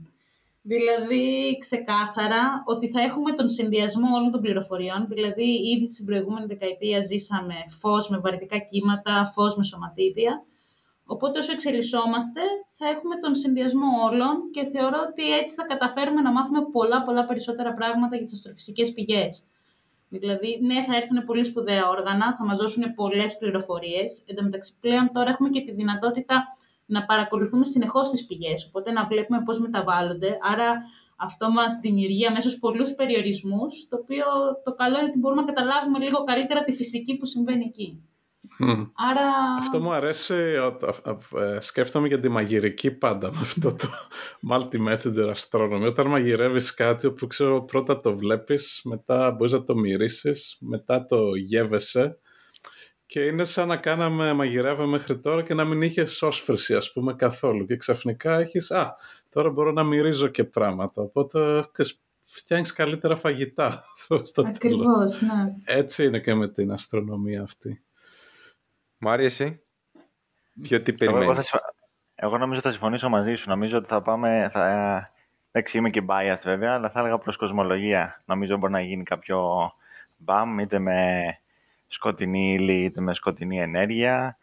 [0.62, 5.06] Δηλαδή, ξεκάθαρα ότι θα έχουμε τον συνδυασμό όλων των πληροφοριών.
[5.08, 10.44] Δηλαδή, ήδη στην προηγούμενη δεκαετία ζήσαμε φως με βαρυτικά κύματα, φως με σωματίδια.
[11.04, 12.40] Οπότε όσο εξελισσόμαστε
[12.70, 17.24] θα έχουμε τον συνδυασμό όλων και θεωρώ ότι έτσι θα καταφέρουμε να μάθουμε πολλά πολλά
[17.24, 19.44] περισσότερα πράγματα για τις αστροφυσικές πηγές.
[20.12, 24.24] Δηλαδή, ναι, θα έρθουν πολύ σπουδαία όργανα, θα μας δώσουν πολλές πληροφορίες.
[24.26, 26.44] Εν τω μεταξύ, πλέον τώρα έχουμε και τη δυνατότητα
[26.86, 30.38] να παρακολουθούμε συνεχώς τις πηγές, οπότε να βλέπουμε πώς μεταβάλλονται.
[30.40, 30.82] Άρα
[31.16, 34.24] αυτό μας δημιουργεί αμέσως πολλούς περιορισμούς, το οποίο
[34.64, 38.09] το καλό είναι ότι μπορούμε να καταλάβουμε λίγο καλύτερα τη φυσική που συμβαίνει εκεί.
[38.94, 39.56] Άρα...
[39.58, 43.88] Αυτό μου αρέσει, ε, σκέφτομαι για τη μαγειρική πάντα με αυτό το
[44.50, 45.86] multi-messenger astronomy.
[45.86, 51.34] Όταν μαγειρεύεις κάτι όπου ξέρω πρώτα το βλέπεις, μετά μπορείς να το μυρίσεις, μετά το
[51.34, 52.18] γεύεσαι
[53.06, 57.14] και είναι σαν να κάναμε μαγειρεύα μέχρι τώρα και να μην είχες όσφρηση ας πούμε
[57.14, 58.94] καθόλου και ξαφνικά έχεις, α,
[59.28, 61.64] τώρα μπορώ να μυρίζω και πράγματα, οπότε
[62.22, 63.82] φτιάχνεις καλύτερα φαγητά.
[64.46, 65.54] Ακριβώς, ναι.
[65.64, 67.84] Έτσι είναι και με την αστρονομία αυτή.
[69.02, 69.62] Μάρια, εσύ,
[70.62, 71.60] ποιο τι περιμένεις; Εγώ, εγώ,
[72.14, 73.48] εγώ νομίζω θα συμφωνήσω μαζί σου.
[73.48, 74.48] Νομίζω ότι θα πάμε...
[74.52, 75.12] Θα...
[75.50, 78.20] Εντάξει, είμαι και biased βέβαια, αλλά θα έλεγα προς κοσμολογία.
[78.24, 79.72] Νομίζω μπορεί να γίνει κάποιο
[80.16, 81.38] μπαμ, είτε με
[81.86, 84.38] σκοτεινή ύλη, είτε με σκοτεινή ενέργεια.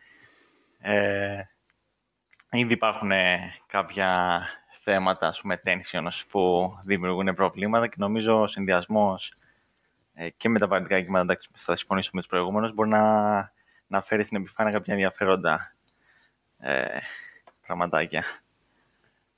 [0.79, 1.41] Ε,
[2.51, 3.11] ήδη υπάρχουν
[3.67, 4.41] κάποια
[4.83, 9.33] θέματα, ας πούμε, tensions που δημιουργούν προβλήματα και νομίζω ο συνδυασμός
[10.13, 13.55] ε, και με τα παραδείγματα κύματα, θα συμφωνήσω με τους προηγούμενους, μπορεί να
[13.87, 15.75] να φέρει στην επιφάνεια κάποια ενδιαφέροντα
[16.57, 16.85] ε,
[17.65, 18.23] πραγματάκια.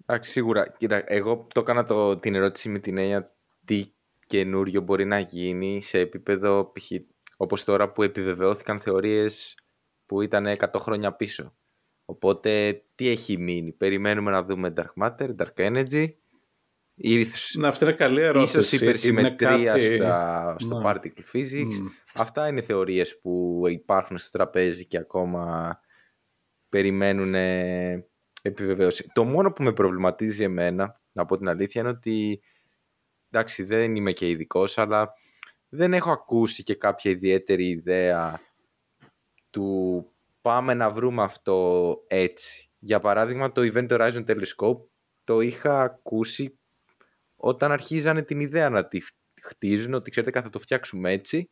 [0.05, 0.69] Εντάξει, σίγουρα.
[0.77, 3.31] Κοίτα, εγώ το έκανα το, την ερώτηση με την έννοια
[3.65, 3.91] τι
[4.27, 6.91] καινούριο μπορεί να γίνει σε επίπεδο π.χ.
[7.37, 9.57] όπως τώρα που επιβεβαιώθηκαν θεωρίες
[10.05, 11.53] που ήταν 100 χρόνια πίσω.
[12.05, 16.07] Οπότε τι έχει μείνει; Περιμένουμε να δούμε Dark Matter, Dark Energy.
[17.01, 18.57] Ίσως, να, αυτή είναι καλή ερώτηση.
[18.59, 19.95] Ίσως υπερσυμμετρία κάτι...
[19.95, 20.89] στα, στο ναι.
[20.89, 21.75] particle physics.
[22.13, 25.79] Αυτά είναι θεωρίες που υπάρχουν στο τραπέζι και ακόμα
[26.69, 27.33] περιμένουν
[28.41, 29.11] επιβεβαίωση.
[29.13, 32.41] Το μόνο που με προβληματίζει εμένα, να πω την αλήθεια, είναι ότι
[33.29, 35.13] εντάξει δεν είμαι και ειδικός, αλλά
[35.69, 38.41] δεν έχω ακούσει και κάποια ιδιαίτερη ιδέα
[39.49, 40.05] του
[40.41, 42.69] πάμε να βρούμε αυτό έτσι.
[42.79, 44.79] Για παράδειγμα το Event Horizon Telescope
[45.23, 46.58] το είχα ακούσει
[47.39, 48.99] όταν αρχίζανε την ιδέα να τη
[49.41, 51.49] χτίζουν, ότι ξέρετε θα το φτιάξουμε έτσι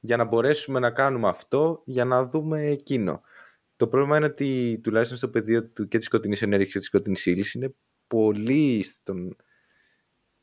[0.00, 3.22] για να μπορέσουμε να κάνουμε αυτό για να δούμε εκείνο.
[3.76, 7.26] Το πρόβλημα είναι ότι τουλάχιστον στο πεδίο του και της σκοτεινής ενέργειας και της σκοτεινής
[7.26, 7.74] ύλης είναι
[8.06, 9.36] πολύ, στον...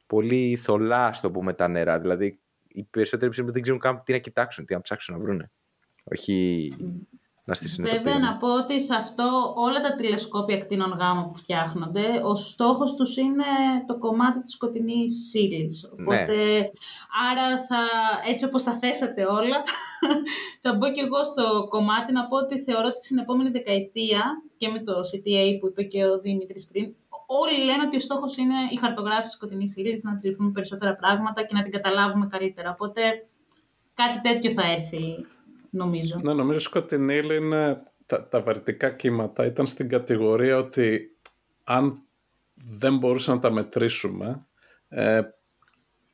[0.07, 1.99] πολύ θολά, στο πούμε, τα νερά.
[1.99, 5.51] Δηλαδή, οι περισσότεροι ψήφοι δεν ξέρουν καν τι να κοιτάξουν, τι να ψάξουν να βρούνε.
[6.03, 6.69] Όχι
[7.47, 7.55] να
[7.91, 12.95] Βέβαια να πω ότι σε αυτό όλα τα τηλεσκόπια κτίνων γάμμα που φτιάχνονται, ο στόχος
[12.95, 13.43] τους είναι
[13.87, 15.65] το κομμάτι της σκοτεινής ύλη.
[15.65, 16.03] Ναι.
[16.03, 16.35] Οπότε,
[17.29, 17.81] άρα θα,
[18.29, 19.63] έτσι όπως τα θέσατε όλα,
[20.63, 24.21] θα μπω και εγώ στο κομμάτι να πω ότι θεωρώ ότι στην επόμενη δεκαετία
[24.57, 26.95] και με το CTA που είπε και ο Δημήτρης πριν,
[27.25, 31.43] όλοι λένε ότι ο στόχος είναι η χαρτογράφηση της σκοτεινής ύλης, να αντιληφθούμε περισσότερα πράγματα
[31.43, 32.69] και να την καταλάβουμε καλύτερα.
[32.69, 33.01] Οπότε
[33.93, 35.25] κάτι τέτοιο θα έρθει
[35.77, 36.19] νομίζω.
[36.23, 41.17] Ναι, νομίζω σκοτεινή είναι τα, τα βαρυτικά κύματα ήταν στην κατηγορία ότι
[41.63, 42.01] αν
[42.53, 44.47] δεν μπορούσαμε να τα μετρήσουμε,
[44.89, 45.21] ε,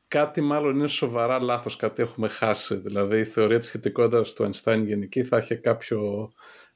[0.07, 2.75] κάτι μάλλον είναι σοβαρά λάθος, κάτι έχουμε χάσει.
[2.75, 6.31] Δηλαδή η θεωρία της σχετικότητας του Einstein γενική θα είχε κάποιο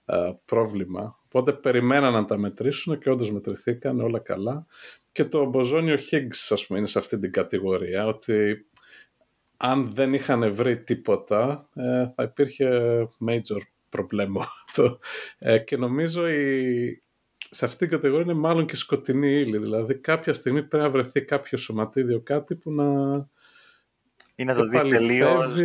[0.06, 1.20] ε, πρόβλημα.
[1.26, 4.66] Οπότε περιμέναν να τα μετρήσουν και όντως μετρηθήκαν όλα καλά.
[5.12, 8.66] Και το μποζόνιο Higgs, ας πούμε, είναι σε αυτή την κατηγορία, ότι
[9.58, 12.70] αν δεν είχαν βρει τίποτα, ε, θα υπήρχε
[13.28, 14.48] major προβλήμα.
[15.40, 17.02] ε, και νομίζω η,
[17.50, 19.58] σε αυτή την κατηγορία είναι μάλλον και σκοτεινή ύλη.
[19.58, 22.86] Δηλαδή κάποια στιγμή πρέπει να βρεθεί κάποιο σωματίδιο κάτι που να
[24.36, 25.56] ή να το δεις τελείως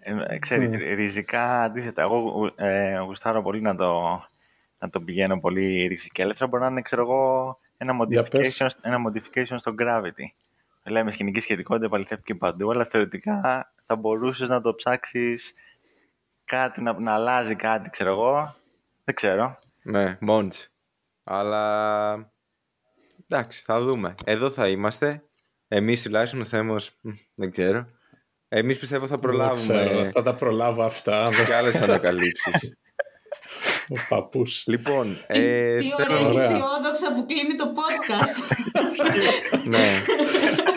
[0.00, 0.94] ε, ξέρεις, ναι.
[0.94, 2.02] ριζικά αντίθετα.
[2.02, 4.02] Εγώ ε, γουστάρω πολύ να το,
[4.78, 6.46] να το πηγαίνω πολύ ριζικέλευθρα.
[6.46, 10.47] Μπορεί να είναι, ξέρω εγώ, ένα modification, ένα modification στο gravity
[10.82, 15.54] λέμε σκηνική σχετικότητα, επαληθεύτηκε παντού, αλλά θεωρητικά θα μπορούσες να το ψάξεις
[16.44, 18.56] κάτι, να, να αλλάζει κάτι, ξέρω εγώ.
[19.04, 19.58] Δεν ξέρω.
[19.82, 20.70] Ναι, μόντς.
[21.24, 22.32] Αλλά
[23.28, 24.14] εντάξει, θα δούμε.
[24.24, 25.22] Εδώ θα είμαστε.
[25.68, 26.90] Εμείς τουλάχιστον ο Θέμος,
[27.34, 27.86] δεν ξέρω.
[28.48, 29.84] Εμείς πιστεύω θα προλάβουμε.
[29.84, 31.30] Ξέρω, θα τα προλάβω αυτά.
[31.46, 32.76] Και άλλες ανακαλύψεις.
[33.88, 34.64] Ο παππούς.
[34.66, 38.56] Λοιπόν, ε, τι ωραία και αισιόδοξα που κλείνει το podcast.
[39.64, 39.88] ναι.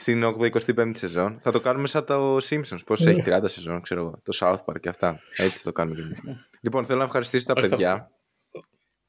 [0.00, 1.38] στην 85η σεζόν.
[1.40, 2.78] Θα το κάνουμε σαν το Simpsons.
[2.86, 4.20] Πώς έχει 30 σεζόν, ξέρω εγώ.
[4.22, 5.20] Το South Park και αυτά.
[5.36, 6.36] Έτσι θα το κάνουμε κι εμείς.
[6.60, 8.10] λοιπόν, θέλω να ευχαριστήσω τα Όχι, θα- παιδιά.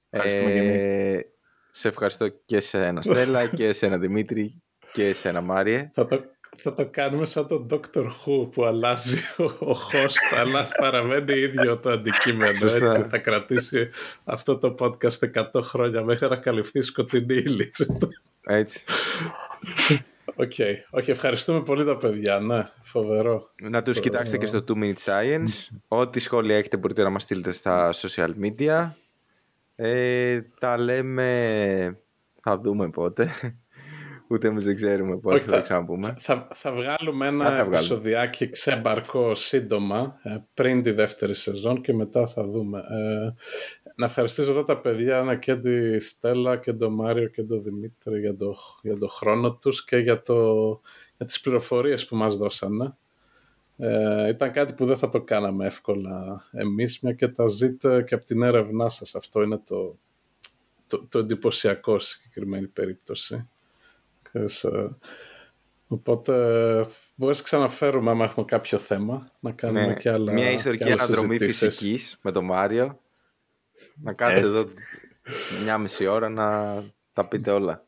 [0.10, 1.20] Ευχαριστούμε κι Ε,
[1.72, 4.62] σε ευχαριστώ και σε ένα Στέλλα και σε ένα Δημήτρη
[4.94, 5.90] και σε ένα Μάριε.
[5.94, 6.22] Θα το,
[6.58, 11.78] θα το κάνουμε σαν τον Doctor Who που αλλάζει ο, ο host αλλά παραμένει ίδιο
[11.80, 12.54] το αντικείμενο.
[12.54, 12.86] Σωστά.
[12.86, 13.02] Έτσι.
[13.10, 13.90] Θα κρατήσει
[14.24, 17.72] αυτό το podcast 100 χρόνια μέχρι να καλυφθεί η σκοτεινή ύλη.
[18.44, 18.84] Έτσι.
[20.42, 20.52] Οκ.
[20.90, 22.40] Όχι, ευχαριστούμε πολύ τα παιδιά.
[22.40, 23.50] Ναι, φοβερό.
[23.62, 25.76] Να τους κοιτάξετε και στο 2 Minute Science.
[25.88, 28.92] Ό,τι σχόλια έχετε μπορείτε να μας στείλετε στα social media.
[29.76, 32.00] Ε, τα λέμε...
[32.44, 33.30] Θα δούμε πότε.
[34.30, 36.16] Ούτε εμείς δεν ξέρουμε πότε Όχι, θα, τα θα- ξαναπούμε.
[36.18, 37.76] Θα, θα βγάλουμε ένα Α, θα βγάλουμε.
[37.76, 42.80] επεισοδιάκι ξεμπαρκό σύντομα ε, πριν τη δεύτερη σεζόν και μετά θα δούμε.
[42.80, 43.34] Ε,
[44.02, 48.20] να ευχαριστήσω εδώ τα παιδιά, να και τη Στέλλα και τον Μάριο και τον Δημήτρη
[48.20, 50.46] για το, για το χρόνο τους και για, το,
[51.18, 52.96] για τις πληροφορίες που μας δώσανε.
[53.78, 58.16] Ε, ήταν κάτι που δεν θα το κάναμε εύκολα εμείς, μια και τα ζείτε και
[58.16, 59.16] από την έρευνά σας.
[59.16, 59.98] Αυτό είναι το,
[60.88, 63.50] το, το εντυπωσιακό σε συγκεκριμένη περίπτωση.
[64.22, 64.96] Ξέρεις, ε,
[65.88, 66.34] Οπότε
[67.16, 69.94] μπορείς να ξαναφέρουμε άμα έχουμε κάποιο θέμα να κάνουμε Ναι.
[69.94, 71.66] και άλλα Μια ιστορική και άλλες αναδρομή συζητήσεις.
[71.78, 73.00] φυσικής με τον Μάριο.
[74.04, 74.60] Να κάνετε Έτσι.
[74.60, 74.70] εδώ
[75.64, 76.76] μια μισή ώρα να
[77.14, 77.86] τα πείτε όλα.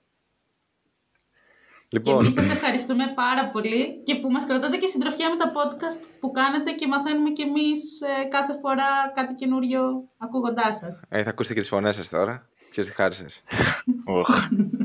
[1.87, 5.51] Και Λοιπόν, εμείς σας ευχαριστούμε πάρα πολύ και που μας κρατάτε και συντροφιά με τα
[5.51, 8.85] podcast που κάνετε και μαθαίνουμε και εμείς ε, κάθε φορά
[9.15, 9.81] κάτι καινούριο
[10.17, 11.03] ακούγοντάς σας.
[11.09, 12.47] ε, θα ακούσετε και τις φωνές σας τώρα.
[12.71, 13.43] Ποιος τη χάρισες;
[14.05, 14.27] Οχ.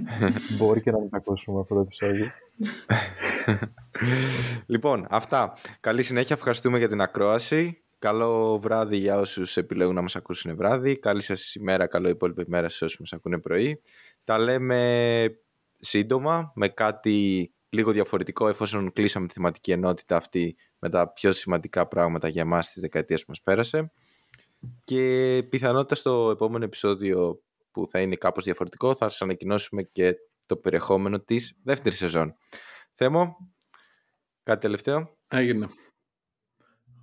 [0.58, 2.30] Μπορεί και να μην τα ακούσουμε αυτό το επεισόδιο.
[4.66, 5.54] Λοιπόν, αυτά.
[5.80, 6.36] Καλή συνέχεια.
[6.36, 7.82] Ευχαριστούμε για την ακρόαση.
[7.98, 10.98] Καλό βράδυ για όσους επιλέγουν να μας ακούσουν βράδυ.
[10.98, 13.82] Καλή σας ημέρα, καλό υπόλοιπη ημέρα σε όσους μας ακούνε πρωί.
[14.24, 15.40] Τα λέμε
[15.78, 21.88] σύντομα με κάτι λίγο διαφορετικό εφόσον κλείσαμε τη θεματική ενότητα αυτή με τα πιο σημαντικά
[21.88, 23.92] πράγματα για εμάς της δεκαετίας που μας πέρασε.
[24.84, 30.14] Και πιθανότητα στο επόμενο επεισόδιο που θα είναι κάπως διαφορετικό θα σας ανακοινώσουμε και
[30.46, 32.34] το περιεχόμενο της δεύτερης σεζόν.
[32.92, 33.36] Θέμο,
[34.42, 35.68] κάτι τελευταίο; Έγινε.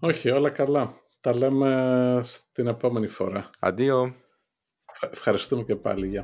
[0.06, 0.94] Όχι, όλα καλά.
[1.22, 3.50] Τα λέμε στην επόμενη φορά.
[3.60, 4.16] Αντίο.
[4.94, 6.08] Ευχα- Ευχαριστούμε και πάλι.
[6.08, 6.24] Γεια.